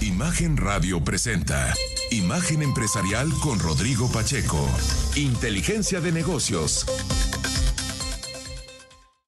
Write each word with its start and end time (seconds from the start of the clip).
Imagen 0.00 0.56
Radio 0.56 1.02
presenta 1.02 1.74
Imagen 2.10 2.62
Empresarial 2.62 3.28
con 3.42 3.58
Rodrigo 3.58 4.10
Pacheco. 4.12 4.66
Inteligencia 5.16 6.00
de 6.00 6.12
negocios. 6.12 6.86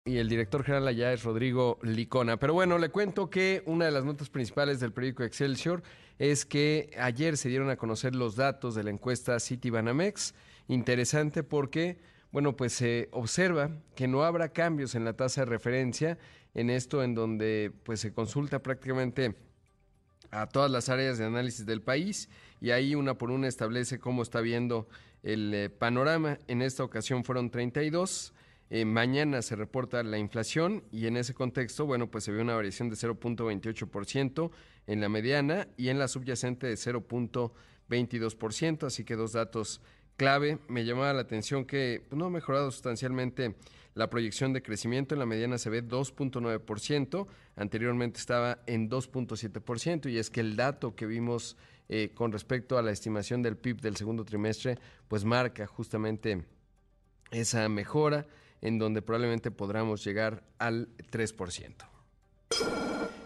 Y 0.05 0.19
el 0.19 0.29
director 0.29 0.65
general 0.65 0.88
allá 0.88 1.12
es 1.12 1.23
Rodrigo 1.23 1.79
Licona. 1.83 2.37
Pero 2.38 2.55
bueno, 2.55 2.79
le 2.79 2.88
cuento 2.88 3.30
que 3.30 3.62
una 3.66 3.84
de 3.84 3.93
las 3.93 4.05
notas 4.05 4.30
principales 4.30 4.80
del 4.80 4.93
periódico 4.93 5.23
Excelsior 5.23 5.83
es 6.19 6.45
que 6.45 6.91
ayer 6.98 7.37
se 7.37 7.48
dieron 7.48 7.71
a 7.71 7.77
conocer 7.77 8.15
los 8.15 8.37
datos 8.37 8.74
de 8.74 8.82
la 8.82 8.91
encuesta 8.91 9.38
Citibanamex. 9.41 10.34
Interesante 10.69 11.43
porque, 11.43 12.01
bueno, 12.30 12.57
pues 12.57 12.73
se 12.73 13.09
observa 13.12 13.71
que 13.95 14.09
no 14.09 14.24
habrá 14.24 14.48
cambios 14.48 14.95
en 14.95 15.05
la 15.05 15.12
tasa 15.12 15.43
de 15.43 15.46
referencia 15.46 16.19
en 16.55 16.71
esto 16.71 17.02
en 17.02 17.15
donde 17.15 17.73
pues 17.84 18.01
se 18.01 18.12
consulta 18.12 18.62
prácticamente 18.62 19.34
a 20.33 20.47
todas 20.47 20.71
las 20.71 20.89
áreas 20.89 21.19
de 21.19 21.27
análisis 21.27 21.65
del 21.65 21.83
país 21.83 22.29
y 22.61 22.71
ahí 22.71 22.95
una 22.95 23.15
por 23.15 23.30
una 23.30 23.47
establece 23.47 24.01
cómo 24.01 24.23
está 24.23 24.41
viendo 24.41 24.89
el 25.23 25.55
eh, 25.55 25.71
panorama. 25.71 26.39
En 26.49 26.63
esta 26.63 26.83
ocasión 26.83 27.23
fueron 27.23 27.51
32. 27.51 28.33
Eh, 28.71 28.87
mañana 28.87 29.43
se 29.43 29.55
reporta 29.55 30.02
la 30.02 30.16
inflación 30.16 30.83
y 30.91 31.07
en 31.07 31.19
ese 31.19 31.35
contexto, 31.35 31.85
bueno, 31.85 32.11
pues 32.11 32.24
se 32.24 32.33
ve 32.33 32.41
una 32.41 32.55
variación 32.55 32.89
de 32.89 32.97
0.28% 32.97 34.51
en 34.87 35.01
la 35.01 35.11
mediana 35.11 35.69
y 35.77 35.91
en 35.91 35.99
la 35.99 36.09
subyacente 36.09 36.67
de 36.67 36.74
0.22%, 36.74 38.87
así 38.87 39.05
que 39.05 39.15
dos 39.15 39.33
datos 39.33 39.83
clave. 40.23 40.59
Me 40.68 40.84
llamaba 40.84 41.12
la 41.12 41.23
atención 41.23 41.65
que 41.65 42.01
pues, 42.09 42.16
no 42.16 42.26
ha 42.26 42.30
mejorado 42.30 42.70
sustancialmente 42.70 43.56
la 43.95 44.09
proyección 44.09 44.52
de 44.52 44.62
crecimiento 44.62 45.16
en 45.16 45.18
la 45.18 45.26
mediana 45.26 45.59
se 45.59 45.68
ve 45.68 45.82
2.9%, 45.82 47.26
anteriormente 47.56 48.20
estaba 48.20 48.60
en 48.66 48.88
2.7%, 48.88 50.09
y 50.09 50.18
es 50.18 50.30
que 50.30 50.38
el 50.38 50.54
dato 50.54 50.95
que 50.95 51.06
vimos 51.06 51.56
eh, 51.88 52.12
con 52.15 52.30
respecto 52.30 52.78
a 52.78 52.82
la 52.82 52.93
estimación 52.93 53.43
del 53.43 53.56
PIB 53.56 53.80
del 53.80 53.96
segundo 53.96 54.24
trimestre, 54.24 54.78
pues 55.09 55.24
marca 55.24 55.66
justamente 55.66 56.45
esa 57.32 57.68
mejora 57.68 58.24
en 58.60 58.78
donde 58.78 59.02
probablemente 59.02 59.50
podamos 59.50 60.04
llegar 60.04 60.45
al 60.59 60.88
3%. 61.10 61.74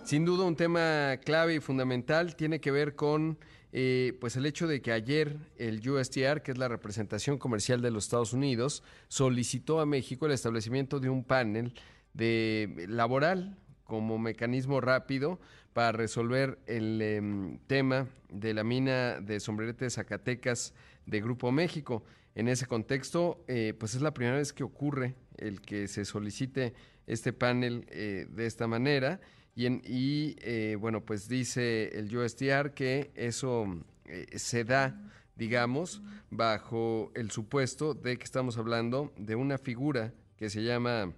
Sin 0.02 0.24
duda 0.24 0.44
un 0.44 0.56
tema 0.56 1.19
clave 1.22 1.56
y 1.56 1.61
fundamental 1.61 2.36
tiene 2.36 2.58
que 2.58 2.70
ver 2.70 2.97
con 2.97 3.39
eh, 3.72 4.17
pues 4.20 4.36
el 4.36 4.47
hecho 4.47 4.67
de 4.67 4.81
que 4.81 4.92
ayer 4.92 5.36
el 5.56 5.86
USTR, 5.89 6.42
que 6.42 6.53
es 6.53 6.59
la 6.59 6.69
representación 6.69 7.39
comercial 7.39 7.83
de 7.83 7.91
los 7.91 8.05
Estados 8.05 8.33
Unidos, 8.33 8.83
solicitó 9.08 9.81
a 9.81 9.86
México 9.86 10.27
el 10.27 10.33
establecimiento 10.33 11.00
de 11.00 11.11
un 11.11 11.25
panel 11.25 11.75
de 12.14 12.86
laboral 12.89 13.58
como 13.84 14.19
mecanismo 14.19 14.81
rápido 14.81 15.39
para 15.73 15.92
resolver 15.92 16.58
el 16.67 17.03
em, 17.03 17.58
tema 17.67 18.08
de 18.31 18.55
la 18.55 18.64
mina 18.64 19.20
de 19.20 19.41
sombrerete 19.41 19.91
Zacatecas 19.91 20.73
de 21.05 21.20
Grupo 21.20 21.53
México. 21.53 22.03
En 22.34 22.48
ese 22.48 22.67
contexto, 22.67 23.45
eh, 23.46 23.74
pues 23.79 23.95
es 23.95 24.02
la 24.02 24.14
primera 24.14 24.36
vez 24.36 24.52
que 24.52 24.64
ocurre 24.64 25.14
el 25.36 25.61
que 25.61 25.86
se 25.89 26.05
solicite 26.05 26.74
este 27.07 27.33
panel 27.33 27.86
eh, 27.91 28.27
de 28.30 28.46
esta 28.46 28.67
manera 28.67 29.20
y, 29.56 30.36
eh, 30.40 30.77
bueno, 30.78 31.00
pues 31.05 31.28
dice 31.28 31.98
el 31.98 32.14
USTR 32.14 32.74
que 32.74 33.11
eso 33.14 33.67
eh, 34.05 34.27
se 34.36 34.64
da, 34.64 35.00
digamos, 35.34 36.02
bajo 36.30 37.11
el 37.14 37.30
supuesto 37.30 37.94
de 37.94 38.18
que 38.18 38.24
estamos 38.24 38.58
hablando 38.58 39.14
de 39.17 39.34
una 39.34 39.56
figura 39.56 40.12
que 40.36 40.50
se 40.50 40.62
llama 40.62 41.11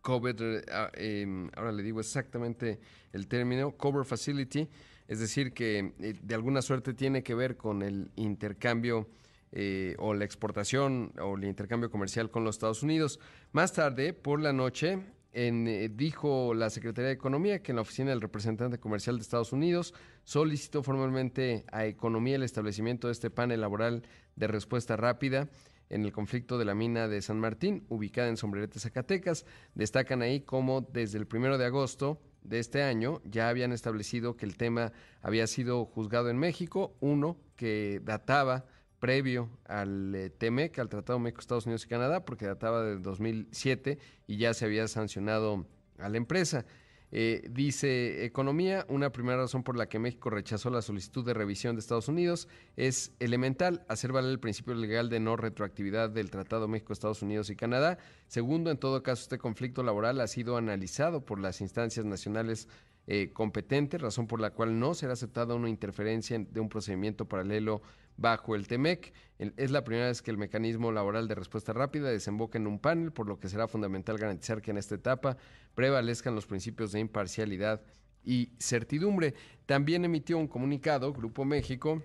cover, 0.00 0.64
ah, 0.70 0.92
em, 0.94 1.50
ahora 1.56 1.72
le 1.72 1.82
digo 1.82 1.98
exactamente 1.98 2.78
el 3.12 3.26
término, 3.26 3.72
cover 3.72 4.04
facility, 4.04 4.68
es 5.08 5.18
decir, 5.18 5.52
que 5.52 5.92
eh, 5.98 6.14
de 6.22 6.34
alguna 6.36 6.62
suerte 6.62 6.94
tiene 6.94 7.24
que 7.24 7.34
ver 7.34 7.56
con 7.56 7.82
el 7.82 8.12
intercambio 8.16 9.08
o 9.98 10.14
la 10.14 10.24
exportación 10.24 11.12
o 11.20 11.36
el 11.36 11.44
intercambio 11.44 11.88
comercial 11.88 12.28
con 12.28 12.42
los 12.42 12.56
Estados 12.56 12.82
Unidos. 12.82 13.20
Más 13.52 13.72
tarde, 13.72 14.12
por 14.12 14.40
la 14.40 14.52
noche, 14.52 14.98
eh, 15.34 15.90
dijo 15.92 16.54
la 16.54 16.70
Secretaría 16.70 17.08
de 17.08 17.14
Economía 17.14 17.62
que 17.62 17.72
en 17.72 17.76
la 17.76 17.82
oficina 17.82 18.10
del 18.10 18.20
representante 18.20 18.78
comercial 18.78 19.16
de 19.16 19.22
Estados 19.22 19.52
Unidos 19.52 19.92
solicitó 20.22 20.82
formalmente 20.82 21.64
a 21.72 21.86
Economía 21.86 22.36
el 22.36 22.44
establecimiento 22.44 23.08
de 23.08 23.12
este 23.12 23.30
panel 23.30 23.60
laboral 23.60 24.04
de 24.36 24.46
respuesta 24.46 24.96
rápida 24.96 25.48
en 25.90 26.04
el 26.04 26.12
conflicto 26.12 26.56
de 26.56 26.64
la 26.64 26.74
mina 26.74 27.08
de 27.08 27.20
San 27.20 27.40
Martín, 27.40 27.84
ubicada 27.88 28.28
en 28.28 28.36
Sombrerete, 28.36 28.78
Zacatecas. 28.78 29.44
Destacan 29.74 30.22
ahí 30.22 30.40
cómo 30.40 30.80
desde 30.80 31.18
el 31.18 31.26
primero 31.26 31.58
de 31.58 31.66
agosto 31.66 32.20
de 32.42 32.58
este 32.58 32.82
año 32.82 33.20
ya 33.24 33.48
habían 33.48 33.72
establecido 33.72 34.36
que 34.36 34.46
el 34.46 34.56
tema 34.56 34.92
había 35.20 35.46
sido 35.46 35.84
juzgado 35.84 36.30
en 36.30 36.38
México, 36.38 36.96
uno 37.00 37.36
que 37.56 38.00
databa 38.04 38.66
previo 39.00 39.50
al 39.64 40.14
eh, 40.14 40.72
al 40.76 40.88
Tratado 40.88 41.18
México, 41.18 41.40
Estados 41.40 41.66
Unidos 41.66 41.84
y 41.84 41.88
Canadá, 41.88 42.24
porque 42.24 42.46
databa 42.46 42.82
del 42.82 43.02
2007 43.02 43.98
y 44.26 44.36
ya 44.36 44.54
se 44.54 44.64
había 44.64 44.88
sancionado 44.88 45.66
a 45.98 46.08
la 46.08 46.16
empresa. 46.16 46.64
Eh, 47.16 47.46
dice 47.48 48.24
Economía, 48.24 48.84
una 48.88 49.12
primera 49.12 49.38
razón 49.38 49.62
por 49.62 49.76
la 49.76 49.88
que 49.88 50.00
México 50.00 50.30
rechazó 50.30 50.68
la 50.68 50.82
solicitud 50.82 51.24
de 51.24 51.32
revisión 51.32 51.76
de 51.76 51.80
Estados 51.80 52.08
Unidos 52.08 52.48
es 52.74 53.12
elemental, 53.20 53.84
hacer 53.88 54.10
valer 54.10 54.32
el 54.32 54.40
principio 54.40 54.74
legal 54.74 55.08
de 55.10 55.20
no 55.20 55.36
retroactividad 55.36 56.10
del 56.10 56.32
Tratado 56.32 56.66
México, 56.66 56.92
Estados 56.92 57.22
Unidos 57.22 57.50
y 57.50 57.56
Canadá. 57.56 57.98
Segundo, 58.26 58.72
en 58.72 58.78
todo 58.78 59.04
caso, 59.04 59.22
este 59.22 59.38
conflicto 59.38 59.84
laboral 59.84 60.20
ha 60.20 60.26
sido 60.26 60.56
analizado 60.56 61.24
por 61.24 61.38
las 61.38 61.60
instancias 61.60 62.04
nacionales 62.04 62.68
eh, 63.06 63.30
competentes, 63.32 64.00
razón 64.00 64.26
por 64.26 64.40
la 64.40 64.50
cual 64.50 64.80
no 64.80 64.94
será 64.94 65.12
aceptada 65.12 65.54
una 65.54 65.68
interferencia 65.68 66.36
de 66.38 66.58
un 66.58 66.68
procedimiento 66.68 67.28
paralelo 67.28 67.80
bajo 68.16 68.54
el 68.54 68.66
TEMEC. 68.68 69.12
Es 69.38 69.70
la 69.70 69.84
primera 69.84 70.06
vez 70.06 70.22
que 70.22 70.30
el 70.30 70.38
mecanismo 70.38 70.92
laboral 70.92 71.28
de 71.28 71.34
respuesta 71.34 71.72
rápida 71.72 72.10
desemboca 72.10 72.58
en 72.58 72.66
un 72.66 72.78
panel, 72.78 73.12
por 73.12 73.26
lo 73.26 73.38
que 73.38 73.48
será 73.48 73.68
fundamental 73.68 74.18
garantizar 74.18 74.62
que 74.62 74.70
en 74.70 74.78
esta 74.78 74.94
etapa 74.94 75.36
prevalezcan 75.74 76.34
los 76.34 76.46
principios 76.46 76.92
de 76.92 77.00
imparcialidad 77.00 77.82
y 78.24 78.50
certidumbre. 78.58 79.34
También 79.66 80.04
emitió 80.04 80.38
un 80.38 80.48
comunicado 80.48 81.12
Grupo 81.12 81.44
México 81.44 82.02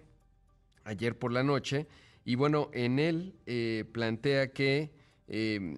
ayer 0.84 1.18
por 1.18 1.32
la 1.32 1.44
noche 1.44 1.88
y 2.26 2.36
bueno, 2.36 2.70
en 2.74 3.00
él 3.00 3.36
eh, 3.46 3.86
plantea 3.92 4.52
que 4.52 4.92
eh, 5.28 5.78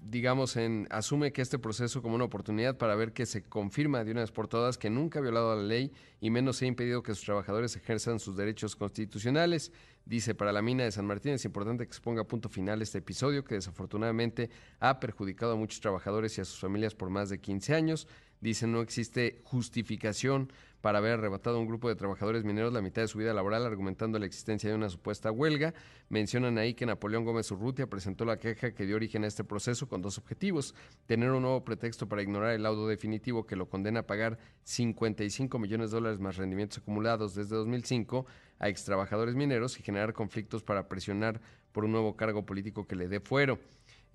digamos, 0.00 0.56
en, 0.56 0.86
asume 0.90 1.32
que 1.32 1.42
este 1.42 1.58
proceso 1.58 2.02
como 2.02 2.14
una 2.14 2.24
oportunidad 2.24 2.76
para 2.76 2.94
ver 2.94 3.12
que 3.12 3.26
se 3.26 3.42
confirma 3.42 4.04
de 4.04 4.12
una 4.12 4.20
vez 4.20 4.30
por 4.30 4.48
todas 4.48 4.78
que 4.78 4.90
nunca 4.90 5.18
ha 5.18 5.22
violado 5.22 5.54
la 5.56 5.62
ley 5.62 5.92
y 6.20 6.30
menos 6.30 6.56
se 6.56 6.64
ha 6.64 6.68
impedido 6.68 7.02
que 7.02 7.14
sus 7.14 7.24
trabajadores 7.24 7.76
ejerzan 7.76 8.18
sus 8.18 8.36
derechos 8.36 8.76
constitucionales. 8.76 9.72
Dice, 10.06 10.34
para 10.34 10.52
la 10.52 10.62
mina 10.62 10.84
de 10.84 10.92
San 10.92 11.06
Martín 11.06 11.32
es 11.32 11.44
importante 11.44 11.86
que 11.86 11.94
se 11.94 12.00
ponga 12.00 12.24
punto 12.24 12.48
final 12.48 12.82
este 12.82 12.98
episodio 12.98 13.44
que 13.44 13.54
desafortunadamente 13.54 14.50
ha 14.80 15.00
perjudicado 15.00 15.52
a 15.52 15.56
muchos 15.56 15.80
trabajadores 15.80 16.36
y 16.36 16.42
a 16.42 16.44
sus 16.44 16.60
familias 16.60 16.94
por 16.94 17.10
más 17.10 17.30
de 17.30 17.40
15 17.40 17.74
años. 17.74 18.06
Dice, 18.40 18.66
no 18.66 18.82
existe 18.82 19.40
justificación 19.44 20.52
para 20.84 20.98
haber 20.98 21.12
arrebatado 21.12 21.56
a 21.56 21.60
un 21.60 21.66
grupo 21.66 21.88
de 21.88 21.96
trabajadores 21.96 22.44
mineros 22.44 22.70
la 22.70 22.82
mitad 22.82 23.00
de 23.00 23.08
su 23.08 23.16
vida 23.16 23.32
laboral 23.32 23.64
argumentando 23.64 24.18
la 24.18 24.26
existencia 24.26 24.68
de 24.68 24.76
una 24.76 24.90
supuesta 24.90 25.32
huelga. 25.32 25.72
Mencionan 26.10 26.58
ahí 26.58 26.74
que 26.74 26.84
Napoleón 26.84 27.24
Gómez 27.24 27.50
Urrutia 27.50 27.86
presentó 27.86 28.26
la 28.26 28.38
queja 28.38 28.74
que 28.74 28.84
dio 28.84 28.96
origen 28.96 29.24
a 29.24 29.26
este 29.26 29.44
proceso 29.44 29.88
con 29.88 30.02
dos 30.02 30.18
objetivos. 30.18 30.74
Tener 31.06 31.30
un 31.30 31.40
nuevo 31.40 31.64
pretexto 31.64 32.06
para 32.06 32.20
ignorar 32.20 32.52
el 32.52 32.64
laudo 32.64 32.86
definitivo 32.86 33.46
que 33.46 33.56
lo 33.56 33.70
condena 33.70 34.00
a 34.00 34.06
pagar 34.06 34.36
55 34.64 35.58
millones 35.58 35.90
de 35.90 35.96
dólares 35.96 36.20
más 36.20 36.36
rendimientos 36.36 36.76
acumulados 36.76 37.34
desde 37.34 37.56
2005 37.56 38.26
a 38.58 38.68
extrabajadores 38.68 39.36
mineros 39.36 39.80
y 39.80 39.82
generar 39.82 40.12
conflictos 40.12 40.62
para 40.62 40.86
presionar 40.86 41.40
por 41.72 41.86
un 41.86 41.92
nuevo 41.92 42.14
cargo 42.14 42.44
político 42.44 42.86
que 42.86 42.94
le 42.94 43.08
dé 43.08 43.20
fuero. 43.20 43.58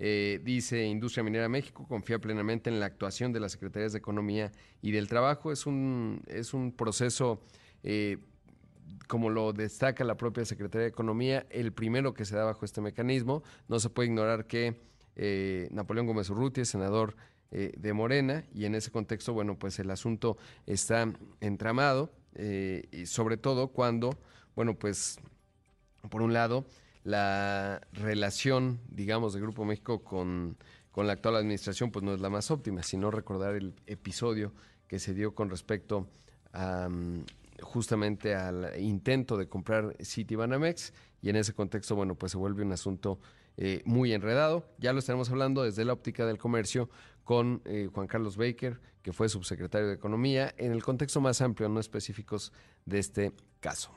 Eh, 0.02 0.40
dice 0.46 0.86
Industria 0.86 1.26
Minera 1.26 1.50
México, 1.50 1.86
confía 1.86 2.20
plenamente 2.20 2.70
en 2.70 2.80
la 2.80 2.86
actuación 2.86 3.34
de 3.34 3.42
las 3.42 3.52
Secretarías 3.52 3.92
de 3.92 3.98
Economía 3.98 4.54
y 4.82 4.92
del 4.92 5.10
Trabajo. 5.10 5.52
Es 5.52 5.66
un, 5.66 6.22
es 6.28 6.54
un 6.54 6.72
proceso, 6.72 7.42
eh, 7.84 8.18
como 9.10 9.30
lo 9.30 9.52
destaca 9.52 10.06
la 10.06 10.16
propia 10.16 10.46
Secretaría 10.46 10.84
de 10.84 10.90
Economía, 10.90 11.46
el 11.50 11.74
primero 11.74 12.14
que 12.14 12.24
se 12.24 12.38
da 12.38 12.46
bajo 12.46 12.64
este 12.64 12.80
mecanismo. 12.80 13.44
No 13.68 13.78
se 13.82 13.90
puede 13.90 14.08
ignorar 14.08 14.48
que 14.48 14.80
eh, 15.18 15.68
Napoleón 15.72 16.08
Gómez 16.08 16.30
Urrutia, 16.30 16.64
senador 16.64 17.18
eh, 17.52 17.74
de 17.78 17.92
Morena 17.92 18.46
y 18.54 18.64
en 18.64 18.76
ese 18.76 18.92
contexto, 18.92 19.34
bueno, 19.34 19.60
pues 19.60 19.80
el 19.80 19.92
asunto 19.92 20.38
está 20.66 21.12
entramado, 21.42 22.14
y 22.92 23.06
sobre 23.08 23.36
todo 23.36 23.70
cuando, 23.70 24.12
bueno, 24.56 24.76
pues 24.76 25.20
por 26.10 26.22
un 26.22 26.32
lado, 26.32 26.66
la 27.04 27.82
relación, 27.94 28.80
digamos, 28.90 29.34
de 29.34 29.42
Grupo 29.42 29.66
México 29.66 30.04
con, 30.04 30.58
con 30.92 31.08
la 31.08 31.14
actual 31.14 31.38
administración, 31.38 31.92
pues 31.92 32.04
no 32.04 32.14
es 32.14 32.20
la 32.20 32.30
más 32.30 32.52
óptima, 32.52 32.84
sino 32.84 33.12
recordar 33.12 33.56
el 33.56 33.74
episodio 33.88 34.54
que 34.88 35.00
se 35.00 35.14
dio 35.14 35.34
con 35.36 35.50
respecto 35.50 36.08
a, 36.52 36.90
mm, 36.90 37.24
justamente 37.62 38.36
al 38.36 38.80
intento 38.80 39.38
de 39.38 39.48
comprar 39.48 39.96
Citibanamex 40.04 40.94
y 41.22 41.30
en 41.30 41.36
ese 41.36 41.54
contexto, 41.54 41.96
bueno, 41.96 42.16
pues 42.16 42.32
se 42.32 42.38
vuelve 42.38 42.64
un 42.64 42.72
asunto 42.72 43.20
eh, 43.58 43.82
muy 43.86 44.14
enredado. 44.14 44.66
Ya 44.78 44.94
lo 44.94 45.00
estaremos 45.00 45.30
hablando 45.30 45.64
desde 45.64 45.84
la 45.84 45.94
óptica 45.94 46.26
del 46.26 46.38
comercio 46.38 46.90
con 47.24 47.62
eh, 47.66 47.90
Juan 47.94 48.08
Carlos 48.08 48.38
Baker, 48.38 48.80
que 49.02 49.14
fue 49.14 49.30
subsecretario 49.30 49.88
de 49.88 49.94
Economía, 49.94 50.54
en 50.58 50.72
el 50.72 50.84
contexto 50.84 51.22
más 51.22 51.42
amplio, 51.42 51.70
no 51.70 51.80
específicos 51.80 52.54
de 52.86 53.00
este 53.00 53.34
caso. 53.60 53.92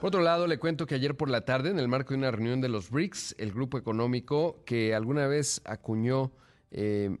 Por 0.00 0.08
otro 0.08 0.20
lado, 0.20 0.46
le 0.46 0.58
cuento 0.58 0.86
que 0.86 0.94
ayer 0.94 1.16
por 1.16 1.28
la 1.28 1.40
tarde, 1.40 1.70
en 1.70 1.78
el 1.80 1.88
marco 1.88 2.10
de 2.10 2.18
una 2.18 2.30
reunión 2.30 2.60
de 2.60 2.68
los 2.68 2.88
BRICS, 2.88 3.34
el 3.36 3.50
grupo 3.50 3.78
económico 3.78 4.62
que 4.64 4.94
alguna 4.94 5.26
vez 5.26 5.60
acuñó 5.64 6.30
eh, 6.70 7.16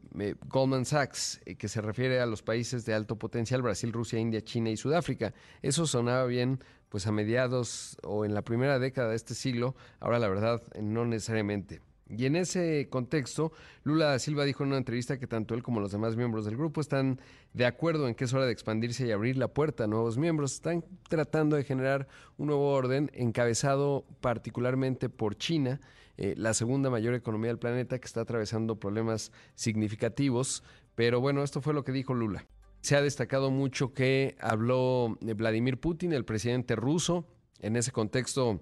Goldman 0.46 0.84
Sachs, 0.84 1.40
que 1.58 1.66
se 1.66 1.80
refiere 1.80 2.20
a 2.20 2.26
los 2.26 2.42
países 2.42 2.86
de 2.86 2.94
alto 2.94 3.16
potencial, 3.16 3.62
Brasil, 3.62 3.92
Rusia, 3.92 4.20
India, 4.20 4.42
China 4.42 4.70
y 4.70 4.76
Sudáfrica. 4.76 5.34
Eso 5.60 5.88
sonaba 5.88 6.24
bien 6.26 6.62
pues 6.88 7.08
a 7.08 7.12
mediados 7.12 7.96
o 8.04 8.24
en 8.24 8.32
la 8.32 8.42
primera 8.42 8.78
década 8.78 9.10
de 9.10 9.16
este 9.16 9.34
siglo, 9.34 9.74
ahora 9.98 10.20
la 10.20 10.28
verdad 10.28 10.62
no 10.80 11.04
necesariamente. 11.04 11.80
Y 12.10 12.24
en 12.24 12.36
ese 12.36 12.88
contexto, 12.90 13.52
Lula 13.84 14.06
da 14.06 14.18
Silva 14.18 14.44
dijo 14.44 14.62
en 14.62 14.70
una 14.70 14.78
entrevista 14.78 15.18
que 15.18 15.26
tanto 15.26 15.54
él 15.54 15.62
como 15.62 15.80
los 15.80 15.92
demás 15.92 16.16
miembros 16.16 16.44
del 16.44 16.56
grupo 16.56 16.80
están 16.80 17.20
de 17.52 17.66
acuerdo 17.66 18.08
en 18.08 18.14
que 18.14 18.24
es 18.24 18.32
hora 18.32 18.46
de 18.46 18.52
expandirse 18.52 19.06
y 19.06 19.12
abrir 19.12 19.36
la 19.36 19.48
puerta 19.48 19.84
a 19.84 19.86
nuevos 19.86 20.16
miembros. 20.16 20.54
Están 20.54 20.84
tratando 21.08 21.56
de 21.56 21.64
generar 21.64 22.08
un 22.38 22.46
nuevo 22.46 22.70
orden 22.70 23.10
encabezado 23.12 24.06
particularmente 24.20 25.08
por 25.08 25.36
China, 25.36 25.80
eh, 26.16 26.34
la 26.36 26.54
segunda 26.54 26.90
mayor 26.90 27.14
economía 27.14 27.48
del 27.48 27.58
planeta 27.58 27.98
que 27.98 28.06
está 28.06 28.22
atravesando 28.22 28.76
problemas 28.76 29.30
significativos. 29.54 30.62
Pero 30.94 31.20
bueno, 31.20 31.42
esto 31.42 31.60
fue 31.60 31.74
lo 31.74 31.84
que 31.84 31.92
dijo 31.92 32.14
Lula. 32.14 32.46
Se 32.80 32.96
ha 32.96 33.02
destacado 33.02 33.50
mucho 33.50 33.92
que 33.92 34.36
habló 34.40 35.18
Vladimir 35.20 35.78
Putin, 35.78 36.12
el 36.12 36.24
presidente 36.24 36.74
ruso. 36.74 37.26
En 37.60 37.76
ese 37.76 37.90
contexto 37.90 38.60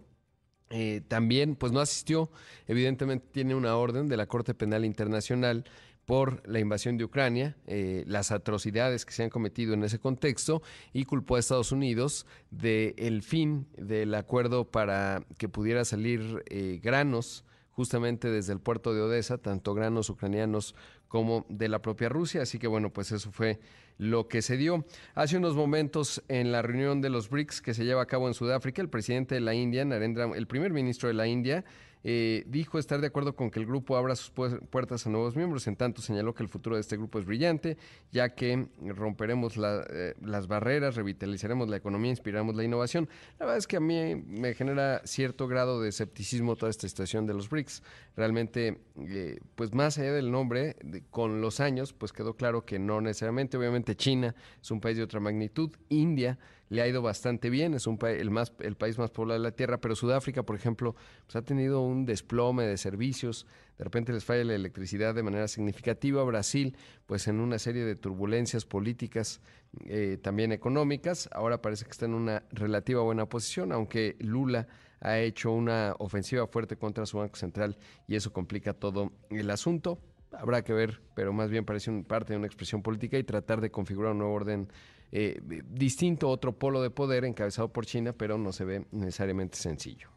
eh, 0.70 1.02
también, 1.06 1.56
pues 1.56 1.72
no 1.72 1.80
asistió. 1.80 2.30
Evidentemente 2.66 3.26
tiene 3.30 3.54
una 3.54 3.76
orden 3.76 4.08
de 4.08 4.16
la 4.16 4.26
Corte 4.26 4.54
Penal 4.54 4.84
Internacional 4.84 5.64
por 6.06 6.40
la 6.48 6.60
invasión 6.60 6.96
de 6.96 7.04
Ucrania, 7.04 7.56
eh, 7.66 8.04
las 8.06 8.30
atrocidades 8.30 9.04
que 9.04 9.12
se 9.12 9.24
han 9.24 9.30
cometido 9.30 9.74
en 9.74 9.82
ese 9.82 9.98
contexto 9.98 10.62
y 10.92 11.04
culpó 11.04 11.34
a 11.34 11.40
Estados 11.40 11.72
Unidos 11.72 12.26
del 12.50 12.94
el 12.96 13.22
fin 13.22 13.66
del 13.76 14.14
acuerdo 14.14 14.70
para 14.70 15.24
que 15.36 15.48
pudiera 15.48 15.84
salir 15.84 16.44
eh, 16.48 16.80
granos 16.82 17.44
justamente 17.72 18.30
desde 18.30 18.52
el 18.52 18.60
puerto 18.60 18.94
de 18.94 19.02
Odessa, 19.02 19.36
tanto 19.36 19.74
granos 19.74 20.08
ucranianos 20.08 20.76
como 21.08 21.44
de 21.48 21.68
la 21.68 21.82
propia 21.82 22.08
Rusia. 22.08 22.42
Así 22.42 22.58
que 22.58 22.68
bueno, 22.68 22.92
pues 22.92 23.10
eso 23.10 23.32
fue 23.32 23.58
lo 23.98 24.28
que 24.28 24.42
se 24.42 24.56
dio. 24.56 24.84
Hace 25.14 25.36
unos 25.36 25.54
momentos 25.54 26.22
en 26.28 26.52
la 26.52 26.62
reunión 26.62 27.00
de 27.00 27.10
los 27.10 27.28
BRICS 27.30 27.62
que 27.62 27.74
se 27.74 27.84
lleva 27.84 28.02
a 28.02 28.06
cabo 28.06 28.28
en 28.28 28.34
Sudáfrica, 28.34 28.82
el 28.82 28.88
presidente 28.88 29.34
de 29.34 29.40
la 29.40 29.54
India, 29.54 29.84
Narendra, 29.84 30.30
el 30.34 30.46
primer 30.46 30.72
ministro 30.72 31.08
de 31.08 31.14
la 31.14 31.26
India, 31.26 31.64
eh, 32.08 32.44
dijo 32.46 32.78
estar 32.78 33.00
de 33.00 33.08
acuerdo 33.08 33.34
con 33.34 33.50
que 33.50 33.58
el 33.58 33.66
grupo 33.66 33.96
abra 33.96 34.14
sus 34.14 34.30
puertas 34.30 35.04
a 35.08 35.10
nuevos 35.10 35.34
miembros, 35.34 35.66
en 35.66 35.74
tanto 35.74 36.00
señaló 36.00 36.34
que 36.34 36.44
el 36.44 36.48
futuro 36.48 36.76
de 36.76 36.80
este 36.80 36.96
grupo 36.96 37.18
es 37.18 37.24
brillante, 37.24 37.78
ya 38.12 38.28
que 38.28 38.68
romperemos 38.80 39.54
eh, 39.56 40.14
las 40.22 40.46
barreras, 40.46 40.94
revitalizaremos 40.94 41.68
la 41.68 41.78
economía, 41.78 42.12
inspiramos 42.12 42.54
la 42.54 42.62
innovación. 42.62 43.08
La 43.40 43.46
verdad 43.46 43.58
es 43.58 43.66
que 43.66 43.78
a 43.78 43.80
mí 43.80 44.14
me 44.24 44.54
genera 44.54 45.02
cierto 45.04 45.48
grado 45.48 45.80
de 45.80 45.88
escepticismo 45.88 46.54
toda 46.54 46.70
esta 46.70 46.86
situación 46.86 47.26
de 47.26 47.34
los 47.34 47.50
BRICS. 47.50 47.82
Realmente, 48.14 48.78
eh, 49.00 49.40
pues 49.56 49.74
más 49.74 49.98
allá 49.98 50.12
del 50.12 50.30
nombre, 50.30 50.76
con 51.10 51.40
los 51.40 51.58
años, 51.58 51.92
pues 51.92 52.12
quedó 52.12 52.36
claro 52.36 52.64
que 52.64 52.78
no 52.78 53.00
necesariamente, 53.00 53.56
obviamente 53.56 53.96
China 53.96 54.32
es 54.62 54.70
un 54.70 54.80
país 54.80 54.96
de 54.96 55.02
otra 55.02 55.18
magnitud, 55.18 55.72
India, 55.88 56.38
le 56.68 56.82
ha 56.82 56.88
ido 56.88 57.02
bastante 57.02 57.50
bien, 57.50 57.74
es 57.74 57.86
un 57.86 57.98
el, 58.02 58.30
más, 58.30 58.52
el 58.60 58.76
país 58.76 58.98
más 58.98 59.10
poblado 59.10 59.40
de 59.40 59.44
la 59.44 59.52
Tierra, 59.52 59.78
pero 59.78 59.94
Sudáfrica, 59.94 60.42
por 60.42 60.56
ejemplo, 60.56 60.94
pues 61.26 61.36
ha 61.36 61.42
tenido 61.42 61.80
un 61.80 62.06
desplome 62.06 62.64
de 62.64 62.76
servicios, 62.76 63.46
de 63.78 63.84
repente 63.84 64.12
les 64.12 64.24
falla 64.24 64.44
la 64.44 64.54
electricidad 64.54 65.14
de 65.14 65.22
manera 65.22 65.48
significativa. 65.48 66.24
Brasil, 66.24 66.76
pues 67.06 67.28
en 67.28 67.40
una 67.40 67.58
serie 67.58 67.84
de 67.84 67.94
turbulencias 67.94 68.64
políticas, 68.64 69.40
eh, 69.86 70.18
también 70.22 70.52
económicas, 70.52 71.28
ahora 71.32 71.60
parece 71.60 71.84
que 71.84 71.90
está 71.90 72.06
en 72.06 72.14
una 72.14 72.44
relativa 72.50 73.02
buena 73.02 73.26
posición, 73.26 73.72
aunque 73.72 74.16
Lula 74.20 74.66
ha 75.00 75.18
hecho 75.18 75.52
una 75.52 75.94
ofensiva 75.98 76.46
fuerte 76.46 76.76
contra 76.76 77.04
su 77.06 77.18
Banco 77.18 77.36
Central 77.36 77.76
y 78.08 78.16
eso 78.16 78.32
complica 78.32 78.72
todo 78.72 79.12
el 79.30 79.50
asunto. 79.50 79.98
Habrá 80.38 80.62
que 80.62 80.72
ver, 80.72 81.00
pero 81.14 81.32
más 81.32 81.50
bien 81.50 81.64
parece 81.64 81.90
un, 81.90 82.04
parte 82.04 82.32
de 82.32 82.38
una 82.38 82.46
expresión 82.46 82.82
política 82.82 83.18
y 83.18 83.24
tratar 83.24 83.60
de 83.60 83.70
configurar 83.70 84.12
un 84.12 84.18
nuevo 84.18 84.34
orden 84.34 84.68
eh, 85.12 85.40
distinto, 85.68 86.28
otro 86.28 86.52
polo 86.52 86.82
de 86.82 86.90
poder 86.90 87.24
encabezado 87.24 87.72
por 87.72 87.86
China, 87.86 88.12
pero 88.12 88.38
no 88.38 88.52
se 88.52 88.64
ve 88.64 88.86
necesariamente 88.90 89.56
sencillo. 89.56 90.10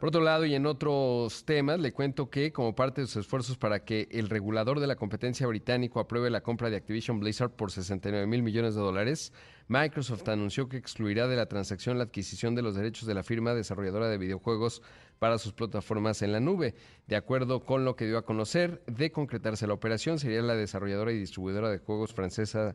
Por 0.00 0.08
otro 0.08 0.22
lado, 0.22 0.46
y 0.46 0.54
en 0.54 0.64
otros 0.64 1.44
temas, 1.44 1.78
le 1.78 1.92
cuento 1.92 2.30
que 2.30 2.54
como 2.54 2.74
parte 2.74 3.02
de 3.02 3.06
sus 3.06 3.16
esfuerzos 3.16 3.58
para 3.58 3.84
que 3.84 4.08
el 4.10 4.30
regulador 4.30 4.80
de 4.80 4.86
la 4.86 4.96
competencia 4.96 5.46
británico 5.46 6.00
apruebe 6.00 6.30
la 6.30 6.40
compra 6.40 6.70
de 6.70 6.76
Activision 6.76 7.20
Blizzard 7.20 7.50
por 7.50 7.70
69 7.70 8.26
mil 8.26 8.42
millones 8.42 8.74
de 8.74 8.80
dólares, 8.80 9.34
Microsoft 9.68 10.26
anunció 10.30 10.70
que 10.70 10.78
excluirá 10.78 11.28
de 11.28 11.36
la 11.36 11.46
transacción 11.46 11.98
la 11.98 12.04
adquisición 12.04 12.54
de 12.54 12.62
los 12.62 12.76
derechos 12.76 13.06
de 13.06 13.12
la 13.12 13.22
firma 13.22 13.52
desarrolladora 13.52 14.08
de 14.08 14.16
videojuegos 14.16 14.80
para 15.20 15.38
sus 15.38 15.52
plataformas 15.52 16.22
en 16.22 16.32
la 16.32 16.40
nube. 16.40 16.74
De 17.06 17.14
acuerdo 17.14 17.60
con 17.60 17.84
lo 17.84 17.94
que 17.94 18.06
dio 18.06 18.18
a 18.18 18.24
conocer, 18.24 18.82
de 18.86 19.12
concretarse 19.12 19.68
la 19.68 19.74
operación, 19.74 20.18
sería 20.18 20.42
la 20.42 20.56
desarrolladora 20.56 21.12
y 21.12 21.18
distribuidora 21.18 21.70
de 21.70 21.78
juegos 21.78 22.14
francesa 22.14 22.74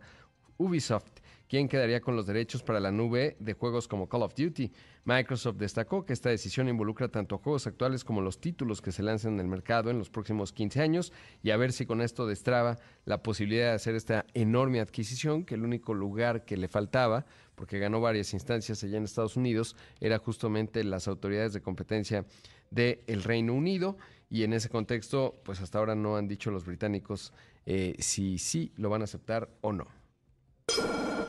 Ubisoft, 0.57 1.19
quien 1.49 1.67
quedaría 1.67 2.01
con 2.01 2.15
los 2.15 2.27
derechos 2.27 2.63
para 2.63 2.79
la 2.79 2.91
nube 2.91 3.35
de 3.39 3.53
juegos 3.53 3.87
como 3.87 4.07
Call 4.07 4.21
of 4.21 4.35
Duty. 4.35 4.71
Microsoft 5.05 5.57
destacó 5.57 6.05
que 6.05 6.13
esta 6.13 6.29
decisión 6.29 6.69
involucra 6.69 7.07
tanto 7.07 7.39
juegos 7.39 7.67
actuales 7.67 8.03
como 8.03 8.21
los 8.21 8.39
títulos 8.39 8.81
que 8.81 8.91
se 8.91 9.03
lancen 9.03 9.33
en 9.33 9.39
el 9.39 9.47
mercado 9.47 9.89
en 9.89 9.97
los 9.97 10.09
próximos 10.09 10.53
15 10.53 10.81
años 10.81 11.13
y 11.43 11.49
a 11.49 11.57
ver 11.57 11.73
si 11.73 11.85
con 11.85 12.01
esto 12.01 12.27
destraba 12.27 12.77
la 13.05 13.21
posibilidad 13.21 13.69
de 13.69 13.75
hacer 13.75 13.95
esta 13.95 14.25
enorme 14.33 14.79
adquisición, 14.79 15.45
que 15.45 15.55
el 15.55 15.63
único 15.63 15.93
lugar 15.93 16.45
que 16.45 16.57
le 16.57 16.67
faltaba, 16.67 17.25
porque 17.55 17.79
ganó 17.79 18.01
varias 18.01 18.33
instancias 18.33 18.83
allá 18.83 18.97
en 18.97 19.03
Estados 19.03 19.37
Unidos, 19.37 19.75
era 19.99 20.17
justamente 20.19 20.83
las 20.83 21.07
autoridades 21.07 21.53
de 21.53 21.61
competencia 21.61 22.25
del 22.69 23.23
Reino 23.23 23.53
Unido 23.53 23.97
y 24.29 24.43
en 24.43 24.53
ese 24.53 24.69
contexto, 24.69 25.35
pues 25.43 25.61
hasta 25.61 25.79
ahora 25.79 25.95
no 25.95 26.17
han 26.17 26.27
dicho 26.27 26.51
los 26.51 26.65
británicos 26.65 27.33
eh, 27.65 27.95
si 27.99 28.37
sí 28.37 28.71
lo 28.75 28.89
van 28.89 29.01
a 29.01 29.05
aceptar 29.05 29.49
o 29.61 29.71
no. 29.71 29.87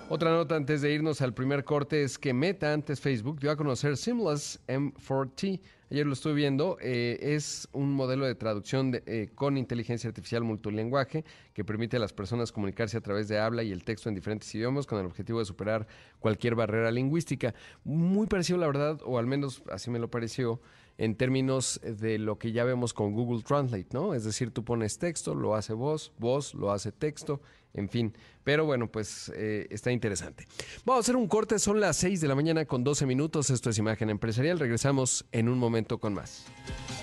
Otra 0.09 0.31
nota 0.31 0.55
antes 0.55 0.83
de 0.83 0.93
irnos 0.93 1.21
al 1.21 1.35
primer 1.35 1.65
corte 1.65 2.05
es 2.05 2.17
que 2.17 2.33
Meta, 2.33 2.73
antes 2.73 3.01
Facebook, 3.01 3.41
dio 3.41 3.51
a 3.51 3.57
conocer 3.57 3.97
Seamless 3.97 4.61
M4T. 4.69 5.61
Ayer 5.91 6.07
lo 6.07 6.13
estuve 6.13 6.35
viendo. 6.35 6.79
Eh, 6.81 7.19
es 7.21 7.69
un 7.73 7.93
modelo 7.93 8.25
de 8.25 8.37
traducción 8.37 8.93
eh, 8.95 9.31
con 9.35 9.59
inteligencia 9.59 10.07
artificial 10.07 10.45
multilenguaje 10.45 11.25
que 11.53 11.65
permite 11.65 11.97
a 11.97 12.01
las 12.01 12.13
personas 12.13 12.53
comunicarse 12.53 12.97
a 12.97 13.01
través 13.01 13.27
de 13.27 13.41
habla 13.41 13.65
y 13.65 13.73
el 13.73 13.83
texto 13.83 14.09
en 14.09 14.15
diferentes 14.15 14.55
idiomas 14.55 14.87
con 14.87 15.01
el 15.01 15.07
objetivo 15.07 15.41
de 15.41 15.45
superar 15.45 15.89
cualquier 16.21 16.55
barrera 16.55 16.93
lingüística. 16.93 17.53
Muy 17.83 18.29
parecido, 18.29 18.61
la 18.61 18.69
verdad, 18.69 19.01
o 19.05 19.19
al 19.19 19.27
menos 19.27 19.65
así 19.73 19.91
me 19.91 19.99
lo 19.99 20.09
pareció, 20.09 20.61
en 20.99 21.15
términos 21.15 21.81
de 21.83 22.19
lo 22.19 22.39
que 22.39 22.53
ya 22.53 22.65
vemos 22.65 22.95
con 22.95 23.13
Google 23.13 23.43
Translate, 23.43 23.89
¿no? 23.93 24.15
Es 24.15 24.25
decir, 24.25 24.51
tú 24.51 24.65
pones 24.65 24.99
texto, 24.99 25.35
lo 25.35 25.55
hace 25.55 25.73
voz, 25.73 26.13
voz 26.19 26.55
lo 26.55 26.73
hace 26.73 26.93
texto, 26.93 27.41
en 27.75 27.89
fin. 27.89 28.15
Pero 28.43 28.65
bueno, 28.65 28.91
pues 28.91 29.31
eh, 29.35 29.67
está 29.71 29.93
interesante. 29.93 30.47
Vamos 30.85 31.01
a 31.01 31.05
hacer 31.05 31.17
un 31.17 31.29
corte, 31.29 31.59
son 31.59 31.81
las 31.81 31.97
6 31.99 32.21
de 32.21 32.29
la 32.29 32.35
mañana 32.35 32.65
con 32.65 32.85
12 32.85 33.05
minutos. 33.05 33.51
Esto 33.51 33.71
es 33.71 33.79
Imagen 33.79 34.09
Empresarial. 34.09 34.59
Regresamos 34.59 35.27
en 35.33 35.49
un 35.49 35.59
momento 35.59 35.99
con 35.99 36.15
más. 36.15 36.47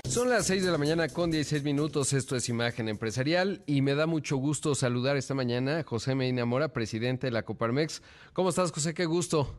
Son 0.08 0.30
las 0.30 0.48
6 0.48 0.64
de 0.64 0.72
la 0.72 0.78
mañana 0.78 1.08
con 1.10 1.32
16 1.32 1.64
minutos. 1.64 2.14
Esto 2.14 2.36
es 2.36 2.50
Imagen 2.50 2.90
Empresarial 2.90 3.62
y 3.68 3.82
me 3.82 3.94
da 3.94 4.08
mucho 4.08 4.38
gusto 4.38 4.74
saludar 4.74 5.18
esta 5.18 5.36
mañana 5.36 5.80
a 5.80 5.84
José 5.84 6.16
Medina 6.16 6.46
Mora, 6.46 6.74
presidente 6.74 7.28
de 7.28 7.32
la 7.32 7.44
Coparmex. 7.44 8.02
¿Cómo 8.34 8.50
estás, 8.50 8.72
José? 8.72 8.94
Qué 8.94 9.06
gusto. 9.06 9.54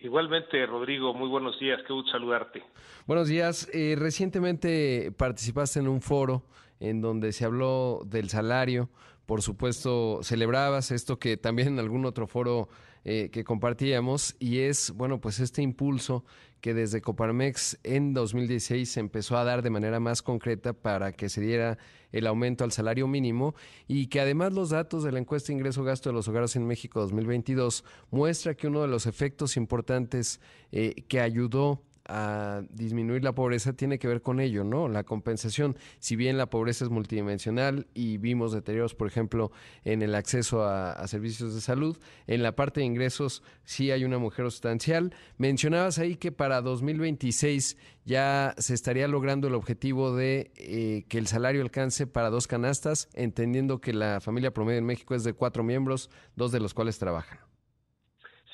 Igualmente, 0.00 0.64
Rodrigo, 0.66 1.12
muy 1.12 1.28
buenos 1.28 1.58
días, 1.58 1.80
qué 1.86 1.92
gusto 1.92 2.12
saludarte. 2.12 2.62
Buenos 3.06 3.28
días. 3.28 3.68
Eh, 3.72 3.96
recientemente 3.98 5.12
participaste 5.16 5.80
en 5.80 5.88
un 5.88 6.00
foro 6.00 6.44
en 6.78 7.00
donde 7.00 7.32
se 7.32 7.44
habló 7.44 8.02
del 8.06 8.28
salario 8.28 8.88
por 9.28 9.42
supuesto, 9.42 10.20
celebrabas 10.22 10.90
esto 10.90 11.18
que 11.18 11.36
también 11.36 11.68
en 11.68 11.78
algún 11.78 12.06
otro 12.06 12.26
foro 12.26 12.70
eh, 13.10 13.30
que 13.30 13.42
compartíamos 13.42 14.36
y 14.38 14.58
es, 14.58 14.90
bueno, 14.90 15.18
pues 15.18 15.40
este 15.40 15.62
impulso 15.62 16.26
que 16.60 16.74
desde 16.74 17.00
Coparmex 17.00 17.78
en 17.82 18.12
2016 18.12 18.86
se 18.86 19.00
empezó 19.00 19.38
a 19.38 19.44
dar 19.44 19.62
de 19.62 19.70
manera 19.70 19.98
más 19.98 20.20
concreta 20.20 20.74
para 20.74 21.12
que 21.12 21.30
se 21.30 21.40
diera 21.40 21.78
el 22.12 22.26
aumento 22.26 22.64
al 22.64 22.72
salario 22.72 23.08
mínimo 23.08 23.54
y 23.86 24.08
que 24.08 24.20
además 24.20 24.52
los 24.52 24.68
datos 24.68 25.04
de 25.04 25.12
la 25.12 25.20
encuesta 25.20 25.52
ingreso-gasto 25.52 26.10
de 26.10 26.16
los 26.16 26.28
hogares 26.28 26.54
en 26.56 26.66
México 26.66 27.00
2022 27.00 27.82
muestra 28.10 28.52
que 28.54 28.66
uno 28.66 28.82
de 28.82 28.88
los 28.88 29.06
efectos 29.06 29.56
importantes 29.56 30.42
eh, 30.70 31.06
que 31.08 31.22
ayudó 31.22 31.82
a 32.08 32.62
disminuir 32.70 33.22
la 33.22 33.34
pobreza 33.34 33.74
tiene 33.74 33.98
que 33.98 34.08
ver 34.08 34.22
con 34.22 34.40
ello, 34.40 34.64
¿no? 34.64 34.88
La 34.88 35.04
compensación, 35.04 35.76
si 35.98 36.16
bien 36.16 36.38
la 36.38 36.48
pobreza 36.48 36.84
es 36.84 36.90
multidimensional 36.90 37.86
y 37.94 38.16
vimos 38.16 38.52
deterioros, 38.52 38.94
por 38.94 39.06
ejemplo, 39.06 39.52
en 39.84 40.02
el 40.02 40.14
acceso 40.14 40.64
a, 40.64 41.06
servicios 41.06 41.54
de 41.54 41.60
salud, 41.60 41.98
en 42.26 42.42
la 42.42 42.56
parte 42.56 42.80
de 42.80 42.86
ingresos 42.86 43.42
sí 43.64 43.90
hay 43.90 44.04
una 44.04 44.18
mujer 44.18 44.46
sustancial. 44.46 45.14
Mencionabas 45.36 45.98
ahí 45.98 46.16
que 46.16 46.32
para 46.32 46.62
2026 46.62 47.76
ya 48.04 48.54
se 48.56 48.72
estaría 48.72 49.06
logrando 49.06 49.48
el 49.48 49.54
objetivo 49.54 50.16
de 50.16 50.50
eh, 50.56 51.04
que 51.08 51.18
el 51.18 51.26
salario 51.26 51.60
alcance 51.60 52.06
para 52.06 52.30
dos 52.30 52.46
canastas, 52.46 53.10
entendiendo 53.14 53.80
que 53.80 53.92
la 53.92 54.20
familia 54.20 54.52
promedio 54.52 54.78
en 54.78 54.86
México 54.86 55.14
es 55.14 55.24
de 55.24 55.34
cuatro 55.34 55.62
miembros, 55.62 56.10
dos 56.36 56.52
de 56.52 56.60
los 56.60 56.72
cuales 56.72 56.98
trabajan. 56.98 57.38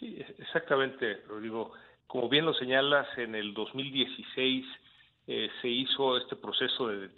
Sí, 0.01 0.19
exactamente, 0.39 1.23
Rodrigo. 1.29 1.73
Como 2.07 2.29
bien 2.29 2.47
lo 2.47 2.55
señalas, 2.55 3.07
en 3.19 3.35
el 3.35 3.55
2016 3.55 4.67
eh, 5.27 5.51
se 5.61 5.69
hizo 5.69 6.17
este 6.17 6.37
proceso 6.37 6.89
de 6.89 7.11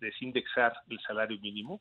desindexar 0.00 0.74
el 0.88 1.00
salario 1.00 1.38
mínimo, 1.40 1.80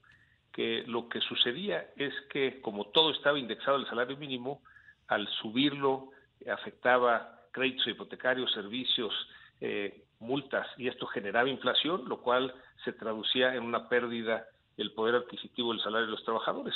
que 0.51 0.83
lo 0.87 1.09
que 1.09 1.19
sucedía 1.21 1.87
es 1.97 2.13
que 2.31 2.61
como 2.61 2.85
todo 2.87 3.11
estaba 3.11 3.39
indexado 3.39 3.77
al 3.77 3.87
salario 3.87 4.17
mínimo, 4.17 4.61
al 5.07 5.27
subirlo 5.41 6.11
afectaba 6.51 7.39
créditos 7.51 7.87
hipotecarios, 7.87 8.51
servicios, 8.51 9.13
eh, 9.61 10.03
multas, 10.19 10.67
y 10.77 10.87
esto 10.87 11.05
generaba 11.07 11.49
inflación, 11.49 12.07
lo 12.07 12.21
cual 12.21 12.53
se 12.83 12.93
traducía 12.93 13.55
en 13.55 13.63
una 13.63 13.87
pérdida 13.87 14.45
del 14.77 14.91
poder 14.93 15.15
adquisitivo 15.15 15.71
del 15.71 15.81
salario 15.81 16.07
de 16.07 16.11
los 16.13 16.23
trabajadores. 16.23 16.73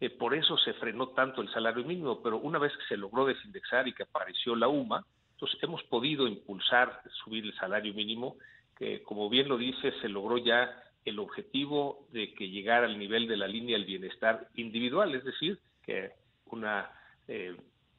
Eh, 0.00 0.10
por 0.10 0.34
eso 0.34 0.56
se 0.58 0.72
frenó 0.74 1.08
tanto 1.08 1.42
el 1.42 1.52
salario 1.52 1.84
mínimo, 1.84 2.22
pero 2.22 2.38
una 2.38 2.58
vez 2.58 2.72
que 2.76 2.86
se 2.88 2.96
logró 2.96 3.26
desindexar 3.26 3.86
y 3.86 3.92
que 3.92 4.04
apareció 4.04 4.56
la 4.56 4.68
UMA, 4.68 5.04
entonces, 5.44 5.62
hemos 5.62 5.82
podido 5.84 6.26
impulsar, 6.26 7.02
subir 7.22 7.44
el 7.44 7.54
salario 7.56 7.92
mínimo, 7.92 8.36
que 8.78 9.02
como 9.02 9.28
bien 9.28 9.46
lo 9.46 9.58
dice, 9.58 9.92
se 10.00 10.08
logró 10.08 10.38
ya 10.38 10.82
el 11.04 11.18
objetivo 11.18 12.06
de 12.12 12.32
que 12.32 12.48
llegara 12.48 12.86
al 12.86 12.98
nivel 12.98 13.28
de 13.28 13.36
la 13.36 13.46
línea 13.46 13.76
del 13.76 13.84
bienestar 13.84 14.48
individual, 14.54 15.14
es 15.14 15.22
decir, 15.22 15.58
que 15.82 16.12
una, 16.46 16.90
eh, 17.28 17.54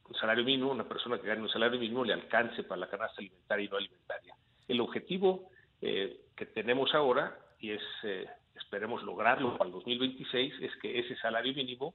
un 0.08 0.14
salario 0.16 0.42
mínimo, 0.42 0.72
una 0.72 0.88
persona 0.88 1.20
que 1.20 1.28
gane 1.28 1.40
un 1.40 1.48
salario 1.48 1.78
mínimo 1.78 2.04
le 2.04 2.14
alcance 2.14 2.64
para 2.64 2.80
la 2.80 2.90
canasta 2.90 3.20
alimentaria 3.20 3.64
y 3.64 3.68
no 3.68 3.76
alimentaria. 3.76 4.34
El 4.66 4.80
objetivo 4.80 5.50
eh, 5.80 6.22
que 6.34 6.46
tenemos 6.46 6.92
ahora, 6.96 7.38
y 7.60 7.70
es, 7.70 7.82
eh, 8.02 8.26
esperemos 8.56 9.04
lograrlo 9.04 9.56
para 9.56 9.68
el 9.68 9.72
2026, 9.72 10.54
es 10.62 10.76
que 10.82 10.98
ese 10.98 11.14
salario 11.16 11.54
mínimo 11.54 11.94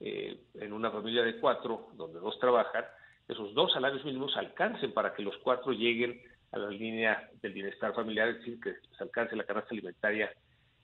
en 0.00 0.72
una 0.72 0.92
familia 0.92 1.24
de 1.24 1.40
cuatro, 1.40 1.88
donde 1.94 2.20
dos 2.20 2.38
trabajan, 2.38 2.84
esos 3.28 3.54
dos 3.54 3.72
salarios 3.72 4.04
mínimos 4.04 4.36
alcancen 4.36 4.92
para 4.92 5.14
que 5.14 5.22
los 5.22 5.36
cuatro 5.38 5.72
lleguen 5.72 6.20
a 6.52 6.58
la 6.58 6.70
línea 6.70 7.28
del 7.42 7.52
bienestar 7.52 7.94
familiar, 7.94 8.28
es 8.28 8.38
decir, 8.38 8.58
que 8.60 8.74
se 8.96 9.04
alcance 9.04 9.36
la 9.36 9.44
canasta 9.44 9.70
alimentaria 9.72 10.32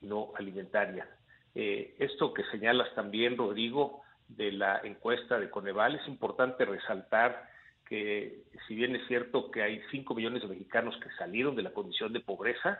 no 0.01 0.31
alimentaria. 0.35 1.07
Eh, 1.55 1.95
esto 1.99 2.33
que 2.33 2.43
señalas 2.51 2.93
también, 2.93 3.37
Rodrigo, 3.37 4.01
de 4.27 4.51
la 4.51 4.81
encuesta 4.83 5.39
de 5.39 5.49
Coneval, 5.49 5.95
es 5.95 6.07
importante 6.07 6.65
resaltar 6.65 7.49
que 7.87 8.43
si 8.67 8.75
bien 8.75 8.95
es 8.95 9.07
cierto 9.07 9.51
que 9.51 9.61
hay 9.61 9.81
5 9.91 10.15
millones 10.15 10.41
de 10.41 10.49
mexicanos 10.49 10.95
que 10.97 11.09
salieron 11.17 11.55
de 11.55 11.63
la 11.63 11.71
condición 11.71 12.13
de 12.13 12.19
pobreza, 12.19 12.79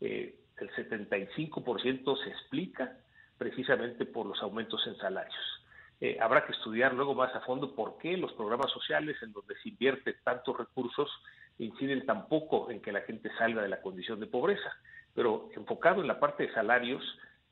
eh, 0.00 0.34
el 0.58 0.70
75% 0.70 2.24
se 2.24 2.30
explica 2.30 2.98
precisamente 3.38 4.06
por 4.06 4.26
los 4.26 4.42
aumentos 4.42 4.86
en 4.86 4.96
salarios. 4.96 5.65
Eh, 6.00 6.18
habrá 6.20 6.44
que 6.44 6.52
estudiar 6.52 6.92
luego 6.92 7.14
más 7.14 7.34
a 7.34 7.40
fondo 7.40 7.74
por 7.74 7.96
qué 7.96 8.16
los 8.18 8.32
programas 8.34 8.70
sociales 8.70 9.16
en 9.22 9.32
donde 9.32 9.54
se 9.62 9.70
invierte 9.70 10.12
tantos 10.24 10.56
recursos 10.56 11.10
inciden 11.58 12.04
tan 12.04 12.28
poco 12.28 12.70
en 12.70 12.82
que 12.82 12.92
la 12.92 13.00
gente 13.02 13.30
salga 13.38 13.62
de 13.62 13.68
la 13.68 13.80
condición 13.80 14.20
de 14.20 14.26
pobreza. 14.26 14.76
Pero 15.14 15.48
enfocado 15.56 16.02
en 16.02 16.08
la 16.08 16.20
parte 16.20 16.46
de 16.46 16.52
salarios, 16.52 17.02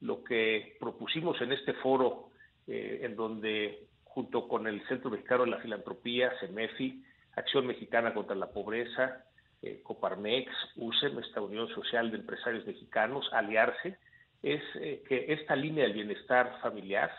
lo 0.00 0.22
que 0.22 0.76
propusimos 0.78 1.40
en 1.40 1.52
este 1.52 1.72
foro, 1.74 2.28
eh, 2.66 3.00
en 3.02 3.16
donde 3.16 3.86
junto 4.04 4.46
con 4.46 4.66
el 4.66 4.86
Centro 4.88 5.10
Mexicano 5.10 5.44
de 5.44 5.50
la 5.50 5.60
Filantropía, 5.60 6.32
CEMEFI, 6.40 7.02
Acción 7.36 7.66
Mexicana 7.66 8.12
contra 8.12 8.36
la 8.36 8.50
Pobreza, 8.52 9.24
eh, 9.62 9.80
Coparmex, 9.82 10.52
USEM, 10.76 11.18
esta 11.18 11.40
Unión 11.40 11.68
Social 11.68 12.10
de 12.10 12.18
Empresarios 12.18 12.66
Mexicanos, 12.66 13.26
aliarse, 13.32 13.96
es 14.42 14.62
que 14.74 15.24
esta 15.32 15.56
línea 15.56 15.84
del 15.84 15.94
bienestar 15.94 16.60
familiar, 16.60 17.10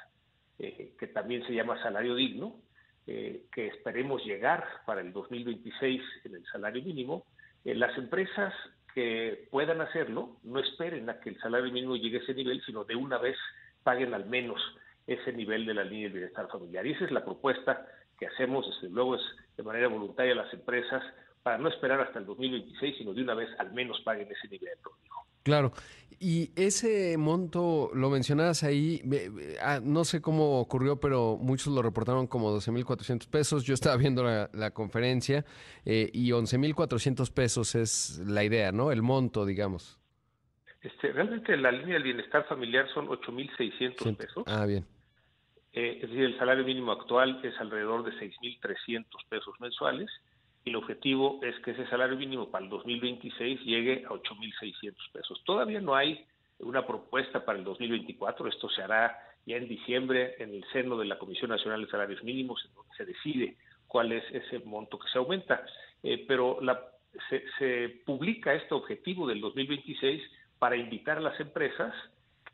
eh, 0.59 0.93
que 0.97 1.07
también 1.07 1.45
se 1.45 1.53
llama 1.53 1.81
salario 1.81 2.15
digno, 2.15 2.61
eh, 3.07 3.45
que 3.51 3.67
esperemos 3.67 4.23
llegar 4.25 4.65
para 4.85 5.01
el 5.01 5.13
2026 5.13 6.01
en 6.23 6.35
el 6.35 6.45
salario 6.45 6.81
mínimo, 6.81 7.25
eh, 7.63 7.75
las 7.75 7.95
empresas 7.97 8.53
que 8.93 9.47
puedan 9.51 9.81
hacerlo 9.81 10.37
no 10.43 10.59
esperen 10.59 11.09
a 11.09 11.19
que 11.19 11.29
el 11.29 11.39
salario 11.39 11.71
mínimo 11.71 11.97
llegue 11.97 12.19
a 12.19 12.21
ese 12.21 12.33
nivel, 12.33 12.61
sino 12.65 12.83
de 12.83 12.95
una 12.95 13.17
vez 13.17 13.37
paguen 13.83 14.13
al 14.13 14.25
menos 14.25 14.61
ese 15.05 15.33
nivel 15.33 15.65
de 15.65 15.73
la 15.73 15.83
línea 15.83 16.07
de 16.07 16.13
bienestar 16.13 16.47
familiar. 16.47 16.85
Y 16.87 16.93
esa 16.93 17.05
es 17.05 17.11
la 17.11 17.23
propuesta 17.23 17.85
que 18.17 18.27
hacemos, 18.27 18.65
desde 18.67 18.93
luego, 18.93 19.15
es 19.15 19.21
de 19.57 19.63
manera 19.63 19.87
voluntaria 19.87 20.33
a 20.33 20.37
las 20.37 20.53
empresas 20.53 21.03
para 21.43 21.57
no 21.57 21.69
esperar 21.69 22.01
hasta 22.01 22.19
el 22.19 22.25
2026, 22.25 22.97
sino 22.97 23.13
de 23.13 23.21
una 23.21 23.35
vez 23.35 23.49
al 23.59 23.71
menos 23.73 24.01
paguen 24.01 24.31
ese 24.31 24.47
nivel. 24.47 24.71
Claro. 25.45 25.71
Y 26.19 26.49
ese 26.55 27.17
monto, 27.19 27.91
lo 27.93 28.09
mencionabas 28.09 28.63
ahí, 28.63 29.01
ah, 29.61 29.79
no 29.83 30.03
sé 30.03 30.21
cómo 30.21 30.59
ocurrió, 30.59 30.99
pero 30.99 31.37
muchos 31.39 31.67
lo 31.67 31.83
reportaron 31.83 32.25
como 32.25 32.51
12.400 32.51 33.29
pesos. 33.29 33.63
Yo 33.63 33.75
estaba 33.75 33.95
viendo 33.95 34.23
la, 34.23 34.71
conferencia 34.71 35.45
eh, 35.85 36.09
y 36.13 36.31
11.400 36.31 37.31
pesos 37.31 37.75
es 37.75 38.23
la 38.25 38.43
idea, 38.43 38.71
¿no? 38.71 38.91
El 38.91 39.03
monto, 39.03 39.45
digamos. 39.45 39.99
Este, 40.81 41.11
realmente 41.11 41.55
la 41.57 41.71
línea 41.71 41.93
del 41.93 42.03
bienestar 42.03 42.47
familiar 42.47 42.87
son 42.91 43.07
8.600 43.07 44.17
pesos. 44.17 44.43
Ah, 44.47 44.65
bien. 44.65 44.83
Eh, 45.73 45.99
es 46.01 46.09
decir, 46.09 46.25
el 46.25 46.37
salario 46.39 46.63
mínimo 46.63 46.91
actual 46.91 47.39
es 47.43 47.53
alrededor 47.59 48.03
de 48.03 48.11
6.300 48.13 49.05
pesos 49.29 49.53
mensuales 49.59 50.09
el 50.65 50.75
objetivo 50.75 51.39
es 51.43 51.57
que 51.59 51.71
ese 51.71 51.87
salario 51.87 52.17
mínimo 52.17 52.49
para 52.49 52.65
el 52.65 52.71
2026 52.71 53.61
llegue 53.61 54.03
a 54.05 54.09
8.600 54.09 54.93
pesos. 55.13 55.41
Todavía 55.45 55.79
no 55.79 55.95
hay 55.95 56.25
una 56.59 56.85
propuesta 56.85 57.45
para 57.45 57.59
el 57.59 57.63
2024, 57.63 58.47
esto 58.47 58.69
se 58.69 58.81
hará 58.81 59.17
ya 59.45 59.57
en 59.57 59.67
diciembre 59.67 60.35
en 60.39 60.55
el 60.55 60.65
seno 60.73 60.97
de 60.97 61.05
la 61.05 61.19
Comisión 61.19 61.51
Nacional 61.51 61.81
de 61.81 61.91
Salarios 61.91 62.23
Mínimos, 62.23 62.63
en 62.65 62.73
donde 62.73 62.95
se 62.95 63.05
decide 63.05 63.57
cuál 63.87 64.11
es 64.11 64.23
ese 64.31 64.59
monto 64.65 64.97
que 64.97 65.07
se 65.09 65.19
aumenta, 65.19 65.63
eh, 66.01 66.25
pero 66.27 66.59
la, 66.61 66.81
se, 67.29 68.01
publica 68.05 68.53
este 68.53 68.73
objetivo 68.73 69.27
del 69.27 69.41
2026 69.41 70.23
para 70.57 70.75
invitar 70.75 71.19
a 71.19 71.21
las 71.21 71.39
empresas 71.39 71.93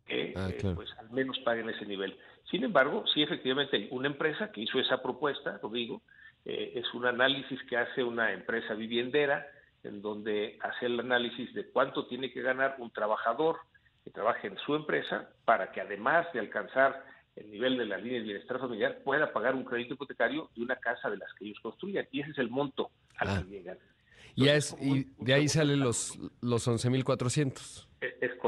que 0.06 0.34
ah, 0.36 0.50
eh, 0.50 0.74
pues 0.76 0.90
al 0.98 1.10
menos 1.12 1.40
paguen 1.40 1.70
ese 1.70 1.86
nivel. 1.86 2.18
Sin 2.50 2.64
embargo, 2.66 3.06
sí 3.14 3.22
efectivamente 3.22 3.78
hay 3.78 3.88
una 3.92 4.08
empresa 4.08 4.52
que 4.52 4.62
hizo 4.62 4.80
esa 4.80 5.02
propuesta, 5.02 5.60
lo 5.64 5.70
digo, 5.70 6.02
eh, 6.46 6.74
es 6.76 6.94
un 6.94 7.06
análisis 7.06 7.60
que 7.70 7.78
hace 7.78 8.04
una 8.04 8.34
empresa 8.34 8.74
viviendera 8.74 9.48
en 9.84 10.02
donde 10.02 10.58
hace 10.62 10.86
el 10.86 11.00
análisis 11.00 11.54
de 11.54 11.70
cuánto 11.70 12.08
tiene 12.08 12.32
que 12.32 12.42
ganar 12.42 12.76
un 12.80 12.92
trabajador 12.92 13.58
que 14.04 14.12
trabaje 14.12 14.48
en 14.48 14.58
su 14.58 14.76
empresa 14.76 15.30
para 15.46 15.72
que 15.72 15.82
además 15.82 16.28
de 16.34 16.40
alcanzar 16.40 17.04
el 17.36 17.50
nivel 17.50 17.78
de 17.78 17.86
la 17.86 17.98
línea 17.98 18.20
de 18.20 18.26
bienestar 18.26 18.60
familiar 18.60 19.00
pueda 19.04 19.32
pagar 19.32 19.56
un 19.56 19.64
crédito 19.64 19.94
hipotecario 19.94 20.50
de 20.56 20.64
una 20.64 20.76
casa 20.76 21.10
de 21.10 21.18
las 21.18 21.34
que 21.34 21.46
ellos 21.46 21.60
construyan 21.62 22.08
y 22.12 22.22
ese 22.22 22.32
es 22.32 22.38
el 22.40 22.50
monto 22.50 22.92
al 23.18 23.28
que 23.28 23.34
ah. 23.34 23.46
llegan. 23.50 23.78
y, 24.36 24.48
es, 24.50 24.76
y 24.82 25.08
de 25.20 25.34
ahí 25.34 25.48
salen 25.48 25.80
los, 25.80 26.20
los 26.42 26.68
11.400. 26.68 27.88
Es, 28.02 28.14
es 28.20 28.36
correcto. 28.36 28.41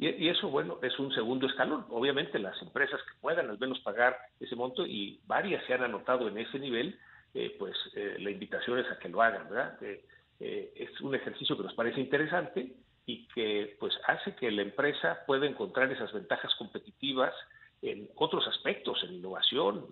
Y, 0.00 0.28
eso, 0.28 0.48
bueno, 0.48 0.78
es 0.80 0.98
un 0.98 1.12
segundo 1.12 1.46
escalón. 1.46 1.84
Obviamente 1.90 2.38
las 2.38 2.60
empresas 2.62 2.98
que 3.02 3.20
puedan 3.20 3.50
al 3.50 3.58
menos 3.58 3.80
pagar 3.80 4.16
ese 4.40 4.56
monto, 4.56 4.86
y 4.86 5.20
varias 5.26 5.62
se 5.66 5.74
han 5.74 5.84
anotado 5.84 6.26
en 6.26 6.38
ese 6.38 6.58
nivel, 6.58 6.98
eh, 7.34 7.54
pues 7.58 7.76
eh, 7.94 8.16
la 8.18 8.30
invitación 8.30 8.78
es 8.78 8.90
a 8.90 8.98
que 8.98 9.10
lo 9.10 9.20
hagan, 9.20 9.50
¿verdad? 9.50 9.76
Eh, 9.82 10.72
es 10.74 10.98
un 11.02 11.14
ejercicio 11.14 11.54
que 11.54 11.64
nos 11.64 11.74
parece 11.74 12.00
interesante 12.00 12.72
y 13.04 13.28
que 13.28 13.76
pues 13.78 13.92
hace 14.06 14.34
que 14.36 14.50
la 14.50 14.62
empresa 14.62 15.18
pueda 15.26 15.46
encontrar 15.46 15.92
esas 15.92 16.10
ventajas 16.14 16.54
competitivas 16.54 17.34
en 17.82 18.08
otros 18.14 18.48
aspectos, 18.48 19.04
en 19.04 19.16
innovación, 19.16 19.86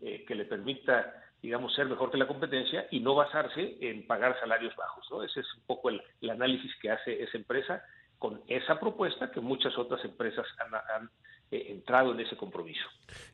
que 0.00 0.34
le 0.34 0.44
permita, 0.46 1.14
digamos, 1.42 1.74
ser 1.74 1.86
mejor 1.86 2.10
que 2.10 2.18
la 2.18 2.26
competencia 2.26 2.88
y 2.90 2.98
no 2.98 3.14
basarse 3.14 3.76
en 3.80 4.04
pagar 4.04 4.38
salarios 4.40 4.74
bajos, 4.74 5.06
¿no? 5.10 5.22
Ese 5.22 5.40
es 5.40 5.54
un 5.54 5.62
poco 5.62 5.90
el, 5.90 6.02
análisis 6.28 6.74
que 6.80 6.90
hace 6.90 7.22
esa 7.22 7.36
empresa 7.36 7.84
con 8.18 8.40
esa 8.48 8.78
propuesta 8.80 9.30
que 9.30 9.40
muchas 9.40 9.76
otras 9.78 10.04
empresas 10.04 10.46
han, 10.90 11.10
entrado 11.50 12.12
en 12.12 12.20
ese 12.20 12.36
compromiso. 12.36 12.82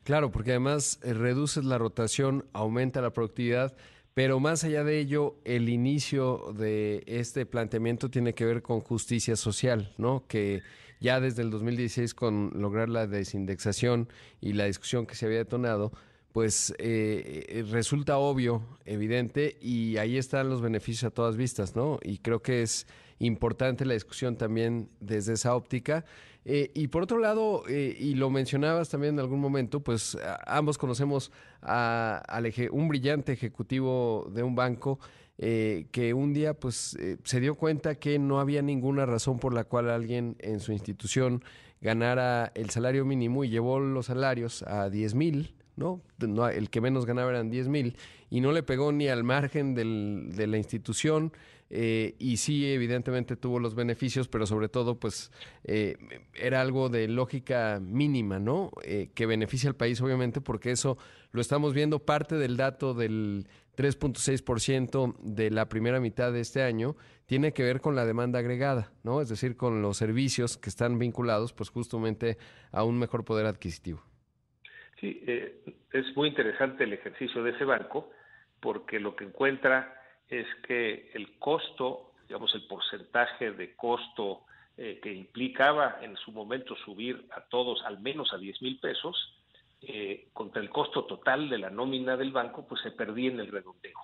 Claro, 0.03 0.31
porque 0.31 0.51
además 0.51 1.01
reduces 1.03 1.65
la 1.65 1.77
rotación, 1.77 2.45
aumenta 2.53 3.01
la 3.01 3.11
productividad, 3.11 3.75
pero 4.13 4.39
más 4.39 4.63
allá 4.63 4.85
de 4.85 4.99
ello, 4.99 5.35
el 5.43 5.67
inicio 5.67 6.53
de 6.53 7.03
este 7.07 7.45
planteamiento 7.45 8.09
tiene 8.09 8.33
que 8.33 8.45
ver 8.45 8.61
con 8.61 8.79
justicia 8.79 9.35
social, 9.35 9.93
¿no? 9.97 10.23
Que 10.29 10.63
ya 11.01 11.19
desde 11.19 11.41
el 11.41 11.51
2016 11.51 12.13
con 12.13 12.51
lograr 12.55 12.87
la 12.87 13.05
desindexación 13.05 14.07
y 14.39 14.53
la 14.53 14.65
discusión 14.65 15.05
que 15.05 15.15
se 15.15 15.25
había 15.25 15.39
detonado, 15.39 15.91
pues 16.31 16.73
eh, 16.79 17.65
resulta 17.69 18.17
obvio, 18.17 18.61
evidente, 18.85 19.57
y 19.61 19.97
ahí 19.97 20.17
están 20.17 20.49
los 20.49 20.61
beneficios 20.61 21.03
a 21.05 21.13
todas 21.13 21.35
vistas, 21.35 21.75
¿no? 21.75 21.99
Y 22.01 22.19
creo 22.19 22.41
que 22.41 22.61
es 22.61 22.87
importante 23.19 23.85
la 23.85 23.93
discusión 23.93 24.37
también 24.37 24.89
desde 24.99 25.33
esa 25.33 25.55
óptica. 25.55 26.05
Eh, 26.47 26.71
y 26.75 26.87
por 26.89 27.01
otro 27.01 27.17
lado, 27.17 27.63
eh, 27.67 27.95
y 27.97 28.13
lo 28.13 28.29
mencionabas 28.29 28.89
también 28.89 29.15
en 29.15 29.19
algún 29.19 29.39
momento, 29.39 29.79
pues 29.79 30.17
ambos 30.45 30.77
conocemos 30.77 31.31
a, 31.61 32.21
un 32.71 32.87
brillante 32.87 33.33
ejecutivo 33.33 34.29
de 34.31 34.43
un 34.43 34.55
banco 34.55 34.99
eh, 35.37 35.87
que 35.91 36.13
un 36.13 36.33
día 36.33 36.53
pues 36.53 36.97
se 37.23 37.39
dio 37.39 37.55
cuenta 37.55 37.95
que 37.95 38.19
no 38.19 38.39
había 38.39 38.61
ninguna 38.61 39.05
razón 39.05 39.39
por 39.39 39.53
la 39.53 39.63
cual 39.63 39.89
alguien 39.89 40.35
en 40.39 40.59
su 40.59 40.71
institución 40.71 41.43
ganara 41.81 42.51
el 42.55 42.69
salario 42.69 43.05
mínimo 43.05 43.43
y 43.43 43.49
llevó 43.49 43.79
los 43.79 44.05
salarios 44.05 44.63
a 44.63 44.89
10 44.89 45.15
mil, 45.15 45.55
¿no? 45.75 46.01
El 46.19 46.69
que 46.69 46.81
menos 46.81 47.05
ganaba 47.05 47.31
eran 47.31 47.49
10 47.49 47.67
mil 47.67 47.97
y 48.29 48.41
no 48.41 48.51
le 48.51 48.63
pegó 48.63 48.91
ni 48.91 49.07
al 49.07 49.23
margen 49.23 49.75
del, 49.75 50.29
de 50.35 50.47
la 50.47 50.57
institución 50.57 51.31
eh, 51.69 52.15
y 52.19 52.37
sí, 52.37 52.71
evidentemente 52.71 53.35
tuvo 53.35 53.59
los 53.59 53.75
beneficios, 53.75 54.27
pero 54.27 54.45
sobre 54.45 54.69
todo, 54.69 54.99
pues 54.99 55.31
eh, 55.63 55.97
era 56.35 56.61
algo 56.61 56.89
de 56.89 57.07
lógica 57.07 57.79
mínima, 57.81 58.39
¿no? 58.39 58.71
Eh, 58.83 59.09
que 59.13 59.25
beneficia 59.25 59.69
al 59.69 59.75
país, 59.75 59.99
obviamente, 60.01 60.41
porque 60.41 60.71
eso 60.71 60.97
lo 61.31 61.41
estamos 61.41 61.73
viendo 61.73 61.99
parte 61.99 62.35
del 62.35 62.55
dato 62.55 62.93
del 62.93 63.47
3.6% 63.77 65.17
de 65.19 65.49
la 65.49 65.67
primera 65.67 65.99
mitad 65.99 66.31
de 66.31 66.39
este 66.39 66.61
año 66.61 66.95
tiene 67.25 67.51
que 67.53 67.63
ver 67.63 67.81
con 67.81 67.95
la 67.95 68.05
demanda 68.05 68.39
agregada, 68.39 68.93
¿no? 69.03 69.19
Es 69.19 69.29
decir, 69.29 69.57
con 69.57 69.81
los 69.81 69.97
servicios 69.97 70.57
que 70.57 70.69
están 70.69 70.99
vinculados, 70.99 71.53
pues 71.53 71.69
justamente 71.69 72.37
a 72.71 72.83
un 72.83 72.99
mejor 72.99 73.25
poder 73.25 73.47
adquisitivo. 73.47 74.04
Sí, 75.05 75.21
es 75.91 76.15
muy 76.15 76.29
interesante 76.29 76.83
el 76.83 76.93
ejercicio 76.93 77.43
de 77.43 77.51
ese 77.51 77.63
banco 77.63 78.09
porque 78.59 78.99
lo 78.99 79.15
que 79.15 79.25
encuentra 79.25 80.01
es 80.27 80.47
que 80.67 81.11
el 81.13 81.37
costo, 81.37 82.13
digamos, 82.27 82.55
el 82.55 82.65
porcentaje 82.65 83.51
de 83.51 83.75
costo 83.75 84.41
eh, 84.77 84.99
que 85.03 85.13
implicaba 85.13 85.99
en 86.01 86.17
su 86.17 86.31
momento 86.31 86.75
subir 86.77 87.27
a 87.35 87.41
todos 87.41 87.83
al 87.85 87.99
menos 87.99 88.33
a 88.33 88.37
10 88.37 88.63
mil 88.63 88.79
pesos, 88.79 89.37
eh, 89.83 90.29
contra 90.33 90.63
el 90.63 90.69
costo 90.71 91.05
total 91.05 91.49
de 91.49 91.59
la 91.59 91.69
nómina 91.69 92.17
del 92.17 92.31
banco, 92.31 92.65
pues 92.67 92.81
se 92.81 92.89
perdía 92.89 93.29
en 93.29 93.39
el 93.39 93.51
redondeo. 93.51 93.99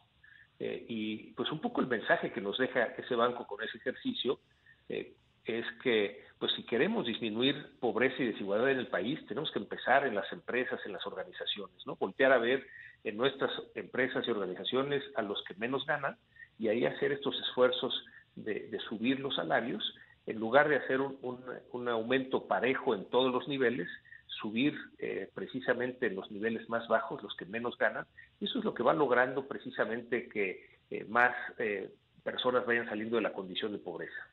Eh, 0.60 0.86
y 0.88 1.32
pues 1.32 1.52
un 1.52 1.60
poco 1.62 1.82
el 1.82 1.88
mensaje 1.88 2.32
que 2.32 2.42
nos 2.42 2.60
deja 2.60 2.84
ese 2.84 3.16
banco 3.16 3.48
con 3.48 3.64
ese 3.64 3.80
ejercicio 3.80 4.40
es 4.88 5.66
que 5.82 6.26
pues 6.42 6.54
si 6.54 6.64
queremos 6.64 7.06
disminuir 7.06 7.68
pobreza 7.80 8.16
y 8.18 8.32
desigualdad 8.32 8.72
en 8.72 8.80
el 8.80 8.88
país, 8.88 9.24
tenemos 9.28 9.52
que 9.52 9.60
empezar 9.60 10.08
en 10.08 10.16
las 10.16 10.26
empresas, 10.34 10.80
en 10.88 10.94
las 10.94 11.06
organizaciones, 11.06 11.86
¿no? 11.86 11.98
Voltear 11.98 12.32
a 12.32 12.40
ver 12.40 12.66
en 13.04 13.16
nuestras 13.16 13.52
empresas 13.76 14.28
y 14.28 14.32
organizaciones 14.32 15.04
a 15.18 15.22
los 15.22 15.44
que 15.44 15.54
menos 15.54 15.86
ganan 15.86 16.18
y 16.58 16.70
ahí 16.70 16.84
hacer 16.84 17.12
estos 17.12 17.40
esfuerzos 17.42 17.94
de, 18.36 18.76
subir 18.90 19.20
los 19.20 19.36
salarios, 19.36 19.84
en 20.26 20.40
lugar 20.40 20.68
de 20.68 20.78
hacer 20.78 21.00
un, 21.00 21.88
aumento 21.88 22.48
parejo 22.48 22.96
en 22.96 23.06
todos 23.12 23.32
los 23.32 23.48
niveles, 23.48 23.88
subir 24.26 24.74
eh, 24.98 25.30
precisamente 25.36 26.08
en 26.08 26.16
los 26.16 26.32
niveles 26.32 26.68
más 26.70 26.88
bajos, 26.88 27.22
los 27.22 27.36
que 27.36 27.46
menos 27.46 27.78
ganan, 27.78 28.08
y 28.40 28.46
eso 28.46 28.58
es 28.58 28.66
lo 28.66 28.74
que 28.74 28.82
va 28.82 28.96
logrando 28.96 29.48
precisamente 29.48 30.28
que 30.28 30.66
eh, 30.90 31.06
más 31.08 31.36
eh, 31.60 31.92
personas 32.24 32.66
vayan 32.66 32.90
saliendo 32.90 33.18
de 33.18 33.22
la 33.22 33.34
condición 33.34 33.74
de 33.74 33.78
pobreza. 33.78 34.28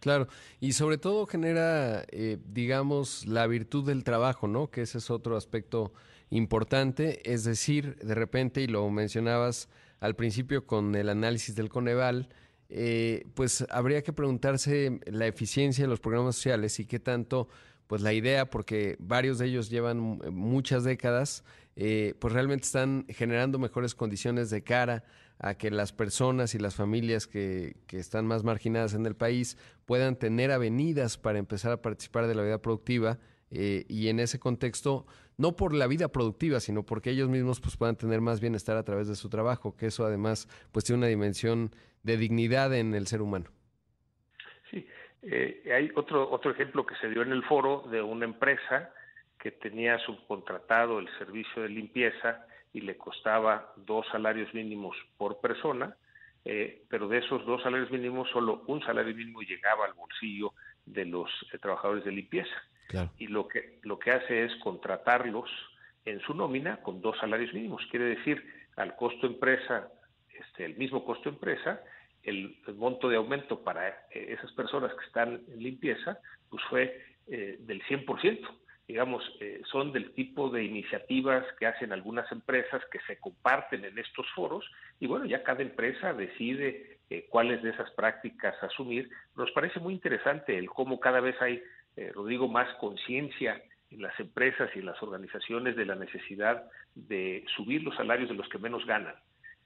Claro, 0.00 0.28
y 0.60 0.72
sobre 0.72 0.98
todo 0.98 1.26
genera, 1.26 2.04
digamos, 2.52 3.26
la 3.26 3.46
virtud 3.46 3.86
del 3.86 4.04
trabajo, 4.04 4.48
¿no? 4.48 4.70
Que 4.70 4.82
ese 4.82 4.98
es 4.98 5.10
otro 5.10 5.36
aspecto 5.36 5.92
importante, 6.30 7.32
es 7.32 7.44
decir, 7.44 7.96
de 7.96 8.14
repente, 8.14 8.60
y 8.60 8.66
lo 8.66 8.88
mencionabas 8.90 9.68
al 10.00 10.14
principio 10.16 10.66
con 10.66 10.94
el 10.94 11.08
análisis 11.08 11.54
del 11.54 11.68
Coneval, 11.68 12.28
eh, 12.68 13.26
pues 13.34 13.64
habría 13.70 14.02
que 14.02 14.12
preguntarse 14.12 15.00
la 15.06 15.26
eficiencia 15.26 15.84
de 15.84 15.88
los 15.88 16.00
programas 16.00 16.34
sociales 16.36 16.80
y 16.80 16.86
qué 16.86 16.98
tanto, 16.98 17.48
pues 17.86 18.02
la 18.02 18.12
idea, 18.12 18.50
porque 18.50 18.96
varios 18.98 19.38
de 19.38 19.46
ellos 19.46 19.70
llevan 19.70 20.20
muchas 20.32 20.84
décadas, 20.84 21.44
eh, 21.76 22.14
pues 22.18 22.32
realmente 22.32 22.64
están 22.64 23.06
generando 23.08 23.58
mejores 23.58 23.94
condiciones 23.94 24.50
de 24.50 24.62
cara 24.62 25.04
a 25.38 25.54
que 25.54 25.70
las 25.70 25.92
personas 25.92 26.54
y 26.54 26.58
las 26.58 26.74
familias 26.74 27.26
que, 27.26 27.76
que, 27.86 27.98
están 27.98 28.26
más 28.26 28.44
marginadas 28.44 28.94
en 28.94 29.04
el 29.04 29.16
país 29.16 29.58
puedan 29.84 30.16
tener 30.16 30.52
avenidas 30.52 31.18
para 31.18 31.38
empezar 31.38 31.72
a 31.72 31.82
participar 31.82 32.28
de 32.28 32.36
la 32.36 32.42
vida 32.42 32.62
productiva 32.62 33.18
eh, 33.50 33.84
y 33.88 34.08
en 34.08 34.20
ese 34.20 34.38
contexto 34.38 35.06
no 35.36 35.56
por 35.56 35.74
la 35.74 35.86
vida 35.86 36.08
productiva, 36.08 36.60
sino 36.60 36.84
porque 36.84 37.10
ellos 37.10 37.28
mismos 37.28 37.60
pues, 37.60 37.76
puedan 37.76 37.96
tener 37.96 38.20
más 38.20 38.40
bienestar 38.40 38.76
a 38.76 38.84
través 38.84 39.08
de 39.08 39.16
su 39.16 39.28
trabajo, 39.28 39.76
que 39.76 39.86
eso 39.86 40.04
además 40.04 40.48
pues 40.72 40.84
tiene 40.84 40.98
una 40.98 41.06
dimensión 41.06 41.74
de 42.02 42.16
dignidad 42.16 42.74
en 42.74 42.94
el 42.94 43.06
ser 43.06 43.22
humano. 43.22 43.46
Sí, 44.70 44.86
eh, 45.26 45.72
hay 45.74 45.90
otro, 45.94 46.30
otro 46.30 46.50
ejemplo 46.50 46.84
que 46.84 46.96
se 46.96 47.08
dio 47.08 47.22
en 47.22 47.32
el 47.32 47.42
foro 47.44 47.84
de 47.90 48.02
una 48.02 48.24
empresa 48.24 48.90
que 49.38 49.50
tenía 49.50 49.98
subcontratado 49.98 50.98
el 50.98 51.08
servicio 51.18 51.62
de 51.62 51.68
limpieza 51.68 52.46
y 52.72 52.80
le 52.80 52.96
costaba 52.96 53.72
dos 53.76 54.06
salarios 54.10 54.52
mínimos 54.52 54.96
por 55.16 55.40
persona, 55.40 55.96
eh, 56.44 56.82
pero 56.88 57.08
de 57.08 57.18
esos 57.18 57.44
dos 57.46 57.62
salarios 57.62 57.90
mínimos 57.90 58.28
solo 58.30 58.64
un 58.66 58.82
salario 58.82 59.14
mínimo 59.14 59.40
llegaba 59.42 59.86
al 59.86 59.94
bolsillo 59.94 60.52
de 60.84 61.06
los 61.06 61.30
eh, 61.52 61.58
trabajadores 61.58 62.04
de 62.04 62.12
limpieza. 62.12 62.54
Y 63.18 63.28
lo 63.28 63.48
que, 63.48 63.80
lo 63.82 63.98
que 63.98 64.10
hace 64.10 64.44
es 64.44 64.54
contratarlos 64.56 65.50
en 66.04 66.20
su 66.20 66.34
nómina 66.34 66.76
con 66.82 67.00
dos 67.00 67.18
salarios 67.18 67.52
mínimos. 67.54 67.82
Quiere 67.90 68.04
decir, 68.04 68.44
al 68.76 68.94
costo 68.94 69.26
empresa, 69.26 69.88
este, 70.38 70.66
el 70.66 70.76
mismo 70.76 71.04
costo 71.04 71.28
empresa, 71.28 71.80
el, 72.24 72.56
monto 72.76 73.08
de 73.08 73.16
aumento 73.16 73.62
para 73.62 73.88
eh, 73.88 74.34
esas 74.36 74.52
personas 74.52 74.92
que 74.94 75.04
están 75.06 75.42
en 75.48 75.62
limpieza, 75.62 76.18
pues 76.50 76.62
fue 76.68 77.02
eh, 77.26 77.56
del 77.60 77.82
100%. 77.84 78.40
Digamos, 78.86 79.24
eh, 79.40 79.62
son 79.70 79.92
del 79.92 80.12
tipo 80.12 80.50
de 80.50 80.62
iniciativas 80.62 81.44
que 81.58 81.66
hacen 81.66 81.92
algunas 81.92 82.30
empresas 82.30 82.82
que 82.92 82.98
se 83.06 83.18
comparten 83.18 83.84
en 83.84 83.98
estos 83.98 84.26
foros 84.34 84.70
y 85.00 85.06
bueno, 85.06 85.24
ya 85.24 85.42
cada 85.42 85.62
empresa 85.62 86.12
decide 86.12 86.98
cuáles 87.30 87.62
de 87.62 87.70
esas 87.70 87.90
prácticas 87.92 88.60
asumir. 88.62 89.08
Nos 89.36 89.50
parece 89.52 89.78
muy 89.78 89.94
interesante 89.94 90.58
el 90.58 90.68
cómo 90.68 90.98
cada 91.00 91.20
vez 91.20 91.40
hay 91.40 91.62
eh, 91.96 92.10
Rodrigo, 92.12 92.48
más 92.48 92.72
conciencia 92.76 93.62
en 93.90 94.02
las 94.02 94.18
empresas 94.18 94.70
y 94.74 94.80
en 94.80 94.86
las 94.86 95.00
organizaciones 95.02 95.76
de 95.76 95.86
la 95.86 95.94
necesidad 95.94 96.64
de 96.94 97.44
subir 97.56 97.82
los 97.84 97.94
salarios 97.94 98.28
de 98.28 98.34
los 98.34 98.48
que 98.48 98.58
menos 98.58 98.84
ganan. 98.86 99.14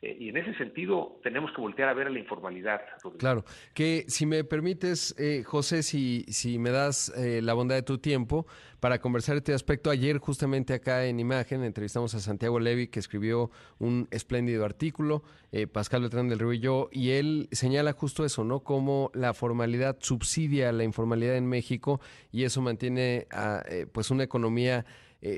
Eh, 0.01 0.17
y 0.21 0.29
en 0.29 0.37
ese 0.37 0.55
sentido 0.55 1.19
tenemos 1.25 1.51
que 1.51 1.61
voltear 1.61 1.89
a 1.89 1.95
ver 1.95 2.07
a 2.07 2.11
la 2.11 2.21
informalidad. 2.21 2.81
Claro, 3.19 3.45
que 3.75 4.05
si 4.07 4.27
me 4.27 4.45
permites, 4.45 5.13
eh, 5.19 5.43
José, 5.45 5.83
si, 5.83 6.25
si 6.29 6.61
me 6.61 6.71
das 6.71 7.13
eh, 7.17 7.43
la 7.43 7.53
bondad 7.55 7.75
de 7.75 7.83
tu 7.83 7.99
tiempo 7.99 8.47
para 8.79 9.01
conversar 9.01 9.37
este 9.37 9.53
aspecto, 9.53 9.91
ayer 9.91 10.19
justamente 10.19 10.73
acá 10.73 11.05
en 11.07 11.19
Imagen 11.19 11.65
entrevistamos 11.65 12.15
a 12.15 12.21
Santiago 12.21 12.61
Levi 12.61 12.87
que 12.87 13.01
escribió 13.01 13.51
un 13.81 14.07
espléndido 14.13 14.65
artículo, 14.65 15.25
Pascal 15.73 16.03
Beltrán 16.03 16.29
del 16.29 16.39
Río 16.39 16.53
y 16.53 16.61
yo, 16.61 16.89
y 16.93 17.11
él 17.11 17.49
señala 17.51 17.93
justo 17.93 18.25
eso, 18.25 18.45
¿no? 18.45 18.61
Cómo 18.61 19.11
la 19.15 19.35
formalidad 19.35 19.97
subsidia 19.99 20.71
la 20.71 20.85
informalidad 20.85 21.37
en 21.37 21.47
México 21.47 22.01
y 22.31 22.45
eso 22.45 22.61
mantiene 22.61 23.27
a, 23.33 23.65
pues 23.93 24.11
una 24.13 24.23
economía 24.23 24.85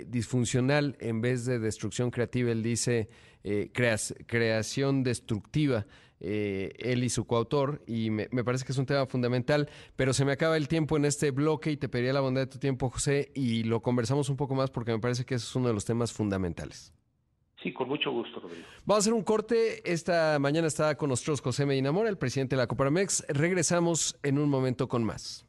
disfuncional 0.06 0.96
en 1.00 1.22
vez 1.22 1.46
de 1.46 1.58
destrucción 1.58 2.10
creativa. 2.10 2.50
Él 2.50 2.62
dice 2.62 3.08
eh, 3.44 3.70
creación 3.72 5.02
destructiva. 5.02 5.86
Eh, 6.22 6.72
él 6.78 7.02
y 7.02 7.08
su 7.08 7.24
coautor, 7.24 7.82
y 7.86 8.10
me, 8.10 8.28
parece 8.44 8.66
que 8.66 8.72
es 8.72 8.78
un 8.78 8.84
tema 8.84 9.06
fundamental, 9.06 9.70
pero 9.96 10.12
se 10.12 10.26
me 10.26 10.32
acaba 10.32 10.58
el 10.58 10.68
tiempo 10.68 10.98
en 10.98 11.06
este 11.06 11.30
bloque 11.30 11.70
y 11.70 11.78
te 11.78 11.88
pediría 11.88 12.12
la 12.12 12.20
bondad 12.20 12.42
de 12.42 12.46
tu 12.46 12.58
tiempo, 12.58 12.90
José, 12.90 13.32
y 13.34 13.62
lo 13.62 13.80
conversamos 13.80 14.28
un 14.28 14.36
poco 14.36 14.54
más 14.54 14.70
porque 14.70 14.92
me 14.92 14.98
parece 14.98 15.24
que 15.24 15.36
ese 15.36 15.46
es 15.46 15.56
uno 15.56 15.68
de 15.68 15.74
los 15.74 15.86
temas 15.86 16.12
fundamentales. 16.12 16.92
Sí, 17.62 17.72
con 17.72 17.88
mucho 17.88 18.10
gusto, 18.10 18.40
Rodrigo. 18.40 18.66
Vamos 18.84 18.96
a 18.96 19.04
hacer 19.04 19.12
un 19.14 19.22
corte. 19.22 19.90
Esta 19.90 20.38
mañana 20.38 20.66
está 20.66 20.94
con 20.96 21.10
nosotros 21.10 21.40
José 21.40 21.66
Medina 21.66 21.92
Mora, 21.92 22.08
el 22.08 22.18
presidente 22.18 22.56
de 22.56 22.60
la 22.60 22.66
Coparmex. 22.66 23.24
Regresamos 23.28 24.18
en 24.22 24.38
un 24.38 24.48
momento 24.48 24.88
con 24.88 25.04
más. 25.04 25.46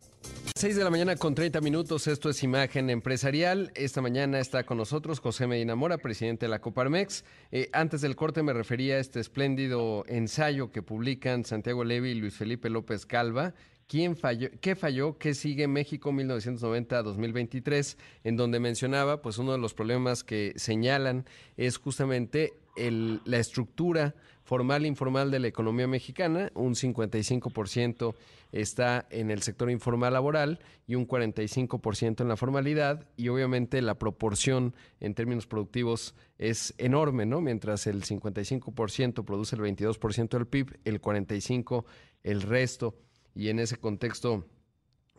6 0.56 0.76
de 0.76 0.84
la 0.84 0.90
mañana 0.90 1.16
con 1.16 1.34
30 1.34 1.60
minutos, 1.62 2.06
esto 2.08 2.30
es 2.30 2.44
Imagen 2.44 2.90
Empresarial. 2.90 3.72
Esta 3.74 4.02
mañana 4.02 4.40
está 4.40 4.64
con 4.64 4.78
nosotros 4.78 5.20
José 5.20 5.48
Medina 5.48 5.76
Mora, 5.76 5.98
presidente 5.98 6.46
de 6.46 6.50
la 6.50 6.60
Coparmex. 6.60 7.24
Eh, 7.52 7.70
antes 7.74 8.02
del 8.02 8.16
corte 8.16 8.44
me 8.44 8.54
refería 8.54 8.96
a 8.96 9.00
este 9.00 9.20
espléndido 9.20 10.04
ensayo 10.08 10.72
que 10.72 10.84
publican 10.84 11.46
Santiago 11.46 11.84
Levi 11.84 12.12
y 12.12 12.16
Luis 12.16 12.36
Felipe 12.36 12.70
López 12.70 13.06
Calva, 13.06 13.56
¿Quién 13.92 14.16
falló? 14.16 14.48
¿Qué 14.62 14.78
falló? 14.78 15.18
¿Qué 15.18 15.34
sigue 15.34 15.68
México 15.68 16.14
1990-2023? 16.14 17.98
En 18.24 18.38
donde 18.38 18.62
mencionaba, 18.62 19.22
pues 19.22 19.38
uno 19.38 19.52
de 19.52 19.58
los 19.58 19.74
problemas 19.74 20.24
que 20.24 20.54
señalan 20.56 21.26
es 21.58 21.76
justamente 21.76 22.54
la 22.78 23.38
estructura 23.38 24.16
formal 24.44 24.86
e 24.86 24.88
informal 24.88 25.32
de 25.32 25.40
la 25.40 25.48
economía 25.48 25.88
mexicana. 25.88 26.52
Un 26.56 26.76
55% 26.76 28.16
está 28.52 29.08
en 29.10 29.32
el 29.32 29.42
sector 29.42 29.70
informal 29.72 30.14
laboral 30.14 30.60
y 30.88 30.96
un 30.96 31.08
45% 31.08 32.22
en 32.22 32.28
la 32.28 32.38
formalidad. 32.38 33.08
Y 33.18 33.30
obviamente 33.30 33.82
la 33.82 33.98
proporción 33.98 34.76
en 35.00 35.14
términos 35.14 35.48
productivos 35.48 36.16
es 36.38 36.74
enorme, 36.78 37.26
¿no? 37.26 37.42
Mientras 37.42 37.88
el 37.88 38.04
55% 38.04 39.26
produce 39.26 39.56
el 39.56 39.62
22% 39.62 40.30
del 40.30 40.48
PIB, 40.48 40.80
el 40.86 41.02
45% 41.02 41.86
el 42.24 42.42
resto. 42.42 42.96
Y 43.34 43.50
en 43.50 43.60
ese 43.60 43.78
contexto 43.78 44.46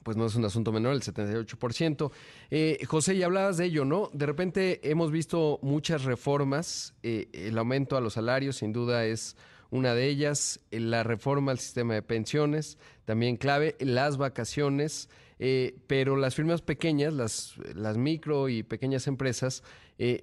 pues 0.02 0.16
no 0.16 0.26
es 0.26 0.34
un 0.34 0.44
asunto 0.44 0.72
menor, 0.72 0.94
el 0.94 1.02
78%. 1.02 2.10
Eh, 2.50 2.78
José, 2.86 3.16
ya 3.16 3.26
hablabas 3.26 3.56
de 3.56 3.66
ello, 3.66 3.84
¿no? 3.84 4.10
De 4.12 4.26
repente 4.26 4.80
hemos 4.88 5.10
visto 5.10 5.58
muchas 5.62 6.04
reformas, 6.04 6.94
eh, 7.02 7.28
el 7.32 7.58
aumento 7.58 7.96
a 7.96 8.00
los 8.00 8.14
salarios 8.14 8.56
sin 8.56 8.72
duda 8.72 9.04
es 9.06 9.36
una 9.70 9.94
de 9.94 10.08
ellas, 10.08 10.60
la 10.70 11.02
reforma 11.02 11.52
al 11.52 11.58
sistema 11.58 11.94
de 11.94 12.02
pensiones, 12.02 12.78
también 13.04 13.36
clave, 13.36 13.76
las 13.80 14.18
vacaciones, 14.18 15.08
eh, 15.38 15.76
pero 15.86 16.16
las 16.16 16.34
firmas 16.34 16.60
pequeñas, 16.60 17.14
las, 17.14 17.54
las 17.74 17.96
micro 17.96 18.48
y 18.48 18.62
pequeñas 18.62 19.06
empresas, 19.06 19.62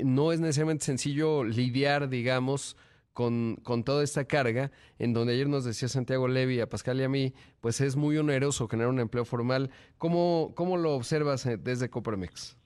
no 0.03 0.33
es 0.33 0.41
necesariamente 0.41 0.83
sencillo 0.83 1.45
lidiar, 1.45 2.09
digamos, 2.09 2.75
con, 3.13 3.57
con, 3.57 3.83
toda 3.83 4.03
esta 4.03 4.25
carga, 4.25 4.71
en 4.97 5.13
donde 5.13 5.33
ayer 5.33 5.47
nos 5.47 5.65
decía 5.65 5.87
Santiago 5.87 6.27
Levi, 6.27 6.59
a 6.59 6.69
Pascal 6.69 6.99
y 6.99 7.03
a 7.03 7.09
mí, 7.09 7.33
pues 7.61 7.81
es 7.81 7.95
muy 7.95 8.17
oneroso 8.17 8.67
generar 8.67 8.91
un 8.91 8.99
empleo 8.99 9.25
formal. 9.25 9.71
¿Cómo, 9.97 10.53
cómo 10.55 10.77
lo 10.77 10.93
observas 10.93 11.45
eh, 11.45 11.57
desde 11.57 11.89
Coparmex? 11.89 12.57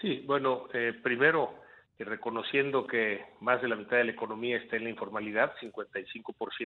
Sí, 0.00 0.24
bueno, 0.26 0.64
eh, 0.72 0.94
primero, 1.02 1.54
eh, 1.98 2.04
reconociendo 2.04 2.86
que 2.86 3.24
más 3.40 3.62
de 3.62 3.68
la 3.68 3.76
mitad 3.76 3.96
de 3.98 4.04
la 4.04 4.12
economía 4.12 4.56
está 4.56 4.76
en 4.76 4.84
la 4.84 4.90
informalidad, 4.90 5.52
55%. 5.60 6.66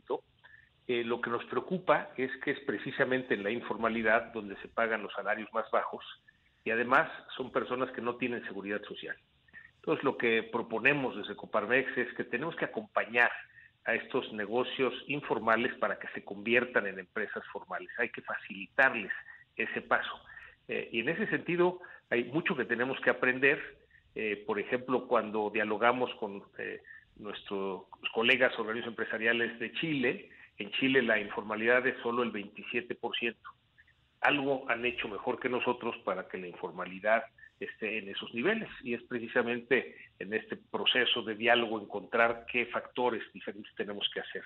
Eh, 0.91 1.05
lo 1.05 1.21
que 1.21 1.29
nos 1.29 1.45
preocupa 1.45 2.09
es 2.17 2.29
que 2.43 2.51
es 2.51 2.59
precisamente 2.65 3.33
en 3.33 3.43
la 3.43 3.49
informalidad 3.49 4.33
donde 4.33 4.57
se 4.57 4.67
pagan 4.67 5.01
los 5.01 5.13
salarios 5.13 5.47
más 5.53 5.63
bajos 5.71 6.03
y 6.65 6.71
además 6.71 7.09
son 7.37 7.49
personas 7.49 7.89
que 7.91 8.01
no 8.01 8.17
tienen 8.17 8.43
seguridad 8.43 8.81
social. 8.81 9.15
Entonces 9.75 10.03
lo 10.03 10.17
que 10.17 10.43
proponemos 10.43 11.15
desde 11.15 11.37
Coparmex 11.37 11.97
es 11.97 12.13
que 12.15 12.25
tenemos 12.25 12.57
que 12.57 12.65
acompañar 12.65 13.31
a 13.85 13.93
estos 13.95 14.33
negocios 14.33 14.93
informales 15.07 15.73
para 15.75 15.97
que 15.97 16.09
se 16.09 16.25
conviertan 16.25 16.85
en 16.87 16.99
empresas 16.99 17.41
formales. 17.53 17.87
Hay 17.97 18.09
que 18.09 18.21
facilitarles 18.23 19.13
ese 19.55 19.81
paso. 19.81 20.19
Eh, 20.67 20.89
y 20.91 20.99
en 20.99 21.07
ese 21.07 21.25
sentido 21.27 21.79
hay 22.09 22.25
mucho 22.25 22.53
que 22.57 22.65
tenemos 22.65 22.99
que 22.99 23.11
aprender. 23.11 23.77
Eh, 24.13 24.43
por 24.45 24.59
ejemplo, 24.59 25.07
cuando 25.07 25.49
dialogamos 25.53 26.13
con 26.15 26.43
eh, 26.57 26.81
nuestros 27.15 27.83
colegas 28.13 28.59
organismos 28.59 28.89
empresariales 28.89 29.57
de 29.57 29.71
Chile, 29.71 30.29
en 30.57 30.71
Chile 30.71 31.01
la 31.01 31.19
informalidad 31.19 31.85
es 31.87 31.97
solo 32.01 32.23
el 32.23 32.31
27%. 32.31 33.35
Algo 34.21 34.69
han 34.69 34.85
hecho 34.85 35.07
mejor 35.07 35.39
que 35.39 35.49
nosotros 35.49 35.95
para 36.05 36.27
que 36.27 36.37
la 36.37 36.47
informalidad 36.47 37.23
esté 37.59 37.99
en 37.99 38.09
esos 38.09 38.33
niveles 38.33 38.69
y 38.83 38.93
es 38.93 39.01
precisamente 39.03 39.95
en 40.19 40.33
este 40.33 40.57
proceso 40.57 41.21
de 41.23 41.35
diálogo 41.35 41.79
encontrar 41.79 42.45
qué 42.51 42.65
factores 42.67 43.23
diferentes 43.33 43.73
tenemos 43.75 44.09
que 44.13 44.19
hacer. 44.19 44.43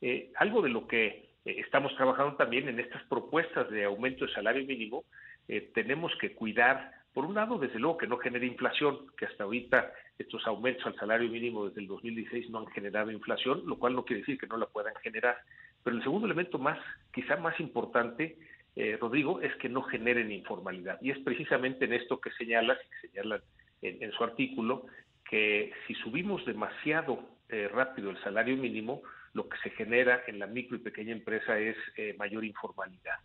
Eh, 0.00 0.32
algo 0.36 0.62
de 0.62 0.68
lo 0.68 0.86
que 0.86 1.06
eh, 1.06 1.26
estamos 1.44 1.94
trabajando 1.96 2.36
también 2.36 2.68
en 2.68 2.80
estas 2.80 3.02
propuestas 3.04 3.70
de 3.70 3.84
aumento 3.84 4.26
de 4.26 4.32
salario 4.32 4.64
mínimo, 4.64 5.04
eh, 5.48 5.70
tenemos 5.74 6.12
que 6.20 6.34
cuidar, 6.34 6.92
por 7.12 7.26
un 7.26 7.34
lado, 7.34 7.58
desde 7.58 7.78
luego 7.78 7.98
que 7.98 8.06
no 8.06 8.16
genere 8.18 8.46
inflación, 8.46 8.98
que 9.18 9.26
hasta 9.26 9.44
ahorita 9.44 9.92
estos 10.18 10.46
aumentos 10.46 10.86
al 10.86 10.96
salario 10.96 11.28
mínimo 11.30 11.66
desde 11.66 11.82
el 11.82 11.86
2016 11.86 12.50
no 12.50 12.60
han 12.60 12.66
generado 12.68 13.10
inflación, 13.10 13.62
lo 13.66 13.78
cual 13.78 13.94
no 13.94 14.04
quiere 14.04 14.20
decir 14.20 14.38
que 14.38 14.46
no 14.46 14.56
la 14.56 14.66
puedan 14.66 14.94
generar. 15.02 15.36
Pero 15.82 15.96
el 15.96 16.02
segundo 16.02 16.26
elemento 16.26 16.58
más, 16.58 16.78
quizá 17.12 17.36
más 17.36 17.58
importante, 17.60 18.38
eh, 18.76 18.96
Rodrigo, 18.98 19.40
es 19.42 19.54
que 19.56 19.68
no 19.68 19.82
generen 19.82 20.32
informalidad. 20.32 20.98
Y 21.02 21.10
es 21.10 21.18
precisamente 21.18 21.84
en 21.84 21.92
esto 21.92 22.20
que 22.20 22.30
señala, 22.32 22.78
que 22.78 23.08
señala 23.08 23.42
en, 23.82 24.12
su 24.12 24.24
artículo, 24.24 24.86
que 25.28 25.72
si 25.86 25.94
subimos 25.94 26.44
demasiado 26.46 27.18
eh, 27.48 27.68
rápido 27.68 28.10
el 28.10 28.22
salario 28.22 28.56
mínimo, 28.56 29.02
lo 29.34 29.48
que 29.48 29.58
se 29.58 29.70
genera 29.70 30.22
en 30.26 30.38
la 30.38 30.46
micro 30.46 30.76
y 30.76 30.80
pequeña 30.80 31.12
empresa 31.12 31.58
es 31.58 31.76
eh, 31.96 32.14
mayor 32.18 32.44
informalidad. 32.44 33.16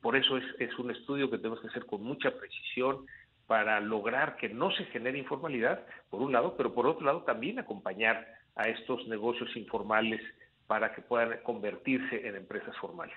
Por 0.00 0.16
eso 0.16 0.36
es, 0.36 0.44
es 0.58 0.76
un 0.78 0.90
estudio 0.90 1.30
que 1.30 1.38
tenemos 1.38 1.60
que 1.60 1.68
hacer 1.68 1.86
con 1.86 2.02
mucha 2.02 2.30
precisión, 2.30 3.06
para 3.48 3.80
lograr 3.80 4.36
que 4.36 4.50
no 4.50 4.70
se 4.72 4.84
genere 4.86 5.18
informalidad, 5.18 5.80
por 6.10 6.20
un 6.20 6.32
lado, 6.32 6.54
pero 6.56 6.74
por 6.74 6.86
otro 6.86 7.04
lado 7.04 7.22
también 7.22 7.58
acompañar 7.58 8.28
a 8.54 8.68
estos 8.68 9.08
negocios 9.08 9.48
informales 9.56 10.20
para 10.66 10.94
que 10.94 11.00
puedan 11.00 11.38
convertirse 11.42 12.28
en 12.28 12.36
empresas 12.36 12.76
formales. 12.76 13.16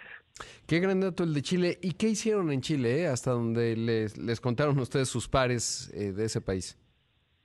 Qué 0.66 0.80
gran 0.80 1.02
dato 1.02 1.26
el 1.26 1.34
de 1.34 1.42
Chile. 1.42 1.78
¿Y 1.82 1.96
qué 1.96 2.08
hicieron 2.08 2.50
en 2.50 2.62
Chile, 2.62 3.02
eh? 3.02 3.08
hasta 3.08 3.32
donde 3.32 3.76
les, 3.76 4.18
les, 4.18 4.40
contaron 4.40 4.80
ustedes 4.80 5.10
sus 5.10 5.28
pares 5.28 5.92
eh, 5.94 6.14
de 6.14 6.24
ese 6.24 6.40
país? 6.40 6.80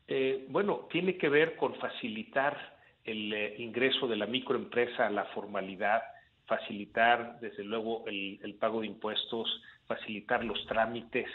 Eh, 0.07 0.47
bueno, 0.49 0.87
tiene 0.89 1.19
que 1.19 1.29
ver 1.29 1.57
con 1.57 1.75
facilitar 1.75 2.57
el 3.05 3.33
eh, 3.33 3.57
ingreso 3.59 4.07
de 4.07 4.15
la 4.15 4.27
microempresa 4.27 5.09
a 5.09 5.11
la 5.11 5.25
formalidad, 5.35 6.03
facilitar, 6.47 7.41
desde 7.41 7.65
luego, 7.65 8.05
el, 8.07 8.39
el 8.45 8.55
pago 8.55 8.83
de 8.83 8.87
impuestos, 8.87 9.61
facilitar 9.89 10.45
los 10.45 10.65
trámites, 10.67 11.27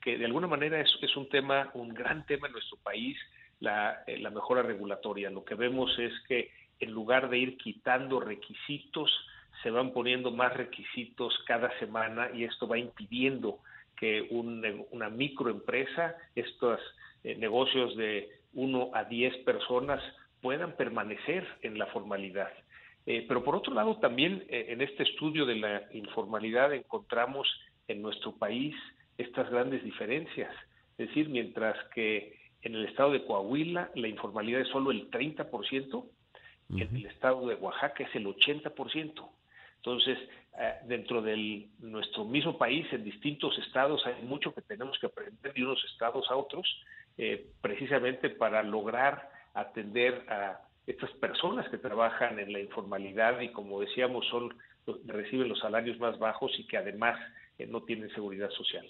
que 0.00 0.16
de 0.16 0.24
alguna 0.24 0.46
manera 0.46 0.80
es, 0.80 1.16
un 1.16 1.28
tema, 1.28 1.70
un 1.74 1.90
gran 1.90 2.24
tema 2.26 2.46
en 2.46 2.54
nuestro 2.54 2.78
país, 2.78 3.16
la, 3.60 4.02
eh, 4.06 4.18
la 4.18 4.30
mejora 4.30 4.62
regulatoria. 4.62 5.30
Lo 5.30 5.44
que 5.44 5.54
vemos 5.54 5.96
es 5.98 6.12
que 6.26 6.50
en 6.80 6.92
lugar 6.92 7.28
de 7.28 7.38
ir 7.38 7.56
quitando 7.58 8.20
requisitos, 8.20 9.10
se 9.62 9.70
van 9.70 9.92
poniendo 9.92 10.30
más 10.30 10.56
requisitos 10.56 11.38
cada 11.46 11.76
semana 11.78 12.30
y 12.32 12.44
esto 12.44 12.66
va 12.66 12.78
impidiendo 12.78 13.58
que 13.96 14.26
un, 14.30 14.86
una 14.90 15.10
microempresa, 15.10 16.16
estos 16.34 16.80
eh, 17.22 17.36
negocios 17.36 17.94
de 17.96 18.30
1 18.54 18.90
a 18.94 19.04
10 19.04 19.36
personas, 19.44 20.02
puedan 20.40 20.74
permanecer 20.76 21.46
en 21.60 21.78
la 21.78 21.86
formalidad. 21.86 22.50
Eh, 23.04 23.26
pero 23.28 23.44
por 23.44 23.56
otro 23.56 23.74
lado, 23.74 23.98
también 23.98 24.44
en 24.48 24.80
este 24.80 25.02
estudio 25.02 25.44
de 25.44 25.56
la 25.56 25.82
informalidad 25.92 26.72
encontramos 26.72 27.46
en 27.88 28.00
nuestro 28.00 28.32
país 28.36 28.74
estas 29.20 29.50
grandes 29.50 29.82
diferencias. 29.84 30.52
Es 30.98 31.08
decir, 31.08 31.28
mientras 31.28 31.76
que 31.94 32.38
en 32.62 32.74
el 32.74 32.86
estado 32.86 33.12
de 33.12 33.24
Coahuila 33.24 33.90
la 33.94 34.08
informalidad 34.08 34.60
es 34.60 34.68
solo 34.68 34.90
el 34.90 35.10
30%, 35.10 36.04
en 36.72 36.96
el 36.96 37.06
estado 37.06 37.48
de 37.48 37.56
Oaxaca 37.56 38.04
es 38.04 38.14
el 38.14 38.26
80%. 38.26 39.28
Entonces, 39.76 40.18
eh, 40.58 40.74
dentro 40.84 41.20
de 41.20 41.68
nuestro 41.80 42.24
mismo 42.24 42.56
país, 42.56 42.86
en 42.92 43.02
distintos 43.02 43.58
estados, 43.58 44.06
hay 44.06 44.22
mucho 44.22 44.54
que 44.54 44.62
tenemos 44.62 44.96
que 45.00 45.06
aprender 45.06 45.52
de 45.52 45.64
unos 45.64 45.84
estados 45.92 46.30
a 46.30 46.36
otros, 46.36 46.66
eh, 47.18 47.46
precisamente 47.60 48.30
para 48.30 48.62
lograr 48.62 49.30
atender 49.54 50.24
a 50.28 50.60
estas 50.86 51.10
personas 51.12 51.68
que 51.70 51.78
trabajan 51.78 52.38
en 52.38 52.52
la 52.52 52.60
informalidad 52.60 53.40
y, 53.40 53.48
como 53.48 53.80
decíamos, 53.80 54.26
son 54.28 54.54
reciben 55.06 55.48
los 55.48 55.60
salarios 55.60 55.98
más 55.98 56.18
bajos 56.18 56.52
y 56.58 56.66
que 56.66 56.76
además 56.76 57.18
eh, 57.58 57.66
no 57.66 57.82
tienen 57.82 58.10
seguridad 58.10 58.50
social. 58.50 58.86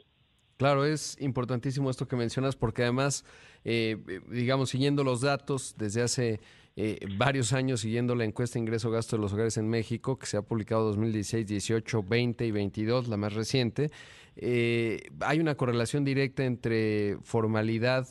Claro, 0.61 0.85
es 0.85 1.17
importantísimo 1.21 1.89
esto 1.89 2.07
que 2.07 2.17
mencionas 2.17 2.55
porque 2.55 2.83
además, 2.83 3.25
eh, 3.65 3.97
digamos, 4.29 4.69
siguiendo 4.69 5.03
los 5.03 5.23
datos 5.23 5.75
desde 5.79 6.03
hace 6.03 6.41
eh, 6.77 6.99
varios 7.17 7.55
años, 7.55 7.81
siguiendo 7.81 8.15
la 8.15 8.27
encuesta 8.27 8.59
ingreso-gasto 8.59 9.17
de 9.17 9.23
los 9.23 9.33
hogares 9.33 9.57
en 9.57 9.71
México, 9.71 10.19
que 10.19 10.27
se 10.27 10.37
ha 10.37 10.43
publicado 10.43 10.85
2016, 10.89 11.47
18, 11.47 12.03
20 12.03 12.45
y 12.45 12.51
22, 12.51 13.09
la 13.09 13.17
más 13.17 13.33
reciente, 13.33 13.91
eh, 14.37 15.09
hay 15.21 15.41
una 15.41 15.55
correlación 15.55 16.05
directa 16.05 16.45
entre 16.45 17.17
formalidad 17.23 18.07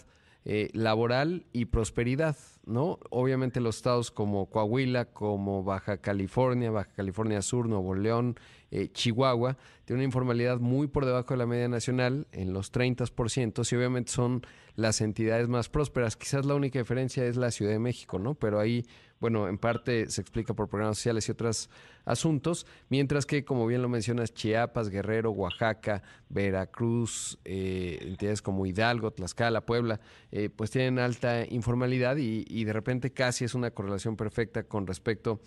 laboral 0.74 1.46
y 1.54 1.66
prosperidad. 1.66 2.36
¿no? 2.66 2.98
Obviamente 3.12 3.62
los 3.62 3.76
estados 3.76 4.10
como 4.10 4.48
Coahuila, 4.48 5.06
como 5.06 5.64
Baja 5.64 5.98
California, 5.98 6.72
Baja 6.72 6.90
California 6.96 7.44
Sur, 7.44 7.70
Nuevo 7.70 7.94
León, 7.94 8.40
eh, 8.72 8.90
Chihuahua, 8.92 9.58
tienen 9.86 10.00
una 10.00 10.06
informalidad 10.06 10.60
muy 10.60 10.88
por 10.88 11.06
debajo 11.06 11.34
de 11.34 11.38
la 11.38 11.46
media 11.46 11.68
nacional, 11.68 12.28
en 12.32 12.54
los 12.54 12.72
30%, 12.72 13.72
y 13.72 13.76
obviamente 13.76 14.12
son 14.12 14.42
las 14.76 15.02
entidades 15.02 15.48
más 15.48 15.70
prósperas. 15.70 16.16
Quizás 16.16 16.46
la 16.46 16.56
única 16.56 16.80
diferencia 16.80 17.26
es 17.26 17.36
la 17.36 17.52
Ciudad 17.52 17.72
de 17.72 17.80
México, 17.80 18.20
¿no? 18.20 18.36
Pero 18.36 18.60
ahí 18.60 18.86
bueno, 19.20 19.50
en 19.50 19.58
parte 19.58 20.10
se 20.10 20.22
explica 20.22 20.54
por 20.54 20.70
programas 20.70 20.98
sociales 20.98 21.28
y 21.28 21.32
otros 21.32 21.70
asuntos, 22.06 22.66
mientras 22.88 23.26
que, 23.26 23.44
como 23.44 23.68
bien 23.68 23.82
lo 23.82 23.90
mencionas, 23.90 24.34
Chiapas, 24.34 24.90
Guerrero, 24.90 25.32
Oaxaca, 25.32 26.02
Veracruz, 26.30 27.38
eh, 27.44 28.00
entidades 28.02 28.42
como 28.42 28.66
Hidalgo, 28.66 29.12
Tlaxcala, 29.12 29.66
Puebla, 29.66 30.00
eh, 30.32 30.50
pues 30.50 30.72
tienen 30.72 31.00
alta 31.00 31.46
informalidad 31.46 32.16
y, 32.18 32.64
de 32.64 32.74
repente 32.74 33.12
casi 33.12 33.46
es 33.46 33.56
una 33.56 33.72
correlación 33.72 34.16
perfecta 34.16 34.64
con 34.64 34.88
respecto 34.88 35.32
a 35.32 35.40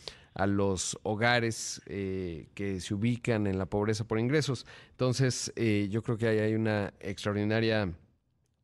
los 0.46 0.98
hogares 1.02 1.82
eh, 1.86 2.48
que 2.54 2.80
se 2.80 2.94
ubican 2.94 3.46
en 3.46 3.58
la 3.58 3.66
pobreza 3.66 4.04
por 4.04 4.18
ingresos. 4.18 4.66
Entonces, 4.90 5.52
yo 5.56 6.02
creo 6.02 6.16
que 6.16 6.28
ahí 6.28 6.38
hay 6.38 6.54
una 6.54 6.94
extraordinaria 7.00 7.92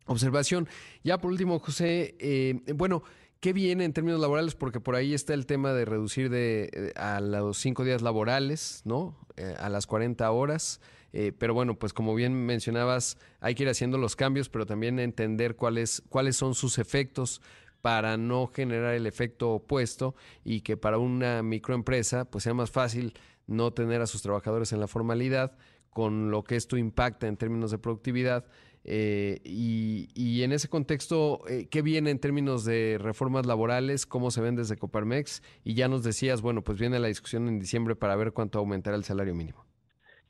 observación. 0.06 0.68
Ya 1.04 1.18
por 1.18 1.30
último, 1.30 1.58
José, 1.58 2.62
bueno, 2.74 3.02
¿Qué 3.40 3.52
viene 3.52 3.84
en 3.84 3.92
términos 3.92 4.20
laborales? 4.20 4.56
Porque 4.56 4.80
por 4.80 4.96
ahí 4.96 5.14
está 5.14 5.32
el 5.32 5.46
tema 5.46 5.72
de 5.72 5.84
reducir 5.84 6.28
de, 6.28 6.70
eh, 6.72 6.92
a 6.96 7.20
los 7.20 7.58
cinco 7.58 7.84
días 7.84 8.02
laborales, 8.02 8.82
¿no? 8.84 9.16
Eh, 9.36 9.54
a 9.58 9.68
las 9.68 9.86
40 9.86 10.28
horas. 10.32 10.80
Eh, 11.12 11.32
pero 11.38 11.54
bueno, 11.54 11.78
pues 11.78 11.92
como 11.92 12.16
bien 12.16 12.34
mencionabas, 12.34 13.16
hay 13.38 13.54
que 13.54 13.62
ir 13.62 13.68
haciendo 13.68 13.96
los 13.96 14.16
cambios, 14.16 14.48
pero 14.48 14.66
también 14.66 14.98
entender 14.98 15.54
cuáles, 15.54 16.02
cuáles 16.08 16.36
son 16.36 16.54
sus 16.56 16.78
efectos 16.78 17.40
para 17.82 18.16
no 18.16 18.46
generar 18.48 18.94
el 18.94 19.06
efecto 19.06 19.50
opuesto 19.50 20.14
y 20.44 20.62
que 20.62 20.76
para 20.76 20.98
una 20.98 21.42
microempresa 21.42 22.24
pues 22.24 22.44
sea 22.44 22.54
más 22.54 22.70
fácil 22.70 23.14
no 23.46 23.72
tener 23.72 24.00
a 24.00 24.06
sus 24.06 24.22
trabajadores 24.22 24.72
en 24.72 24.80
la 24.80 24.88
formalidad, 24.88 25.56
con 25.90 26.30
lo 26.30 26.44
que 26.44 26.56
esto 26.56 26.76
impacta 26.76 27.26
en 27.26 27.36
términos 27.36 27.70
de 27.70 27.78
productividad 27.78 28.44
eh, 28.90 29.40
y, 29.44 30.42
en 30.42 30.52
ese 30.52 30.68
contexto, 30.68 31.40
eh, 31.48 31.68
¿qué 31.70 31.82
viene 31.82 32.10
en 32.10 32.18
términos 32.18 32.64
de 32.64 32.96
reformas 32.98 33.44
laborales? 33.44 34.06
¿Cómo 34.06 34.30
se 34.30 34.40
ven 34.40 34.56
desde 34.56 34.78
Coparmex? 34.78 35.42
Y 35.62 35.74
ya 35.74 35.88
nos 35.88 36.02
decías, 36.02 36.40
bueno, 36.40 36.62
pues 36.62 36.78
viene 36.78 36.98
la 36.98 37.08
discusión 37.08 37.48
en 37.48 37.58
diciembre 37.58 37.96
para 37.96 38.16
ver 38.16 38.32
cuánto 38.32 38.58
aumentará 38.58 38.96
el 38.96 39.04
salario 39.04 39.34
mínimo. 39.34 39.66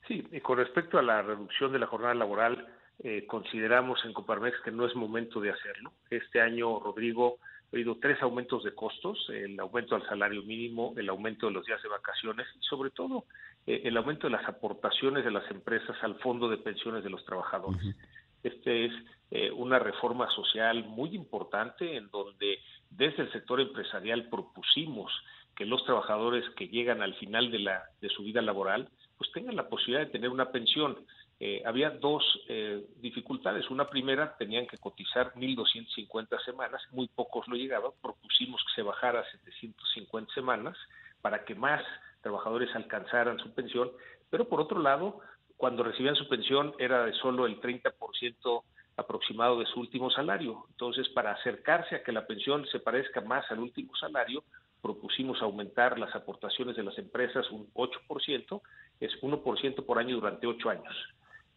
Sí, 0.09 0.23
con 0.43 0.57
respecto 0.57 0.97
a 0.97 1.03
la 1.03 1.21
reducción 1.21 1.71
de 1.71 1.79
la 1.79 1.87
jornada 1.87 2.15
laboral, 2.15 2.67
eh, 2.99 3.25
consideramos 3.27 4.03
en 4.05 4.13
Coparmex 4.13 4.59
que 4.61 4.71
no 4.71 4.85
es 4.85 4.95
momento 4.95 5.39
de 5.39 5.51
hacerlo. 5.51 5.93
Este 6.09 6.41
año, 6.41 6.79
Rodrigo, 6.79 7.37
ha 7.41 7.75
habido 7.75 7.97
tres 8.01 8.21
aumentos 8.21 8.63
de 8.63 8.73
costos, 8.73 9.29
el 9.29 9.59
aumento 9.59 9.95
al 9.95 10.05
salario 10.07 10.43
mínimo, 10.43 10.93
el 10.97 11.09
aumento 11.09 11.47
de 11.47 11.53
los 11.53 11.65
días 11.65 11.81
de 11.83 11.89
vacaciones 11.89 12.47
y 12.59 12.63
sobre 12.63 12.89
todo 12.89 13.25
el 13.67 13.95
aumento 13.97 14.25
de 14.25 14.31
las 14.31 14.47
aportaciones 14.49 15.23
de 15.23 15.29
las 15.31 15.49
empresas 15.51 15.95
al 16.01 16.15
fondo 16.15 16.49
de 16.49 16.57
pensiones 16.57 17.03
de 17.03 17.11
los 17.11 17.23
trabajadores. 17.25 17.95
Este 18.43 18.85
es 18.85 18.93
eh, 19.31 19.51
una 19.51 19.79
reforma 19.79 20.29
social 20.31 20.85
muy 20.85 21.13
importante 21.13 21.97
en 21.97 22.09
donde 22.09 22.59
desde 22.89 23.23
el 23.23 23.31
sector 23.31 23.59
empresarial 23.59 24.29
propusimos 24.29 25.11
que 25.55 25.65
los 25.65 25.83
trabajadores 25.85 26.43
que 26.55 26.69
llegan 26.69 27.01
al 27.01 27.15
final 27.15 27.51
de, 27.51 27.59
la, 27.59 27.83
de 28.01 28.09
su 28.09 28.23
vida 28.23 28.41
laboral 28.41 28.89
pues 29.17 29.31
tengan 29.33 29.57
la 29.57 29.67
posibilidad 29.67 30.05
de 30.05 30.11
tener 30.11 30.29
una 30.29 30.51
pensión. 30.51 30.97
Eh, 31.39 31.63
había 31.65 31.89
dos 31.89 32.23
eh, 32.49 32.85
dificultades. 32.97 33.69
Una 33.69 33.89
primera, 33.89 34.35
tenían 34.37 34.67
que 34.67 34.77
cotizar 34.77 35.33
1.250 35.35 36.43
semanas, 36.43 36.81
muy 36.91 37.07
pocos 37.07 37.47
lo 37.47 37.55
llegaban. 37.55 37.91
Propusimos 38.01 38.61
que 38.65 38.81
se 38.81 38.81
bajara 38.81 39.21
a 39.21 39.31
750 39.31 40.33
semanas 40.33 40.77
para 41.21 41.45
que 41.45 41.55
más 41.55 41.81
trabajadores 42.21 42.75
alcanzaran 42.75 43.39
su 43.39 43.53
pensión. 43.53 43.91
Pero 44.29 44.49
por 44.49 44.59
otro 44.59 44.79
lado, 44.79 45.19
cuando 45.55 45.83
recibían 45.83 46.15
su 46.15 46.27
pensión 46.27 46.73
era 46.77 47.05
de 47.05 47.13
solo 47.13 47.45
el 47.45 47.61
30% 47.61 48.63
aproximado 48.97 49.59
de 49.59 49.65
su 49.65 49.79
último 49.79 50.11
salario. 50.11 50.65
Entonces, 50.71 51.07
para 51.09 51.31
acercarse 51.31 51.95
a 51.95 52.03
que 52.03 52.11
la 52.11 52.27
pensión 52.27 52.65
se 52.67 52.79
parezca 52.79 53.21
más 53.21 53.49
al 53.49 53.59
último 53.59 53.95
salario, 53.95 54.43
propusimos 54.81 55.41
aumentar 55.41 55.97
las 55.97 56.13
aportaciones 56.15 56.75
de 56.75 56.83
las 56.83 56.97
empresas 56.97 57.49
un 57.51 57.71
8%, 57.73 58.61
es 58.99 59.11
1% 59.21 59.85
por 59.85 59.99
año 59.99 60.15
durante 60.15 60.47
8 60.47 60.69
años, 60.69 60.95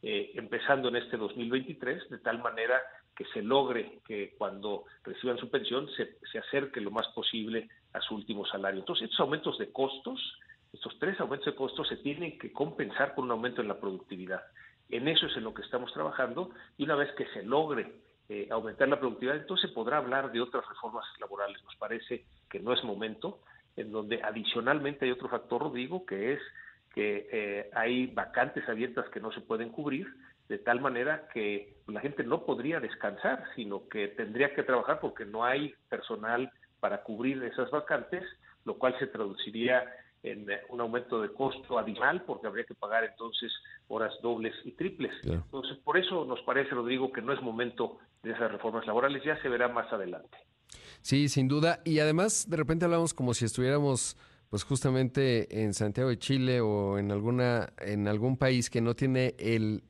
eh, 0.02 0.32
empezando 0.34 0.88
en 0.88 0.96
este 0.96 1.16
2023, 1.16 2.10
de 2.10 2.18
tal 2.18 2.42
manera 2.42 2.80
que 3.14 3.24
se 3.26 3.42
logre 3.42 4.00
que 4.06 4.34
cuando 4.36 4.84
reciban 5.04 5.38
su 5.38 5.50
pensión 5.50 5.88
se, 5.96 6.18
se 6.30 6.38
acerque 6.38 6.80
lo 6.80 6.90
más 6.90 7.06
posible 7.08 7.68
a 7.92 8.00
su 8.00 8.14
último 8.14 8.44
salario. 8.46 8.80
Entonces, 8.80 9.04
estos 9.04 9.20
aumentos 9.20 9.58
de 9.58 9.70
costos 9.70 10.20
estos 10.72 10.98
tres 10.98 11.20
aumentos 11.20 11.46
de 11.46 11.54
costos 11.54 11.86
se 11.88 11.98
tienen 11.98 12.38
que 12.38 12.52
compensar 12.52 13.14
con 13.14 13.26
un 13.26 13.32
aumento 13.32 13.60
en 13.60 13.68
la 13.68 13.78
productividad. 13.78 14.42
En 14.88 15.06
eso 15.06 15.26
es 15.26 15.36
en 15.36 15.44
lo 15.44 15.52
que 15.52 15.62
estamos 15.62 15.92
trabajando 15.92 16.50
y 16.78 16.84
una 16.84 16.96
vez 16.96 17.12
que 17.12 17.26
se 17.26 17.42
logre 17.42 17.92
eh, 18.28 18.48
aumentar 18.50 18.88
la 18.88 18.98
productividad, 18.98 19.36
entonces 19.36 19.68
se 19.68 19.74
podrá 19.74 19.98
hablar 19.98 20.32
de 20.32 20.40
otras 20.40 20.66
reformas 20.66 21.04
laborales. 21.20 21.62
Nos 21.64 21.76
parece 21.76 22.24
que 22.48 22.60
no 22.60 22.72
es 22.72 22.82
momento, 22.84 23.40
en 23.76 23.92
donde 23.92 24.22
adicionalmente 24.22 25.04
hay 25.04 25.10
otro 25.10 25.28
factor, 25.28 25.62
Rodrigo, 25.62 26.06
que 26.06 26.34
es 26.34 26.40
que 26.94 27.28
eh, 27.32 27.70
hay 27.74 28.06
vacantes 28.06 28.68
abiertas 28.68 29.08
que 29.10 29.20
no 29.20 29.32
se 29.32 29.40
pueden 29.40 29.70
cubrir, 29.70 30.06
de 30.48 30.58
tal 30.58 30.80
manera 30.80 31.28
que 31.32 31.76
la 31.86 32.00
gente 32.00 32.24
no 32.24 32.44
podría 32.44 32.80
descansar, 32.80 33.44
sino 33.56 33.88
que 33.88 34.08
tendría 34.08 34.54
que 34.54 34.62
trabajar 34.62 35.00
porque 35.00 35.24
no 35.24 35.44
hay 35.44 35.74
personal 35.88 36.50
para 36.80 37.02
cubrir 37.02 37.42
esas 37.44 37.70
vacantes, 37.70 38.24
lo 38.64 38.76
cual 38.78 38.94
se 38.98 39.06
traduciría 39.06 39.84
en 40.22 40.46
un 40.68 40.80
aumento 40.80 41.20
de 41.20 41.32
costo 41.32 41.78
adicional 41.78 42.22
porque 42.22 42.46
habría 42.46 42.64
que 42.64 42.74
pagar 42.74 43.04
entonces 43.04 43.52
horas 43.88 44.12
dobles 44.22 44.54
y 44.64 44.72
triples. 44.72 45.12
Entonces, 45.24 45.78
por 45.78 45.98
eso 45.98 46.24
nos 46.24 46.40
parece, 46.42 46.70
Rodrigo, 46.70 47.12
que 47.12 47.22
no 47.22 47.32
es 47.32 47.42
momento 47.42 47.98
de 48.22 48.32
esas 48.32 48.52
reformas 48.52 48.86
laborales, 48.86 49.22
ya 49.24 49.40
se 49.42 49.48
verá 49.48 49.68
más 49.68 49.92
adelante. 49.92 50.38
Sí, 51.00 51.28
sin 51.28 51.48
duda. 51.48 51.80
Y 51.84 51.98
además, 51.98 52.48
de 52.48 52.56
repente 52.56 52.84
hablamos 52.84 53.14
como 53.14 53.34
si 53.34 53.44
estuviéramos 53.44 54.16
pues 54.52 54.64
justamente 54.64 55.62
en 55.62 55.72
Santiago 55.72 56.10
de 56.10 56.18
Chile 56.18 56.60
o 56.60 56.98
en 56.98 57.10
alguna 57.10 57.72
en 57.78 58.06
algún 58.06 58.36
país 58.36 58.68
que 58.68 58.82
no 58.82 58.94
tiene 58.94 59.34
el 59.38 59.82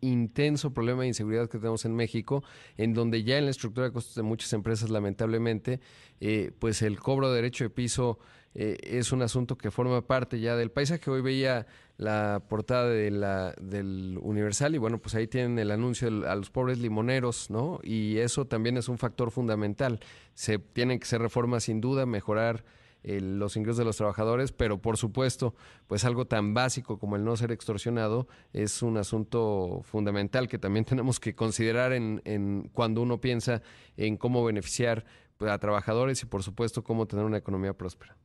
intenso 0.00 0.72
problema 0.72 1.02
de 1.02 1.08
inseguridad 1.08 1.50
que 1.50 1.58
tenemos 1.58 1.84
en 1.84 1.94
México, 1.94 2.42
en 2.78 2.94
donde 2.94 3.24
ya 3.24 3.36
en 3.36 3.44
la 3.44 3.50
estructura 3.50 3.88
de 3.88 3.92
costos 3.92 4.14
de 4.14 4.22
muchas 4.22 4.54
empresas, 4.54 4.88
lamentablemente, 4.88 5.80
eh, 6.20 6.50
pues 6.58 6.80
el 6.80 6.98
cobro 6.98 7.28
de 7.28 7.36
derecho 7.36 7.64
de 7.64 7.68
piso 7.68 8.18
eh, 8.54 8.78
es 8.84 9.12
un 9.12 9.20
asunto 9.20 9.58
que 9.58 9.70
forma 9.70 10.06
parte 10.06 10.40
ya 10.40 10.56
del 10.56 10.70
paisaje. 10.70 11.10
Hoy 11.10 11.20
veía 11.20 11.66
la 11.98 12.42
portada 12.48 12.88
de 12.88 13.10
la, 13.10 13.54
del 13.60 14.18
Universal 14.22 14.74
y 14.74 14.78
bueno, 14.78 14.96
pues 14.96 15.14
ahí 15.14 15.26
tienen 15.26 15.58
el 15.58 15.70
anuncio 15.70 16.08
a 16.26 16.34
los 16.36 16.48
pobres 16.48 16.78
limoneros, 16.78 17.50
¿no? 17.50 17.80
Y 17.82 18.16
eso 18.16 18.46
también 18.46 18.78
es 18.78 18.88
un 18.88 18.96
factor 18.96 19.30
fundamental. 19.30 20.00
Se 20.32 20.58
tienen 20.58 21.00
que 21.00 21.04
hacer 21.04 21.20
reformas 21.20 21.64
sin 21.64 21.82
duda, 21.82 22.06
mejorar 22.06 22.64
eh, 23.06 23.20
los 23.20 23.56
ingresos 23.56 23.78
de 23.78 23.84
los 23.84 23.96
trabajadores, 23.96 24.50
pero 24.50 24.82
por 24.82 24.96
supuesto, 24.96 25.54
pues 25.86 26.04
algo 26.04 26.24
tan 26.24 26.54
básico 26.54 26.98
como 26.98 27.14
el 27.14 27.24
no 27.24 27.36
ser 27.36 27.52
extorsionado 27.52 28.26
es 28.52 28.82
un 28.82 28.96
asunto 28.96 29.82
fundamental 29.84 30.48
que 30.48 30.58
también 30.58 30.84
tenemos 30.88 31.20
que 31.20 31.36
considerar 31.36 31.92
en, 31.92 32.20
en 32.24 32.68
cuando 32.70 33.02
uno 33.02 33.20
piensa 33.20 33.62
en 33.96 34.16
cómo 34.16 34.44
beneficiar 34.44 35.04
pues, 35.38 35.52
a 35.52 35.58
trabajadores 35.60 36.20
y 36.24 36.26
por 36.26 36.42
supuesto 36.42 36.82
cómo 36.82 37.06
tener 37.06 37.24
una 37.24 37.38
economía 37.38 37.74
próspera. 37.74 38.16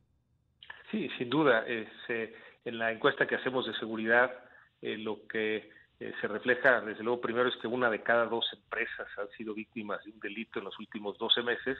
Sí, 0.90 1.08
sin 1.16 1.30
duda. 1.30 1.64
Eh, 1.68 1.86
en 2.64 2.78
la 2.78 2.90
encuesta 2.90 3.26
que 3.28 3.36
hacemos 3.36 3.64
de 3.64 3.74
seguridad, 3.74 4.32
eh, 4.80 4.98
lo 4.98 5.28
que 5.28 5.70
se 6.20 6.26
refleja, 6.26 6.80
desde 6.80 7.04
luego, 7.04 7.20
primero 7.20 7.48
es 7.48 7.54
que 7.58 7.68
una 7.68 7.88
de 7.88 8.02
cada 8.02 8.26
dos 8.26 8.44
empresas 8.52 9.06
han 9.16 9.28
sido 9.36 9.54
víctimas 9.54 10.02
de 10.04 10.10
un 10.10 10.18
delito 10.18 10.58
en 10.58 10.64
los 10.64 10.76
últimos 10.80 11.16
12 11.18 11.42
meses, 11.44 11.78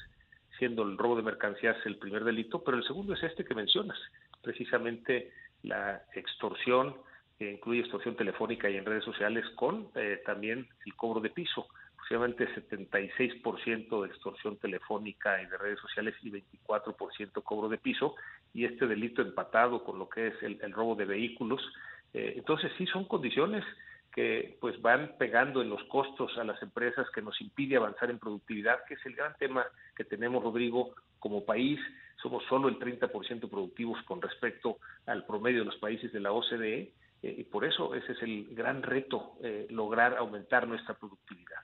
siendo 0.58 0.82
el 0.82 0.98
robo 0.98 1.16
de 1.16 1.22
mercancías 1.22 1.76
el 1.84 1.98
primer 1.98 2.24
delito, 2.24 2.62
pero 2.62 2.76
el 2.76 2.84
segundo 2.84 3.14
es 3.14 3.22
este 3.22 3.44
que 3.44 3.54
mencionas, 3.54 3.98
precisamente 4.42 5.32
la 5.62 6.02
extorsión, 6.14 6.96
que 7.38 7.52
incluye 7.52 7.80
extorsión 7.80 8.16
telefónica 8.16 8.68
y 8.68 8.76
en 8.76 8.84
redes 8.84 9.04
sociales, 9.04 9.44
con 9.56 9.88
también 10.24 10.68
el 10.86 10.94
cobro 10.94 11.20
de 11.20 11.30
piso 11.30 11.66
aproximadamente 12.02 12.48
76% 12.68 14.02
de 14.02 14.08
extorsión 14.08 14.56
telefónica 14.56 15.40
y 15.40 15.46
de 15.46 15.56
redes 15.56 15.78
sociales 15.78 16.14
y 16.22 16.30
24% 16.30 17.42
cobro 17.44 17.68
de 17.68 17.78
piso, 17.78 18.16
y 18.52 18.64
este 18.64 18.86
delito 18.86 19.22
empatado 19.22 19.84
con 19.84 19.98
lo 19.98 20.08
que 20.08 20.28
es 20.28 20.34
el, 20.42 20.72
robo 20.72 20.96
de 20.96 21.04
vehículos. 21.04 21.62
Eh, 22.12 22.34
entonces 22.36 22.72
sí 22.76 22.86
son 22.86 23.04
condiciones 23.04 23.64
que 24.14 24.59
pues 24.61 24.81
van 24.83 25.14
pegando 25.18 25.62
en 25.62 25.70
los 25.70 25.83
costos 25.85 26.37
a 26.38 26.44
las 26.44 26.62
empresas 26.62 27.07
que 27.14 27.22
nos 27.22 27.40
impide 27.40 27.77
avanzar 27.77 28.11
en 28.11 28.18
productividad, 28.18 28.85
que 28.87 28.94
es 28.94 29.07
el 29.07 29.14
gran 29.14 29.35
tema 29.38 29.64
que 29.96 30.05
tenemos, 30.05 30.42
Rodrigo, 30.42 30.94
como 31.18 31.44
país. 31.44 31.81
Somos 32.22 32.44
solo 32.48 32.68
el 32.68 32.79
30% 32.79 33.48
productivos 33.48 34.01
con 34.05 34.20
respecto 34.20 34.79
al 35.07 35.25
promedio 35.25 35.61
de 35.61 35.66
los 35.66 35.77
países 35.77 36.12
de 36.12 36.20
la 36.20 36.33
OCDE, 36.33 36.92
eh, 37.22 37.35
y 37.38 37.44
por 37.44 37.64
eso 37.64 37.94
ese 37.94 38.12
es 38.12 38.22
el 38.22 38.55
gran 38.55 38.83
reto, 38.83 39.35
eh, 39.42 39.66
lograr 39.70 40.16
aumentar 40.16 40.68
nuestra 40.68 40.94
productividad. 40.94 41.61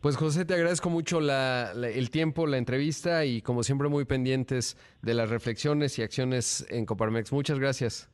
Pues 0.00 0.16
José, 0.16 0.44
te 0.44 0.54
agradezco 0.54 0.90
mucho 0.90 1.20
la, 1.20 1.72
la, 1.74 1.88
el 1.88 2.10
tiempo, 2.10 2.46
la 2.46 2.58
entrevista 2.58 3.24
y 3.24 3.40
como 3.40 3.62
siempre 3.62 3.88
muy 3.88 4.04
pendientes 4.04 4.76
de 5.00 5.14
las 5.14 5.30
reflexiones 5.30 5.98
y 5.98 6.02
acciones 6.02 6.66
en 6.70 6.84
Coparmex. 6.84 7.32
Muchas 7.32 7.58
gracias. 7.58 8.10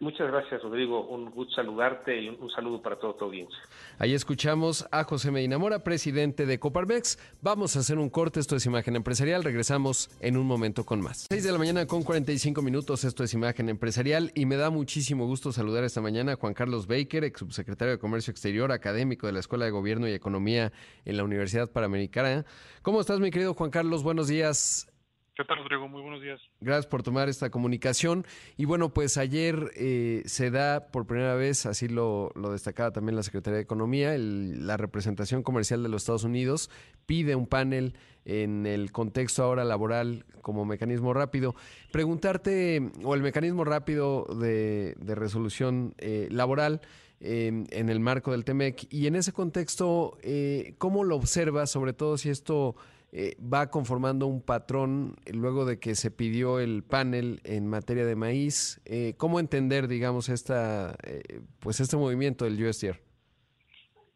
Muchas 0.00 0.26
gracias, 0.26 0.60
Rodrigo. 0.60 1.06
Un 1.06 1.30
gusto 1.30 1.54
saludarte 1.54 2.20
y 2.20 2.28
un, 2.28 2.50
saludo 2.50 2.82
para 2.82 2.98
todo 2.98 3.14
tu 3.14 3.26
audiencia. 3.26 3.56
Ahí 3.98 4.12
escuchamos 4.12 4.86
a 4.90 5.04
José 5.04 5.30
Medina 5.30 5.56
Mora, 5.56 5.84
presidente 5.84 6.46
de 6.46 6.58
Coparmex. 6.58 7.16
Vamos 7.42 7.76
a 7.76 7.78
hacer 7.78 7.98
un 7.98 8.10
corte, 8.10 8.40
esto 8.40 8.56
es 8.56 8.66
Imagen 8.66 8.96
Empresarial. 8.96 9.44
Regresamos 9.44 10.10
en 10.20 10.36
un 10.36 10.46
momento 10.46 10.84
con 10.84 11.00
más. 11.00 11.26
6 11.30 11.44
de 11.44 11.52
la 11.52 11.58
mañana 11.58 11.86
con 11.86 12.02
45 12.02 12.60
minutos, 12.60 13.04
esto 13.04 13.22
es 13.22 13.32
Imagen 13.34 13.68
Empresarial 13.68 14.32
y 14.34 14.46
me 14.46 14.56
da 14.56 14.70
muchísimo 14.70 15.26
gusto 15.26 15.52
saludar 15.52 15.84
esta 15.84 16.00
mañana 16.00 16.32
a 16.32 16.36
Juan 16.36 16.54
Carlos 16.54 16.88
Baker, 16.88 17.22
ex 17.22 17.38
subsecretario 17.38 17.92
de 17.92 17.98
Comercio 17.98 18.32
Exterior, 18.32 18.72
académico 18.72 19.28
de 19.28 19.32
la 19.32 19.40
Escuela 19.40 19.64
de 19.64 19.70
Gobierno 19.70 20.08
y 20.08 20.12
Economía 20.12 20.72
en 21.04 21.16
la 21.16 21.22
Universidad 21.22 21.70
Panamericana. 21.70 22.44
¿Cómo 22.82 23.00
estás, 23.00 23.20
mi 23.20 23.30
querido 23.30 23.54
Juan 23.54 23.70
Carlos? 23.70 24.02
Buenos 24.02 24.26
días. 24.26 24.88
¿Qué 25.36 25.42
tal, 25.42 25.58
Rodrigo? 25.58 25.88
Muy 25.88 26.00
buenos 26.00 26.22
días. 26.22 26.40
Gracias 26.60 26.86
por 26.86 27.02
tomar 27.02 27.28
esta 27.28 27.50
comunicación. 27.50 28.24
Y 28.56 28.66
bueno, 28.66 28.94
pues 28.94 29.18
ayer 29.18 29.72
eh, 29.74 30.22
se 30.26 30.52
da 30.52 30.86
por 30.92 31.06
primera 31.06 31.34
vez, 31.34 31.66
así 31.66 31.88
lo, 31.88 32.30
lo 32.36 32.52
destacaba 32.52 32.92
también 32.92 33.16
la 33.16 33.24
Secretaría 33.24 33.56
de 33.56 33.62
Economía, 33.62 34.14
el, 34.14 34.64
la 34.64 34.76
representación 34.76 35.42
comercial 35.42 35.82
de 35.82 35.88
los 35.88 36.02
Estados 36.02 36.22
Unidos 36.22 36.70
pide 37.06 37.34
un 37.34 37.48
panel 37.48 37.96
en 38.24 38.64
el 38.64 38.92
contexto 38.92 39.42
ahora 39.42 39.64
laboral 39.64 40.24
como 40.40 40.64
mecanismo 40.64 41.12
rápido. 41.12 41.56
Preguntarte, 41.90 42.92
o 43.02 43.14
el 43.16 43.22
mecanismo 43.22 43.64
rápido 43.64 44.26
de, 44.40 44.94
de 44.98 45.14
resolución 45.16 45.94
eh, 45.98 46.28
laboral, 46.30 46.80
eh, 47.18 47.64
en 47.70 47.88
el 47.88 47.98
marco 47.98 48.30
del 48.30 48.44
TEMEC. 48.44 48.86
Y 48.92 49.08
en 49.08 49.16
ese 49.16 49.32
contexto, 49.32 50.16
eh, 50.22 50.74
¿cómo 50.78 51.02
lo 51.02 51.16
observas, 51.16 51.70
sobre 51.70 51.92
todo 51.92 52.18
si 52.18 52.30
esto 52.30 52.76
eh, 53.16 53.36
va 53.40 53.70
conformando 53.70 54.26
un 54.26 54.44
patrón 54.44 55.14
luego 55.32 55.64
de 55.64 55.78
que 55.78 55.94
se 55.94 56.10
pidió 56.10 56.58
el 56.58 56.82
panel 56.82 57.40
en 57.44 57.68
materia 57.68 58.04
de 58.04 58.16
maíz? 58.16 58.82
Eh, 58.86 59.14
¿Cómo 59.16 59.38
entender, 59.38 59.86
digamos, 59.86 60.28
esta, 60.28 60.96
eh, 61.04 61.40
pues 61.60 61.78
este 61.78 61.96
movimiento 61.96 62.44
del 62.44 62.60
USDR? 62.60 62.98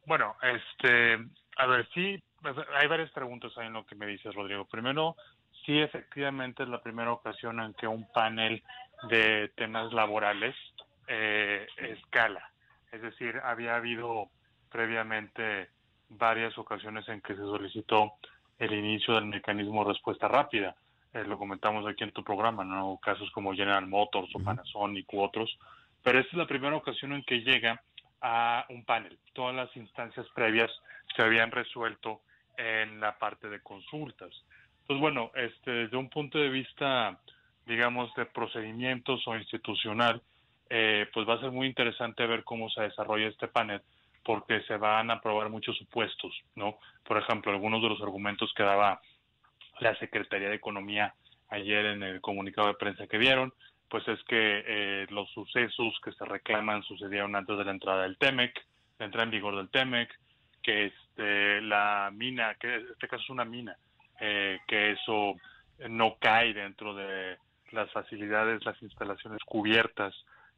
Bueno, 0.04 0.34
este, 0.42 1.16
a 1.58 1.66
ver, 1.66 1.88
sí, 1.94 2.20
hay 2.74 2.88
varias 2.88 3.12
preguntas 3.12 3.52
ahí 3.56 3.68
en 3.68 3.74
lo 3.74 3.86
que 3.86 3.94
me 3.94 4.04
dices, 4.04 4.34
Rodrigo. 4.34 4.64
Primero, 4.64 5.14
sí, 5.64 5.78
efectivamente 5.78 6.64
es 6.64 6.68
la 6.68 6.82
primera 6.82 7.12
ocasión 7.12 7.60
en 7.60 7.74
que 7.74 7.86
un 7.86 8.10
panel 8.10 8.64
de 9.08 9.52
temas 9.54 9.92
laborales 9.92 10.56
escala. 11.76 12.50
Es 12.90 13.00
decir, 13.00 13.40
había 13.44 13.76
habido 13.76 14.28
previamente 14.70 15.70
varias 16.08 16.58
ocasiones 16.58 17.08
en 17.08 17.20
que 17.20 17.34
se 17.34 17.42
solicitó 17.42 18.14
el 18.58 18.72
inicio 18.72 19.14
del 19.14 19.26
mecanismo 19.26 19.84
de 19.84 19.92
respuesta 19.92 20.28
rápida. 20.28 20.74
Eh, 21.14 21.24
lo 21.24 21.38
comentamos 21.38 21.86
aquí 21.86 22.04
en 22.04 22.12
tu 22.12 22.22
programa, 22.22 22.64
¿no? 22.64 22.98
Casos 23.02 23.30
como 23.30 23.54
General 23.54 23.86
Motors 23.86 24.34
o 24.34 24.40
Panasonic 24.40 25.12
u 25.12 25.22
otros. 25.22 25.58
Pero 26.02 26.18
esta 26.18 26.32
es 26.32 26.38
la 26.38 26.46
primera 26.46 26.76
ocasión 26.76 27.12
en 27.12 27.22
que 27.22 27.40
llega 27.40 27.82
a 28.20 28.66
un 28.68 28.84
panel. 28.84 29.18
Todas 29.32 29.54
las 29.54 29.74
instancias 29.76 30.26
previas 30.34 30.70
se 31.14 31.22
habían 31.22 31.50
resuelto 31.50 32.20
en 32.56 33.00
la 33.00 33.18
parte 33.18 33.48
de 33.48 33.60
consultas. 33.60 34.30
Pues 34.86 34.98
bueno, 34.98 35.30
este, 35.34 35.70
desde 35.70 35.96
un 35.96 36.08
punto 36.08 36.38
de 36.38 36.48
vista, 36.48 37.18
digamos, 37.66 38.12
de 38.14 38.26
procedimientos 38.26 39.26
o 39.26 39.36
institucional, 39.36 40.22
eh, 40.70 41.06
pues 41.12 41.28
va 41.28 41.34
a 41.34 41.40
ser 41.40 41.50
muy 41.50 41.66
interesante 41.66 42.26
ver 42.26 42.44
cómo 42.44 42.68
se 42.70 42.82
desarrolla 42.82 43.28
este 43.28 43.48
panel, 43.48 43.80
porque 44.28 44.60
se 44.64 44.76
van 44.76 45.10
a 45.10 45.22
probar 45.22 45.48
muchos 45.48 45.74
supuestos, 45.78 46.38
¿no? 46.54 46.78
Por 47.02 47.16
ejemplo, 47.16 47.50
algunos 47.50 47.80
de 47.80 47.88
los 47.88 48.02
argumentos 48.02 48.52
que 48.54 48.62
daba 48.62 49.00
la 49.80 49.96
Secretaría 49.96 50.50
de 50.50 50.56
Economía 50.56 51.14
ayer 51.48 51.86
en 51.86 52.02
el 52.02 52.20
comunicado 52.20 52.68
de 52.68 52.74
prensa 52.74 53.06
que 53.06 53.16
vieron, 53.16 53.54
pues 53.88 54.06
es 54.06 54.22
que 54.24 54.64
eh, 54.66 55.06
los 55.08 55.30
sucesos 55.30 55.98
que 56.04 56.12
se 56.12 56.26
reclaman 56.26 56.82
sucedieron 56.82 57.36
antes 57.36 57.56
de 57.56 57.64
la 57.64 57.70
entrada 57.70 58.02
del 58.02 58.18
TEMEC, 58.18 58.52
la 58.98 59.06
entrada 59.06 59.24
en 59.24 59.30
vigor 59.30 59.56
del 59.56 59.70
TEMEC, 59.70 60.10
que 60.62 60.84
este, 60.84 61.62
la 61.62 62.10
mina, 62.12 62.54
que 62.56 62.74
en 62.74 62.86
este 62.92 63.08
caso 63.08 63.22
es 63.22 63.30
una 63.30 63.46
mina, 63.46 63.78
eh, 64.20 64.58
que 64.68 64.90
eso 64.90 65.36
no 65.88 66.18
cae 66.20 66.52
dentro 66.52 66.94
de 66.94 67.38
las 67.72 67.90
facilidades, 67.92 68.62
las 68.66 68.82
instalaciones 68.82 69.42
cubiertas 69.46 70.14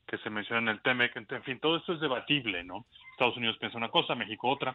que 0.09 0.19
se 0.19 0.29
menciona 0.29 0.63
en 0.63 0.77
el 0.77 0.83
TEMEC, 0.83 1.15
en 1.15 1.43
fin, 1.45 1.61
todo 1.61 1.77
esto 1.77 1.93
es 1.93 2.01
debatible, 2.01 2.65
¿no? 2.65 2.85
Estados 3.21 3.37
Unidos 3.37 3.59
piensa 3.59 3.77
una 3.77 3.91
cosa, 3.91 4.15
México 4.15 4.49
otra, 4.49 4.75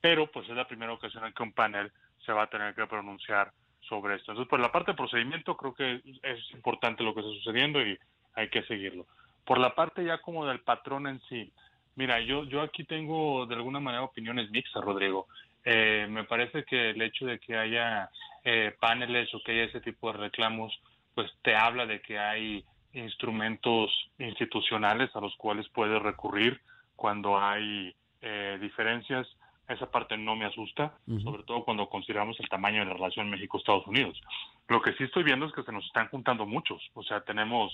pero 0.00 0.26
pues 0.26 0.48
es 0.48 0.56
la 0.56 0.66
primera 0.66 0.92
ocasión 0.92 1.24
en 1.24 1.32
que 1.32 1.44
un 1.44 1.52
panel 1.52 1.92
se 2.26 2.32
va 2.32 2.42
a 2.42 2.50
tener 2.50 2.74
que 2.74 2.88
pronunciar 2.88 3.52
sobre 3.88 4.16
esto. 4.16 4.32
Entonces, 4.32 4.50
por 4.50 4.58
la 4.58 4.72
parte 4.72 4.90
de 4.90 4.96
procedimiento, 4.96 5.56
creo 5.56 5.74
que 5.74 6.02
es 6.24 6.50
importante 6.54 7.04
lo 7.04 7.14
que 7.14 7.20
está 7.20 7.32
sucediendo 7.32 7.80
y 7.80 7.96
hay 8.34 8.48
que 8.48 8.64
seguirlo. 8.64 9.06
Por 9.44 9.58
la 9.58 9.76
parte 9.76 10.04
ya 10.04 10.18
como 10.18 10.44
del 10.44 10.58
patrón 10.58 11.06
en 11.06 11.20
sí, 11.28 11.52
mira, 11.94 12.18
yo, 12.18 12.42
yo 12.44 12.62
aquí 12.62 12.82
tengo 12.82 13.46
de 13.46 13.54
alguna 13.54 13.78
manera 13.78 14.02
opiniones 14.02 14.50
mixtas, 14.50 14.82
Rodrigo. 14.82 15.28
Eh, 15.64 16.08
me 16.10 16.24
parece 16.24 16.64
que 16.64 16.90
el 16.90 17.00
hecho 17.00 17.26
de 17.26 17.38
que 17.38 17.56
haya 17.56 18.10
eh, 18.42 18.74
paneles 18.80 19.32
o 19.34 19.40
que 19.44 19.52
haya 19.52 19.64
ese 19.64 19.80
tipo 19.80 20.10
de 20.10 20.18
reclamos, 20.18 20.76
pues 21.14 21.30
te 21.42 21.54
habla 21.54 21.86
de 21.86 22.00
que 22.00 22.18
hay 22.18 22.64
instrumentos 22.92 23.92
institucionales 24.18 25.14
a 25.14 25.20
los 25.20 25.36
cuales 25.36 25.68
puedes 25.68 26.02
recurrir 26.02 26.60
cuando 26.96 27.38
hay 27.38 27.94
eh, 28.20 28.58
diferencias. 28.60 29.26
Esa 29.66 29.90
parte 29.90 30.16
no 30.18 30.36
me 30.36 30.44
asusta, 30.44 30.92
uh 31.06 31.14
-huh. 31.14 31.22
sobre 31.22 31.42
todo 31.44 31.64
cuando 31.64 31.88
consideramos 31.88 32.38
el 32.38 32.48
tamaño 32.50 32.80
de 32.80 32.86
la 32.86 32.94
relación 32.94 33.30
México-Estados 33.30 33.86
Unidos. 33.86 34.20
Lo 34.68 34.82
que 34.82 34.92
sí 34.94 35.04
estoy 35.04 35.22
viendo 35.22 35.46
es 35.46 35.52
que 35.52 35.62
se 35.62 35.72
nos 35.72 35.86
están 35.86 36.08
juntando 36.08 36.44
muchos. 36.44 36.82
O 36.92 37.02
sea, 37.02 37.22
tenemos 37.22 37.72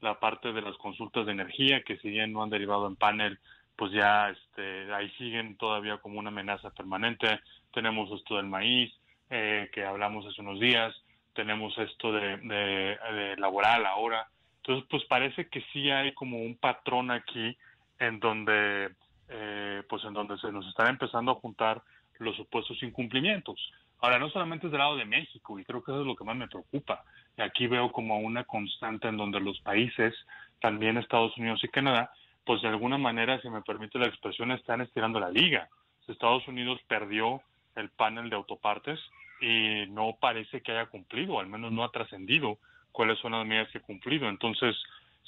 la 0.00 0.18
parte 0.20 0.52
de 0.52 0.62
las 0.62 0.76
consultas 0.76 1.26
de 1.26 1.32
energía 1.32 1.82
que 1.82 1.96
si 1.98 2.10
bien 2.10 2.32
no 2.32 2.42
han 2.42 2.50
derivado 2.50 2.86
en 2.86 2.96
panel, 2.96 3.38
pues 3.76 3.90
ya 3.92 4.30
este, 4.30 4.92
ahí 4.92 5.10
siguen 5.18 5.56
todavía 5.56 5.98
como 5.98 6.18
una 6.18 6.28
amenaza 6.28 6.70
permanente. 6.70 7.40
Tenemos 7.72 8.10
esto 8.12 8.36
del 8.36 8.46
maíz, 8.46 8.92
eh, 9.30 9.68
que 9.72 9.84
hablamos 9.84 10.26
hace 10.26 10.40
unos 10.42 10.60
días. 10.60 10.94
Tenemos 11.34 11.76
esto 11.78 12.12
de, 12.12 12.36
de, 12.36 12.98
de 13.14 13.36
laboral 13.36 13.86
ahora. 13.86 14.28
Entonces, 14.58 14.86
pues 14.90 15.04
parece 15.06 15.48
que 15.48 15.62
sí 15.72 15.90
hay 15.90 16.12
como 16.12 16.38
un 16.38 16.56
patrón 16.56 17.10
aquí 17.10 17.56
en 18.02 18.18
donde, 18.18 18.90
eh, 19.28 19.82
pues 19.88 20.04
en 20.04 20.12
donde 20.12 20.36
se 20.38 20.50
nos 20.50 20.66
están 20.66 20.88
empezando 20.88 21.30
a 21.30 21.36
juntar 21.36 21.82
los 22.18 22.36
supuestos 22.36 22.82
incumplimientos. 22.82 23.56
Ahora, 24.00 24.18
no 24.18 24.28
solamente 24.30 24.66
es 24.66 24.72
del 24.72 24.80
lado 24.80 24.96
de 24.96 25.04
México, 25.04 25.58
y 25.58 25.64
creo 25.64 25.84
que 25.84 25.92
eso 25.92 26.00
es 26.00 26.06
lo 26.06 26.16
que 26.16 26.24
más 26.24 26.36
me 26.36 26.48
preocupa. 26.48 27.04
Aquí 27.38 27.68
veo 27.68 27.92
como 27.92 28.18
una 28.18 28.42
constante 28.42 29.06
en 29.06 29.16
donde 29.16 29.38
los 29.38 29.60
países, 29.60 30.12
también 30.60 30.98
Estados 30.98 31.36
Unidos 31.38 31.62
y 31.62 31.68
Canadá, 31.68 32.10
pues 32.44 32.60
de 32.62 32.68
alguna 32.68 32.98
manera, 32.98 33.40
si 33.40 33.48
me 33.48 33.62
permite 33.62 34.00
la 34.00 34.08
expresión, 34.08 34.50
están 34.50 34.80
estirando 34.80 35.20
la 35.20 35.30
liga. 35.30 35.68
Estados 36.08 36.46
Unidos 36.48 36.80
perdió 36.88 37.40
el 37.76 37.88
panel 37.90 38.28
de 38.28 38.36
autopartes 38.36 38.98
y 39.40 39.86
no 39.90 40.16
parece 40.20 40.60
que 40.60 40.72
haya 40.72 40.86
cumplido, 40.86 41.38
al 41.38 41.46
menos 41.46 41.70
no 41.70 41.84
ha 41.84 41.92
trascendido 41.92 42.58
cuáles 42.90 43.18
son 43.20 43.32
las 43.32 43.46
medidas 43.46 43.68
que 43.70 43.78
ha 43.78 43.82
cumplido. 43.82 44.28
Entonces, 44.28 44.76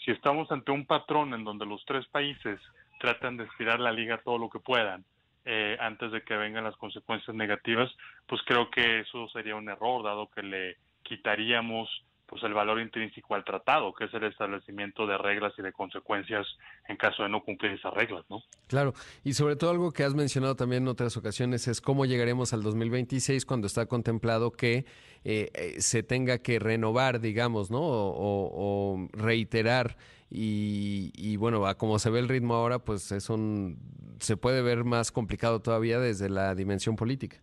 si 0.05 0.11
estamos 0.11 0.51
ante 0.53 0.71
un 0.71 0.87
patrón 0.87 1.35
en 1.35 1.45
donde 1.45 1.67
los 1.67 1.85
tres 1.85 2.07
países 2.09 2.61
tratan 3.01 3.37
de 3.37 3.45
estirar 3.45 3.81
la 3.81 3.93
liga 3.93 4.21
todo 4.23 4.39
lo 4.39 4.51
que 4.51 4.61
puedan 4.61 5.05
eh, 5.45 5.77
antes 5.81 6.13
de 6.13 6.23
que 6.23 6.37
vengan 6.37 6.65
las 6.65 6.77
consecuencias 6.77 7.37
negativas, 7.37 7.91
pues 8.27 8.41
creo 8.47 8.71
que 8.71 9.01
eso 9.01 9.29
sería 9.29 9.57
un 9.57 9.69
error, 9.69 10.03
dado 10.03 10.31
que 10.31 10.43
le 10.43 10.77
quitaríamos 11.03 11.89
pues 12.35 12.43
el 12.43 12.53
valor 12.53 12.81
intrínseco 12.81 13.37
al 13.37 13.45
tratado, 13.45 13.95
que 13.95 14.07
es 14.07 14.15
el 14.15 14.25
establecimiento 14.25 15.07
de 15.07 15.17
reglas 15.17 15.53
y 15.57 15.63
de 15.63 15.73
consecuencias 15.73 16.45
en 16.89 16.97
caso 16.97 17.23
de 17.23 17.29
no 17.29 17.45
cumplir 17.45 17.71
esas 17.71 17.95
reglas, 17.95 18.25
¿no? 18.29 18.43
Claro, 18.67 18.93
y 19.23 19.35
sobre 19.35 19.55
todo 19.55 19.71
algo 19.71 19.93
que 19.93 20.03
has 20.03 20.17
mencionado 20.17 20.57
también 20.57 20.83
en 20.83 20.89
otras 20.89 21.17
ocasiones 21.17 21.69
es 21.69 21.81
cómo 21.81 22.07
llegaremos 22.07 22.53
al 22.53 22.65
2026 22.65 23.47
cuando 23.47 23.69
está 23.69 23.87
contemplado 23.87 24.51
que 24.51 24.85
eh, 25.23 25.53
eh, 25.55 25.77
se 25.79 26.03
tenga 26.03 26.39
que 26.39 26.59
renovar, 26.59 27.21
digamos, 27.21 27.71
¿no? 27.71 27.79
O, 27.79 28.11
o, 28.11 28.95
o 28.97 29.09
reiterar 29.13 29.97
y, 30.29 31.13
y, 31.15 31.37
bueno, 31.37 31.65
a 31.67 31.77
como 31.77 32.01
se 32.01 32.11
ve 32.11 32.19
el 32.19 32.29
ritmo 32.29 32.55
ahora, 32.55 32.81
pues 32.81 33.13
es 33.13 33.31
un, 33.31 33.79
se 34.19 34.37
puede 34.37 34.61
ver 34.61 34.83
más 34.83 35.13
complicado 35.13 35.63
todavía 35.63 36.01
desde 36.01 36.29
la 36.29 36.57
dimensión 36.57 36.97
política. 36.97 37.37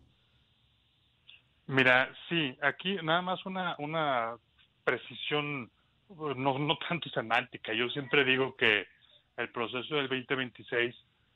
Mira, 1.66 2.12
sí, 2.28 2.54
aquí 2.60 2.96
nada 3.02 3.22
más 3.22 3.46
una, 3.46 3.74
una 3.78 4.36
precisión, 4.84 5.70
no, 6.36 6.58
no 6.58 6.78
tanto 6.88 7.08
semántica. 7.10 7.72
Yo 7.72 7.88
siempre 7.90 8.24
digo 8.24 8.56
que 8.56 8.86
el 9.36 9.48
proceso 9.50 9.96
del 9.96 10.08
2026 10.08 10.94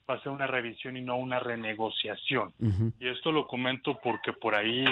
va 0.08 0.14
a 0.14 0.22
ser 0.22 0.32
una 0.32 0.46
revisión 0.46 0.96
y 0.96 1.02
no 1.02 1.16
una 1.16 1.40
renegociación. 1.40 2.52
Uh 2.60 2.66
-huh. 2.66 2.92
Y 3.00 3.08
esto 3.08 3.32
lo 3.32 3.46
comento 3.46 3.98
porque 4.02 4.32
por 4.32 4.54
ahí, 4.54 4.84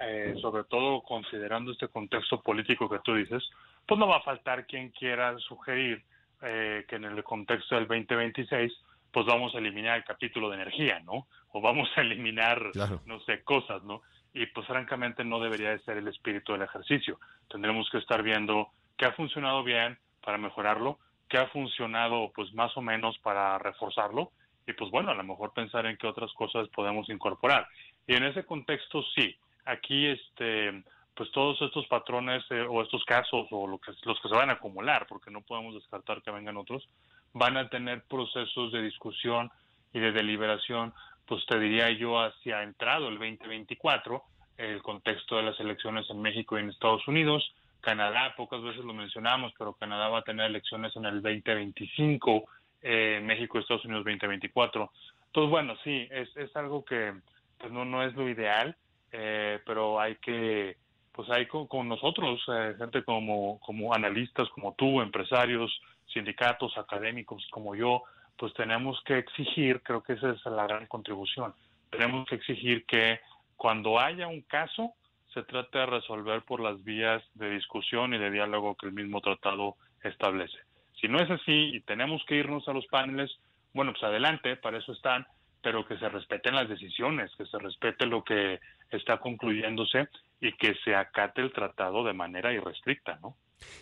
eh, 0.00 0.34
sobre 0.40 0.64
todo 0.64 1.02
considerando 1.02 1.72
este 1.72 1.88
contexto 1.88 2.40
político 2.40 2.88
que 2.88 2.98
tú 3.00 3.14
dices, 3.14 3.42
pues 3.86 3.98
no 3.98 4.06
va 4.06 4.18
a 4.18 4.22
faltar 4.22 4.66
quien 4.66 4.90
quiera 4.90 5.38
sugerir 5.38 6.02
eh, 6.42 6.84
que 6.88 6.96
en 6.96 7.04
el 7.04 7.22
contexto 7.22 7.74
del 7.74 7.86
2026 7.86 8.72
pues 9.12 9.26
vamos 9.26 9.54
a 9.54 9.58
eliminar 9.58 9.96
el 9.96 10.04
capítulo 10.04 10.48
de 10.48 10.56
energía, 10.56 11.00
¿no? 11.00 11.26
O 11.52 11.60
vamos 11.60 11.88
a 11.96 12.00
eliminar, 12.00 12.70
no 13.06 13.20
sé, 13.20 13.42
cosas, 13.42 13.82
¿no? 13.82 14.02
Y 14.32 14.46
pues 14.46 14.66
francamente 14.66 15.24
no 15.24 15.40
debería 15.40 15.70
de 15.70 15.80
ser 15.80 15.96
el 15.96 16.08
espíritu 16.08 16.52
del 16.52 16.62
ejercicio. 16.62 17.18
Tendremos 17.48 17.88
que 17.90 17.98
estar 17.98 18.22
viendo 18.22 18.68
qué 18.96 19.06
ha 19.06 19.12
funcionado 19.12 19.64
bien 19.64 19.98
para 20.22 20.38
mejorarlo, 20.38 20.98
qué 21.28 21.38
ha 21.38 21.48
funcionado 21.48 22.30
pues 22.34 22.52
más 22.54 22.76
o 22.76 22.82
menos 22.82 23.18
para 23.18 23.58
reforzarlo 23.58 24.30
y 24.66 24.72
pues 24.72 24.90
bueno, 24.90 25.10
a 25.10 25.14
lo 25.14 25.24
mejor 25.24 25.52
pensar 25.52 25.86
en 25.86 25.96
qué 25.96 26.06
otras 26.06 26.32
cosas 26.34 26.68
podemos 26.68 27.08
incorporar. 27.08 27.66
Y 28.06 28.14
en 28.14 28.24
ese 28.24 28.44
contexto 28.44 29.02
sí, 29.14 29.36
aquí 29.64 30.06
este 30.06 30.82
pues 31.14 31.30
todos 31.32 31.60
estos 31.60 31.86
patrones 31.86 32.42
eh, 32.50 32.64
o 32.66 32.80
estos 32.80 33.04
casos 33.04 33.46
o 33.50 33.66
lo 33.66 33.78
que, 33.78 33.92
los 34.04 34.18
que 34.20 34.28
se 34.28 34.34
van 34.34 34.48
a 34.48 34.54
acumular, 34.54 35.06
porque 35.06 35.30
no 35.30 35.42
podemos 35.42 35.74
descartar 35.74 36.22
que 36.22 36.30
vengan 36.30 36.56
otros, 36.56 36.88
van 37.34 37.58
a 37.58 37.68
tener 37.68 38.04
procesos 38.04 38.72
de 38.72 38.80
discusión 38.80 39.50
y 39.92 39.98
de 39.98 40.12
deliberación, 40.12 40.94
pues 41.30 41.46
te 41.46 41.60
diría 41.60 41.88
yo, 41.92 42.18
hacia 42.18 42.64
entrado 42.64 43.06
el 43.06 43.16
2024, 43.16 44.20
el 44.58 44.82
contexto 44.82 45.36
de 45.36 45.44
las 45.44 45.60
elecciones 45.60 46.10
en 46.10 46.20
México 46.20 46.58
y 46.58 46.62
en 46.62 46.70
Estados 46.70 47.06
Unidos. 47.06 47.54
Canadá, 47.80 48.34
pocas 48.36 48.60
veces 48.60 48.84
lo 48.84 48.92
mencionamos, 48.92 49.52
pero 49.56 49.74
Canadá 49.74 50.08
va 50.08 50.18
a 50.18 50.22
tener 50.22 50.46
elecciones 50.46 50.94
en 50.96 51.04
el 51.04 51.22
2025, 51.22 52.44
eh, 52.82 53.20
México 53.22 53.58
y 53.58 53.60
Estados 53.60 53.84
Unidos 53.84 54.04
2024. 54.06 54.90
Entonces, 55.26 55.50
bueno, 55.50 55.76
sí, 55.84 56.08
es, 56.10 56.36
es 56.36 56.56
algo 56.56 56.84
que 56.84 57.14
pues 57.58 57.72
no, 57.72 57.84
no 57.84 58.02
es 58.02 58.12
lo 58.16 58.28
ideal, 58.28 58.74
eh, 59.12 59.60
pero 59.64 60.00
hay 60.00 60.16
que 60.16 60.78
pues 61.12 61.30
hay 61.30 61.46
con, 61.46 61.88
nosotros, 61.88 62.42
eh, 62.52 62.74
gente 62.76 63.04
como, 63.04 63.60
como 63.60 63.94
analistas, 63.94 64.48
como 64.48 64.74
tú, 64.74 65.00
empresarios, 65.00 65.80
sindicatos, 66.12 66.76
académicos 66.76 67.46
como 67.52 67.76
yo, 67.76 68.02
pues 68.40 68.54
tenemos 68.54 68.98
que 69.04 69.18
exigir, 69.18 69.82
creo 69.82 70.02
que 70.02 70.14
esa 70.14 70.30
es 70.30 70.42
la 70.46 70.66
gran 70.66 70.86
contribución, 70.86 71.52
tenemos 71.90 72.26
que 72.26 72.36
exigir 72.36 72.86
que 72.86 73.20
cuando 73.54 74.00
haya 74.00 74.28
un 74.28 74.40
caso 74.40 74.94
se 75.34 75.42
trate 75.42 75.76
de 75.76 75.84
resolver 75.84 76.40
por 76.46 76.60
las 76.60 76.82
vías 76.82 77.22
de 77.34 77.50
discusión 77.50 78.14
y 78.14 78.18
de 78.18 78.30
diálogo 78.30 78.76
que 78.76 78.86
el 78.86 78.94
mismo 78.94 79.20
tratado 79.20 79.76
establece. 80.02 80.56
Si 80.98 81.06
no 81.06 81.20
es 81.20 81.30
así 81.30 81.72
y 81.74 81.80
tenemos 81.82 82.24
que 82.24 82.36
irnos 82.36 82.66
a 82.66 82.72
los 82.72 82.86
paneles, 82.86 83.30
bueno, 83.74 83.92
pues 83.92 84.04
adelante, 84.04 84.56
para 84.56 84.78
eso 84.78 84.92
están, 84.92 85.26
pero 85.60 85.86
que 85.86 85.98
se 85.98 86.08
respeten 86.08 86.54
las 86.54 86.68
decisiones, 86.70 87.30
que 87.36 87.44
se 87.44 87.58
respete 87.58 88.06
lo 88.06 88.24
que 88.24 88.58
está 88.88 89.18
concluyéndose 89.18 90.08
y 90.40 90.52
que 90.52 90.74
se 90.82 90.94
acate 90.94 91.42
el 91.42 91.52
tratado 91.52 92.04
de 92.04 92.14
manera 92.14 92.54
irrestricta, 92.54 93.18
¿no? 93.20 93.36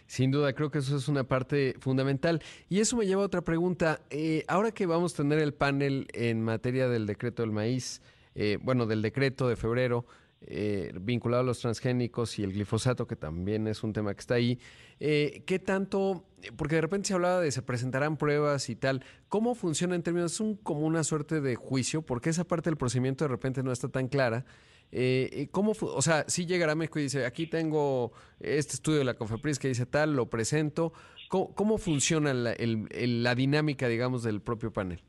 Sin 0.07 0.31
duda, 0.31 0.53
creo 0.53 0.70
que 0.70 0.79
eso 0.79 0.97
es 0.97 1.09
una 1.09 1.24
parte 1.24 1.74
fundamental. 1.81 2.43
Y 2.68 2.81
eso 2.81 2.97
me 2.97 3.07
lleva 3.07 3.22
a 3.22 3.26
otra 3.26 3.43
pregunta. 3.43 4.01
Eh, 4.11 4.45
ahora 4.49 4.72
que 4.72 4.87
vamos 4.87 5.14
a 5.14 5.16
tener 5.18 5.39
el 5.39 5.55
panel 5.55 6.09
en 6.12 6.43
materia 6.43 6.89
del 6.89 7.07
decreto 7.07 7.43
del 7.43 7.53
maíz, 7.53 8.03
eh, 8.35 8.59
bueno, 8.62 8.87
del 8.87 9.03
decreto 9.03 9.49
de 9.49 9.57
febrero, 9.57 10.07
eh, 10.41 10.93
vinculado 11.01 11.43
a 11.43 11.47
los 11.47 11.59
transgénicos 11.59 12.39
y 12.39 12.45
el 12.45 12.53
glifosato, 12.53 13.09
que 13.09 13.16
también 13.16 13.66
es 13.66 13.83
un 13.83 13.93
tema 13.93 14.14
que 14.14 14.20
está 14.20 14.35
ahí. 14.35 14.61
Eh, 15.01 15.43
¿Qué 15.47 15.59
tanto? 15.59 16.24
Porque 16.57 16.76
de 16.76 16.81
repente 16.81 17.09
se 17.09 17.14
hablaba 17.14 17.41
de 17.41 17.51
se 17.51 17.61
presentarán 17.62 18.16
pruebas 18.16 18.68
y 18.68 18.76
tal. 18.76 19.05
¿Cómo 19.29 19.57
funciona 19.57 19.97
en 19.97 20.03
términos? 20.05 20.35
Es 20.35 20.41
un, 20.41 20.55
como 20.55 20.87
una 20.87 21.03
suerte 21.03 21.41
de 21.41 21.57
juicio, 21.57 22.03
porque 22.03 22.31
esa 22.31 22.45
parte 22.45 22.70
del 22.70 22.76
procedimiento 22.76 23.24
de 23.24 23.29
repente 23.29 23.64
no 23.64 23.72
está 23.72 23.89
tan 23.89 24.07
clara. 24.07 24.45
Eh, 24.91 25.49
¿Cómo, 25.51 25.72
o 25.80 26.03
sea, 26.03 26.24
si 26.28 26.47
llegará 26.47 26.74
México 26.74 26.99
y 26.99 27.03
dice, 27.03 27.26
aquí 27.26 27.47
tengo 27.47 28.12
este 28.41 28.74
estudio 28.74 28.99
de 28.99 29.05
la 29.05 29.14
COFEPRIS 29.14 29.59
que 29.59 29.68
dice 29.68 29.86
tal, 29.86 30.14
lo 30.14 30.30
presento. 30.30 30.93
¿Cómo, 31.28 31.76
funciona 31.76 32.32
la, 32.32 32.55
la 32.59 33.34
dinámica, 33.34 33.86
digamos, 33.86 34.22
del 34.22 34.41
propio 34.41 34.72
panel? 34.72 35.03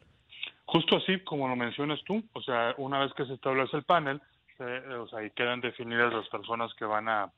Justo 0.65 0.97
así, 0.97 1.19
como 1.21 1.47
lo 1.47 1.55
mencionas 1.55 1.99
tú, 2.05 2.21
o 2.33 2.41
sea, 2.41 2.75
una 2.77 2.99
vez 2.99 3.13
que 3.13 3.25
se 3.25 3.33
establece 3.33 3.77
el 3.77 3.83
panel, 3.83 4.21
o 4.59 5.07
sea, 5.07 5.23
y 5.23 5.31
quedan 5.31 5.61
definidas 5.61 6.13
las 6.13 6.27
personas 6.29 6.73
que 6.75 6.85
van 6.85 7.07
a, 7.07 7.31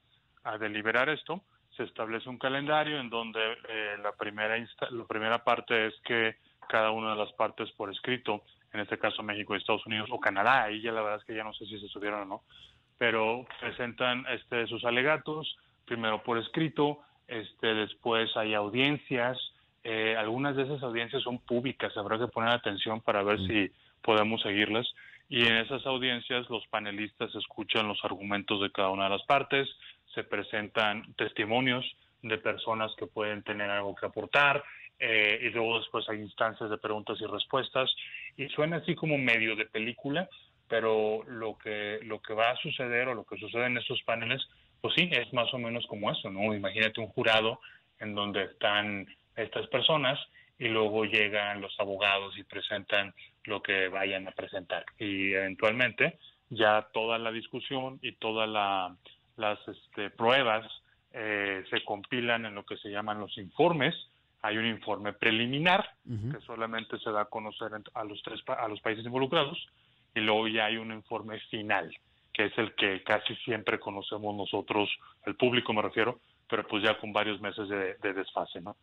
deliberar 0.60 1.08
esto, 1.10 1.44
se 1.78 1.84
establece 1.84 2.28
un 2.28 2.40
calendario 2.40 3.00
en 3.00 3.12
donde 3.12 3.40
eh, 3.70 3.96
la 4.02 4.12
primera 4.14 4.58
la 4.90 5.06
primera 5.06 5.44
parte 5.44 5.86
es 5.88 5.94
que 6.04 6.36
cada 6.68 6.90
una 6.90 7.12
de 7.12 7.18
las 7.18 7.32
partes 7.34 7.70
por 7.74 7.92
escrito, 7.92 8.44
en 8.74 8.80
este 8.80 8.98
caso 8.98 9.24
México, 9.24 9.56
Estados 9.56 9.86
Unidos 9.86 10.10
o 10.12 10.20
Canadá, 10.20 10.64
ahí 10.64 10.82
ya 10.82 10.92
la 10.92 11.02
verdad 11.02 11.20
es 11.20 11.26
que 11.26 11.36
ya 11.36 11.44
no 11.44 11.54
sé 11.54 11.66
si 11.66 11.80
se 11.80 11.88
subieron 11.88 12.22
o 12.22 12.26
no, 12.26 12.44
pero 12.98 13.46
presentan 13.60 14.26
este 14.30 14.68
sus 14.68 14.84
alegatos, 14.86 15.58
primero 15.86 16.24
por 16.24 16.38
escrito, 16.38 17.00
este 17.28 17.74
después 17.74 18.36
hay 18.38 18.54
audiencias, 18.54 19.38
eh, 19.84 20.16
algunas 20.18 20.56
de 20.56 20.64
esas 20.64 20.84
audiencias 20.84 21.24
son 21.24 21.40
públicas, 21.40 21.96
habrá 21.98 22.20
que 22.20 22.28
poner 22.28 22.52
atención 22.52 23.02
para 23.02 23.24
ver 23.24 23.40
mm. 23.40 23.48
si 23.48 23.72
podemos 24.02 24.42
seguirlas 24.42 24.88
y 25.32 25.48
en 25.48 25.56
esas 25.56 25.86
audiencias 25.86 26.50
los 26.50 26.68
panelistas 26.68 27.34
escuchan 27.36 27.88
los 27.88 28.04
argumentos 28.04 28.62
de 28.62 28.70
cada 28.70 28.90
una 28.90 29.06
de 29.06 29.12
las 29.12 29.24
partes, 29.24 29.70
se 30.14 30.26
presentan 30.26 31.14
testimonios 31.14 31.86
de 32.22 32.38
personas 32.38 32.92
que 32.98 33.08
pueden 33.08 33.42
tener 33.42 33.70
algo 33.70 33.96
que 33.96 34.06
aportar 34.06 34.62
eh, 35.00 35.40
y 35.42 35.50
luego 35.50 35.80
después 35.80 36.08
hay 36.10 36.20
instancias 36.20 36.70
de 36.70 36.78
preguntas 36.78 37.18
y 37.22 37.26
respuestas 37.26 37.90
y 38.38 38.48
suena 38.50 38.78
así 38.78 38.96
como 38.96 39.18
medio 39.18 39.56
de 39.56 39.66
película, 39.66 40.30
pero 40.68 41.24
lo 41.28 41.58
que 41.58 42.00
lo 42.04 42.22
que 42.22 42.34
va 42.34 42.52
a 42.52 42.58
suceder 42.58 43.08
o 43.08 43.14
lo 43.14 43.26
que 43.26 43.38
sucede 43.38 43.66
en 43.66 43.78
estos 43.78 44.02
paneles, 44.04 44.42
pues 44.82 44.94
sí, 44.96 45.10
es 45.12 45.32
más 45.34 45.54
o 45.54 45.58
menos 45.58 45.86
como 45.88 46.12
eso, 46.12 46.30
¿no? 46.30 46.54
Imagínate 46.54 47.02
un 47.02 47.08
jurado 47.08 47.60
en 48.00 48.16
donde 48.16 48.44
están 48.44 49.08
estas 49.36 49.68
personas 49.68 50.20
y 50.58 50.68
luego 50.68 51.06
llegan 51.06 51.62
los 51.62 51.78
abogados 51.80 52.38
y 52.38 52.44
presentan 52.44 53.14
lo 53.46 53.62
que 53.62 53.88
vayan 53.88 54.28
a 54.28 54.32
presentar. 54.32 54.86
Y 55.00 55.34
eventualmente 55.34 56.20
ya 56.50 56.88
toda 56.94 57.18
la 57.18 57.32
discusión 57.32 57.98
y 58.02 58.12
todas 58.14 58.48
las 59.38 59.60
este, 59.68 60.10
pruebas 60.12 60.66
eh, 61.14 61.64
se 61.70 61.84
compilan 61.84 62.46
en 62.46 62.56
lo 62.56 62.66
que 62.66 62.78
se 62.78 62.90
llaman 62.90 63.20
los 63.20 63.38
informes. 63.38 63.96
Hay 64.42 64.58
un 64.58 64.66
informe 64.66 65.14
preliminar 65.14 65.88
que 66.06 66.40
solamente 66.46 66.98
se 67.00 67.12
da 67.12 67.22
a 67.22 67.26
conocer 67.26 67.72
a 67.94 68.04
los 68.04 68.22
tres 68.24 68.42
a 68.48 68.68
los 68.68 68.82
países 68.82 69.06
involucrados 69.06 69.58
y 70.16 70.20
luego 70.20 70.48
ya 70.48 70.66
hay 70.66 70.78
un 70.78 70.92
informe 70.92 71.40
final 71.50 71.92
que 72.34 72.46
es 72.46 72.58
el 72.58 72.74
que 72.76 73.04
casi 73.04 73.36
siempre 73.44 73.80
conocemos 73.80 74.36
nosotros, 74.36 74.90
el 75.26 75.36
público 75.36 75.74
me 75.74 75.82
refiero, 75.82 76.20
pero 76.50 76.66
pues 76.68 76.84
ya 76.84 76.98
con 77.00 77.12
varios 77.12 77.42
meses 77.42 77.68
de, 77.70 78.14
desfase, 78.14 78.62
¿no? 78.62 78.76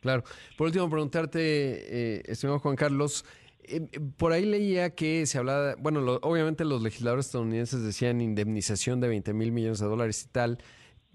Claro. 0.00 0.22
Por 0.56 0.68
último, 0.68 0.88
preguntarte, 0.88 1.40
eh, 1.40 2.22
estimado 2.26 2.58
Juan 2.58 2.76
Carlos, 2.76 3.24
eh, 3.64 3.80
por 4.16 4.32
ahí 4.32 4.44
leía 4.44 4.94
que 4.94 5.26
se 5.26 5.38
hablaba, 5.38 5.74
bueno, 5.78 6.00
obviamente 6.22 6.64
los 6.64 6.82
legisladores 6.82 7.26
estadounidenses 7.26 7.82
decían 7.82 8.20
indemnización 8.20 9.00
de 9.00 9.08
20 9.08 9.34
mil 9.34 9.52
millones 9.52 9.80
de 9.80 9.86
dólares 9.86 10.24
y 10.24 10.32
tal. 10.32 10.58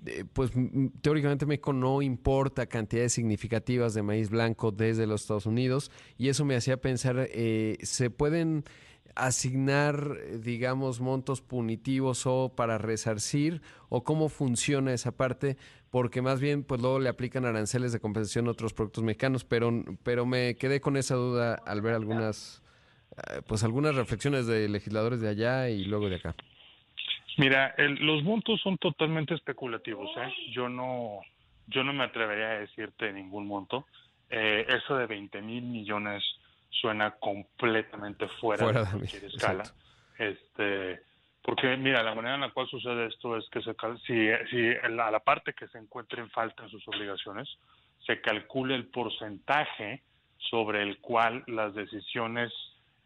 Eh, 0.06 0.26
pues 0.34 0.52
teóricamente 1.02 1.46
México 1.46 1.74
no 1.74 2.02
importa 2.02 2.66
cantidades 2.66 3.14
significativas 3.14 3.94
de 3.94 4.02
maíz 4.02 4.32
blanco 4.32 4.72
desde 4.72 5.06
los 5.06 5.22
Estados 5.22 5.46
Unidos 5.46 5.92
y 6.18 6.30
eso 6.30 6.44
me 6.44 6.56
hacía 6.56 6.78
pensar, 6.82 7.28
eh, 7.32 7.78
¿se 7.84 8.10
pueden 8.10 8.64
asignar, 9.16 10.18
digamos, 10.40 11.02
montos 11.02 11.42
punitivos 11.42 12.26
o 12.26 12.54
para 12.56 12.78
resarcir 12.78 13.62
o 13.90 14.04
cómo 14.04 14.30
funciona 14.30 14.94
esa 14.94 15.12
parte? 15.12 15.58
Porque 15.92 16.22
más 16.22 16.40
bien, 16.40 16.64
pues 16.64 16.82
luego 16.82 17.00
le 17.00 17.10
aplican 17.10 17.46
aranceles 17.46 17.92
de 17.92 18.00
compensación 18.00 18.48
a 18.48 18.52
otros 18.52 18.74
productos 18.74 19.04
mexicanos, 19.04 19.44
pero, 19.44 19.84
pero 20.04 20.26
me 20.26 20.56
quedé 20.56 20.82
con 20.82 20.98
esa 20.98 21.16
duda 21.16 21.56
al 21.56 21.82
ver 21.82 21.94
algunas, 21.94 22.64
eh, 23.18 23.42
pues 23.46 23.64
algunas 23.64 23.96
reflexiones 23.96 24.48
de 24.48 24.68
legisladores 24.70 25.20
de 25.22 25.30
allá 25.30 25.70
y 25.70 25.84
luego 25.84 26.10
de 26.10 26.16
acá. 26.16 26.36
Mira, 27.42 27.74
los 27.80 28.24
montos 28.24 28.62
son 28.62 28.78
totalmente 28.78 29.34
especulativos, 29.34 30.12
¿eh? 30.16 30.32
Yo 30.52 30.70
no, 30.70 31.22
yo 31.66 31.84
no 31.84 31.92
me 31.92 32.04
atrevería 32.04 32.52
a 32.52 32.60
decirte 32.60 33.12
ningún 33.12 33.48
monto. 33.48 33.88
Eh, 34.30 34.68
eso 34.70 34.96
de 34.96 35.08
20 35.08 35.42
mil 35.42 35.64
millones 35.64 36.24
suena 36.70 37.10
completamente 37.16 38.28
fuera, 38.28 38.68
de 38.68 38.86
cualquier 38.88 39.26
escala. 39.26 39.64
Este, 40.20 41.02
porque 41.42 41.76
mira, 41.78 42.04
la 42.04 42.14
manera 42.14 42.36
en 42.36 42.42
la 42.42 42.52
cual 42.52 42.68
sucede 42.68 43.08
esto 43.08 43.36
es 43.36 43.50
que 43.50 43.64
se, 43.64 43.74
si, 44.06 44.30
si 44.52 44.90
la, 44.92 45.10
la 45.10 45.20
parte 45.22 45.54
que 45.54 45.68
se 45.70 45.80
encuentre 45.80 46.22
en 46.22 46.30
falta 46.30 46.62
en 46.62 46.70
sus 46.70 46.88
obligaciones, 46.90 47.50
se 48.06 48.22
calcule 48.22 48.76
el 48.76 48.86
porcentaje 48.86 50.04
sobre 50.38 50.84
el 50.84 51.00
cual 51.00 51.44
las 51.48 51.74
decisiones 51.74 52.54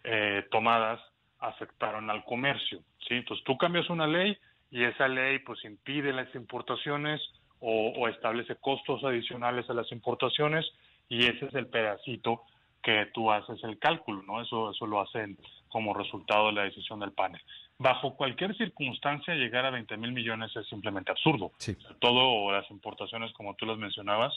eh, 0.04 0.46
tomadas 0.52 1.00
afectaron 1.48 2.10
al 2.10 2.24
comercio. 2.26 2.80
¿sí? 3.08 3.16
Entonces 3.16 3.44
tú 3.46 3.58
cambias 3.58 3.90
una 3.90 4.08
ley 4.08 4.38
y 4.72 4.84
esa 4.84 5.08
ley 5.08 5.40
pues 5.40 5.64
impide 5.66 6.14
las 6.14 6.34
importaciones 6.36 7.22
o, 7.60 7.94
o 7.98 8.08
establece 8.08 8.56
costos 8.56 9.04
adicionales 9.04 9.70
a 9.70 9.74
las 9.74 9.92
importaciones 9.92 10.66
y 11.10 11.26
ese 11.26 11.46
es 11.46 11.56
el 11.56 11.68
pedacito 11.68 12.44
que 12.86 13.08
tú 13.14 13.32
haces 13.32 13.64
el 13.64 13.80
cálculo, 13.80 14.22
¿no? 14.24 14.42
Eso, 14.44 14.70
eso 14.70 14.86
lo 14.86 15.02
hacen 15.02 15.38
como 15.70 15.96
resultado 15.96 16.48
de 16.48 16.54
la 16.54 16.64
decisión 16.66 17.00
del 17.00 17.14
panel. 17.14 17.42
Bajo 17.80 18.16
cualquier 18.16 18.56
circunstancia, 18.56 19.34
llegar 19.34 19.66
a 19.66 19.72
20 19.72 19.98
mil 19.98 20.12
millones 20.12 20.56
es 20.56 20.68
simplemente 20.68 21.12
absurdo. 21.12 21.52
Sí. 21.58 21.76
Todo 22.00 22.52
las 22.52 22.70
importaciones, 22.70 23.34
como 23.34 23.56
tú 23.56 23.66
las 23.66 23.80
mencionabas, 23.80 24.34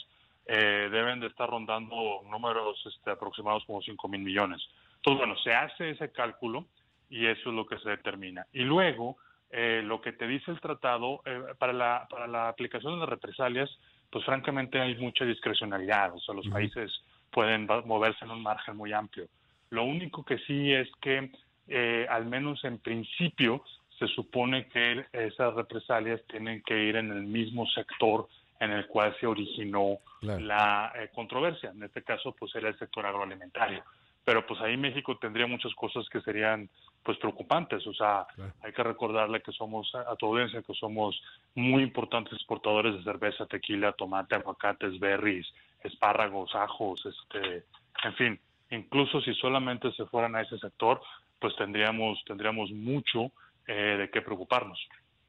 eh, 0.47 0.89
deben 0.91 1.19
de 1.19 1.27
estar 1.27 1.47
rondando 1.47 2.23
números 2.27 2.83
este, 2.87 3.11
aproximados 3.11 3.63
como 3.65 3.83
5 3.83 4.07
mil 4.07 4.21
millones. 4.21 4.61
Entonces, 4.95 5.19
bueno, 5.19 5.37
se 5.43 5.53
hace 5.53 5.91
ese 5.91 6.11
cálculo 6.11 6.65
y 7.09 7.25
eso 7.25 7.49
es 7.49 7.55
lo 7.55 7.65
que 7.65 7.77
se 7.79 7.89
determina. 7.89 8.45
Y 8.53 8.63
luego, 8.63 9.17
eh, 9.49 9.81
lo 9.83 10.01
que 10.01 10.13
te 10.13 10.27
dice 10.27 10.51
el 10.51 10.61
tratado, 10.61 11.21
eh, 11.25 11.41
para, 11.57 11.73
la, 11.73 12.07
para 12.09 12.27
la 12.27 12.49
aplicación 12.49 12.93
de 12.93 12.99
las 12.99 13.09
represalias, 13.09 13.69
pues 14.11 14.23
francamente 14.25 14.79
hay 14.79 14.95
mucha 14.95 15.25
discrecionalidad, 15.25 16.13
o 16.13 16.19
sea, 16.19 16.33
los 16.33 16.47
países 16.47 16.91
pueden 17.31 17.67
moverse 17.85 18.25
en 18.25 18.31
un 18.31 18.41
margen 18.41 18.75
muy 18.75 18.91
amplio. 18.91 19.27
Lo 19.69 19.83
único 19.83 20.23
que 20.23 20.39
sí 20.39 20.73
es 20.73 20.87
que, 20.99 21.31
eh, 21.67 22.07
al 22.09 22.25
menos 22.25 22.63
en 22.63 22.79
principio, 22.79 23.63
se 23.99 24.07
supone 24.07 24.67
que 24.67 25.05
esas 25.13 25.53
represalias 25.53 26.21
tienen 26.27 26.63
que 26.63 26.85
ir 26.85 26.95
en 26.95 27.11
el 27.11 27.23
mismo 27.23 27.67
sector 27.67 28.27
en 28.59 28.71
el 28.71 28.87
cual 28.87 29.15
se 29.19 29.27
originó 29.27 29.99
la 30.21 30.91
controversia. 31.13 31.69
En 31.69 31.83
este 31.83 32.01
caso, 32.01 32.33
pues 32.37 32.53
era 32.55 32.69
el 32.69 32.79
sector 32.79 33.05
agroalimentario 33.05 33.83
pero 34.29 34.45
pues 34.45 34.61
ahí 34.61 34.77
México 34.77 35.17
tendría 35.17 35.47
muchas 35.47 35.73
cosas 35.73 36.07
que 36.09 36.21
serían 36.21 36.69
pues 37.03 37.17
preocupantes, 37.17 37.85
o 37.87 37.93
sea, 37.93 38.27
hay 38.61 38.71
que 38.73 38.83
recordarle 38.83 39.41
que 39.41 39.51
somos 39.51 39.93
a 39.95 40.15
tu 40.15 40.27
audiencia 40.27 40.61
que 40.61 40.73
somos 40.73 41.19
muy 41.55 41.81
importantes 41.81 42.33
exportadores 42.33 42.95
de 42.95 43.03
cerveza, 43.03 43.45
tequila, 43.45 43.93
tomate, 43.93 44.35
aguacates, 44.35 44.99
berries, 44.99 45.47
espárragos, 45.83 46.53
ajos, 46.55 47.05
este, 47.05 47.63
en 48.03 48.13
fin, 48.15 48.39
incluso 48.71 49.21
si 49.21 49.33
solamente 49.35 49.91
se 49.93 50.05
fueran 50.05 50.35
a 50.35 50.41
ese 50.41 50.57
sector, 50.59 51.01
pues 51.39 51.55
tendríamos 51.55 52.21
tendríamos 52.25 52.71
mucho 52.71 53.31
eh, 53.65 53.97
de 53.97 54.09
qué 54.09 54.21
preocuparnos. 54.21 54.79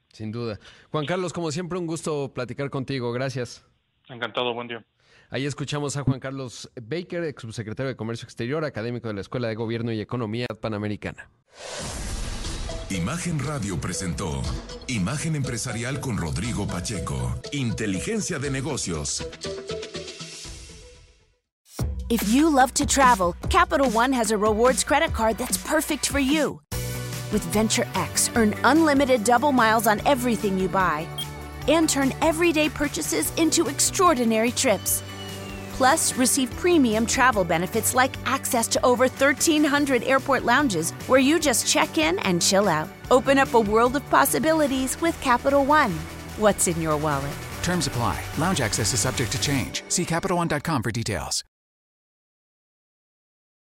Sin 0.09 0.33
duda. 0.33 0.59
Juan 0.91 1.07
Carlos, 1.07 1.33
como 1.33 1.51
siempre, 1.51 1.79
un 1.79 1.87
gusto 1.87 2.33
platicar 2.35 2.69
contigo. 2.69 3.13
Gracias. 3.13 3.65
Encantado, 4.09 4.53
buen 4.55 4.67
día. 4.67 4.85
Ahí 5.33 5.47
escuchamos 5.47 5.97
a 5.97 6.03
Juan 6.03 6.19
Carlos 6.19 6.69
Baker, 6.75 7.23
ex 7.23 7.43
subsecretario 7.43 7.91
de 7.91 7.97
Comercio 7.97 8.25
Exterior, 8.25 8.65
académico 8.65 9.07
de 9.07 9.15
la 9.15 9.21
Escuela 9.21 9.47
de 9.47 9.55
Gobierno 9.55 9.93
y 9.93 10.01
Economía 10.01 10.47
Panamericana. 10.61 11.31
Imagen 12.91 13.39
Radio 13.39 13.81
presentó 13.81 14.43
Imagen 14.89 15.37
Empresarial 15.37 16.01
con 16.01 16.17
Rodrigo 16.17 16.67
Pacheco. 16.67 17.41
Inteligencia 17.53 18.41
de 18.41 18.51
negocios. 18.51 19.25
If 22.09 22.35
you 22.35 22.51
love 22.51 22.75
to 22.75 22.85
travel, 22.85 23.37
Capital 23.51 23.89
One 23.95 24.13
has 24.13 24.33
a 24.33 24.37
rewards 24.37 24.83
credit 24.83 25.13
card 25.13 25.39
that's 25.39 25.59
perfect 25.59 26.09
for 26.09 26.19
you. 26.19 26.61
With 27.33 27.45
Venture 27.53 27.87
X, 27.95 28.33
earn 28.35 28.53
unlimited 28.65 29.23
double 29.23 29.53
miles 29.53 29.87
on 29.87 30.01
everything 30.05 30.59
you 30.59 30.67
buy 30.67 31.07
and 31.69 31.89
turn 31.89 32.13
everyday 32.21 32.69
purchases 32.69 33.33
into 33.37 33.69
extraordinary 33.69 34.51
trips. 34.51 35.05
Plus, 35.81 36.13
receive 36.19 36.51
premium 36.57 37.07
travel 37.07 37.43
benefits 37.43 37.95
like 37.95 38.15
access 38.27 38.69
to 38.69 38.79
over 38.85 39.07
1,300 39.07 40.03
airport 40.03 40.45
lounges 40.45 40.91
where 41.09 41.19
you 41.21 41.41
just 41.41 41.67
check 41.67 41.97
in 41.97 42.19
and 42.19 42.43
chill 42.43 42.69
out. 42.69 42.87
Open 43.11 43.39
up 43.39 43.55
a 43.55 43.61
world 43.61 43.97
of 43.97 44.05
possibilities 44.11 45.01
with 45.01 45.19
Capital 45.23 45.65
One. 45.65 45.93
What's 46.37 46.69
in 46.69 46.83
your 46.83 46.99
wallet? 46.99 47.33
Terms 47.63 47.87
apply. 47.87 48.23
Lounge 48.37 48.61
access 48.61 48.93
is 48.93 49.01
subject 49.01 49.33
to 49.33 49.41
change. 49.41 49.83
See 49.89 50.05
CapitalOne.com 50.05 50.83
for 50.83 50.91
details. 50.91 51.45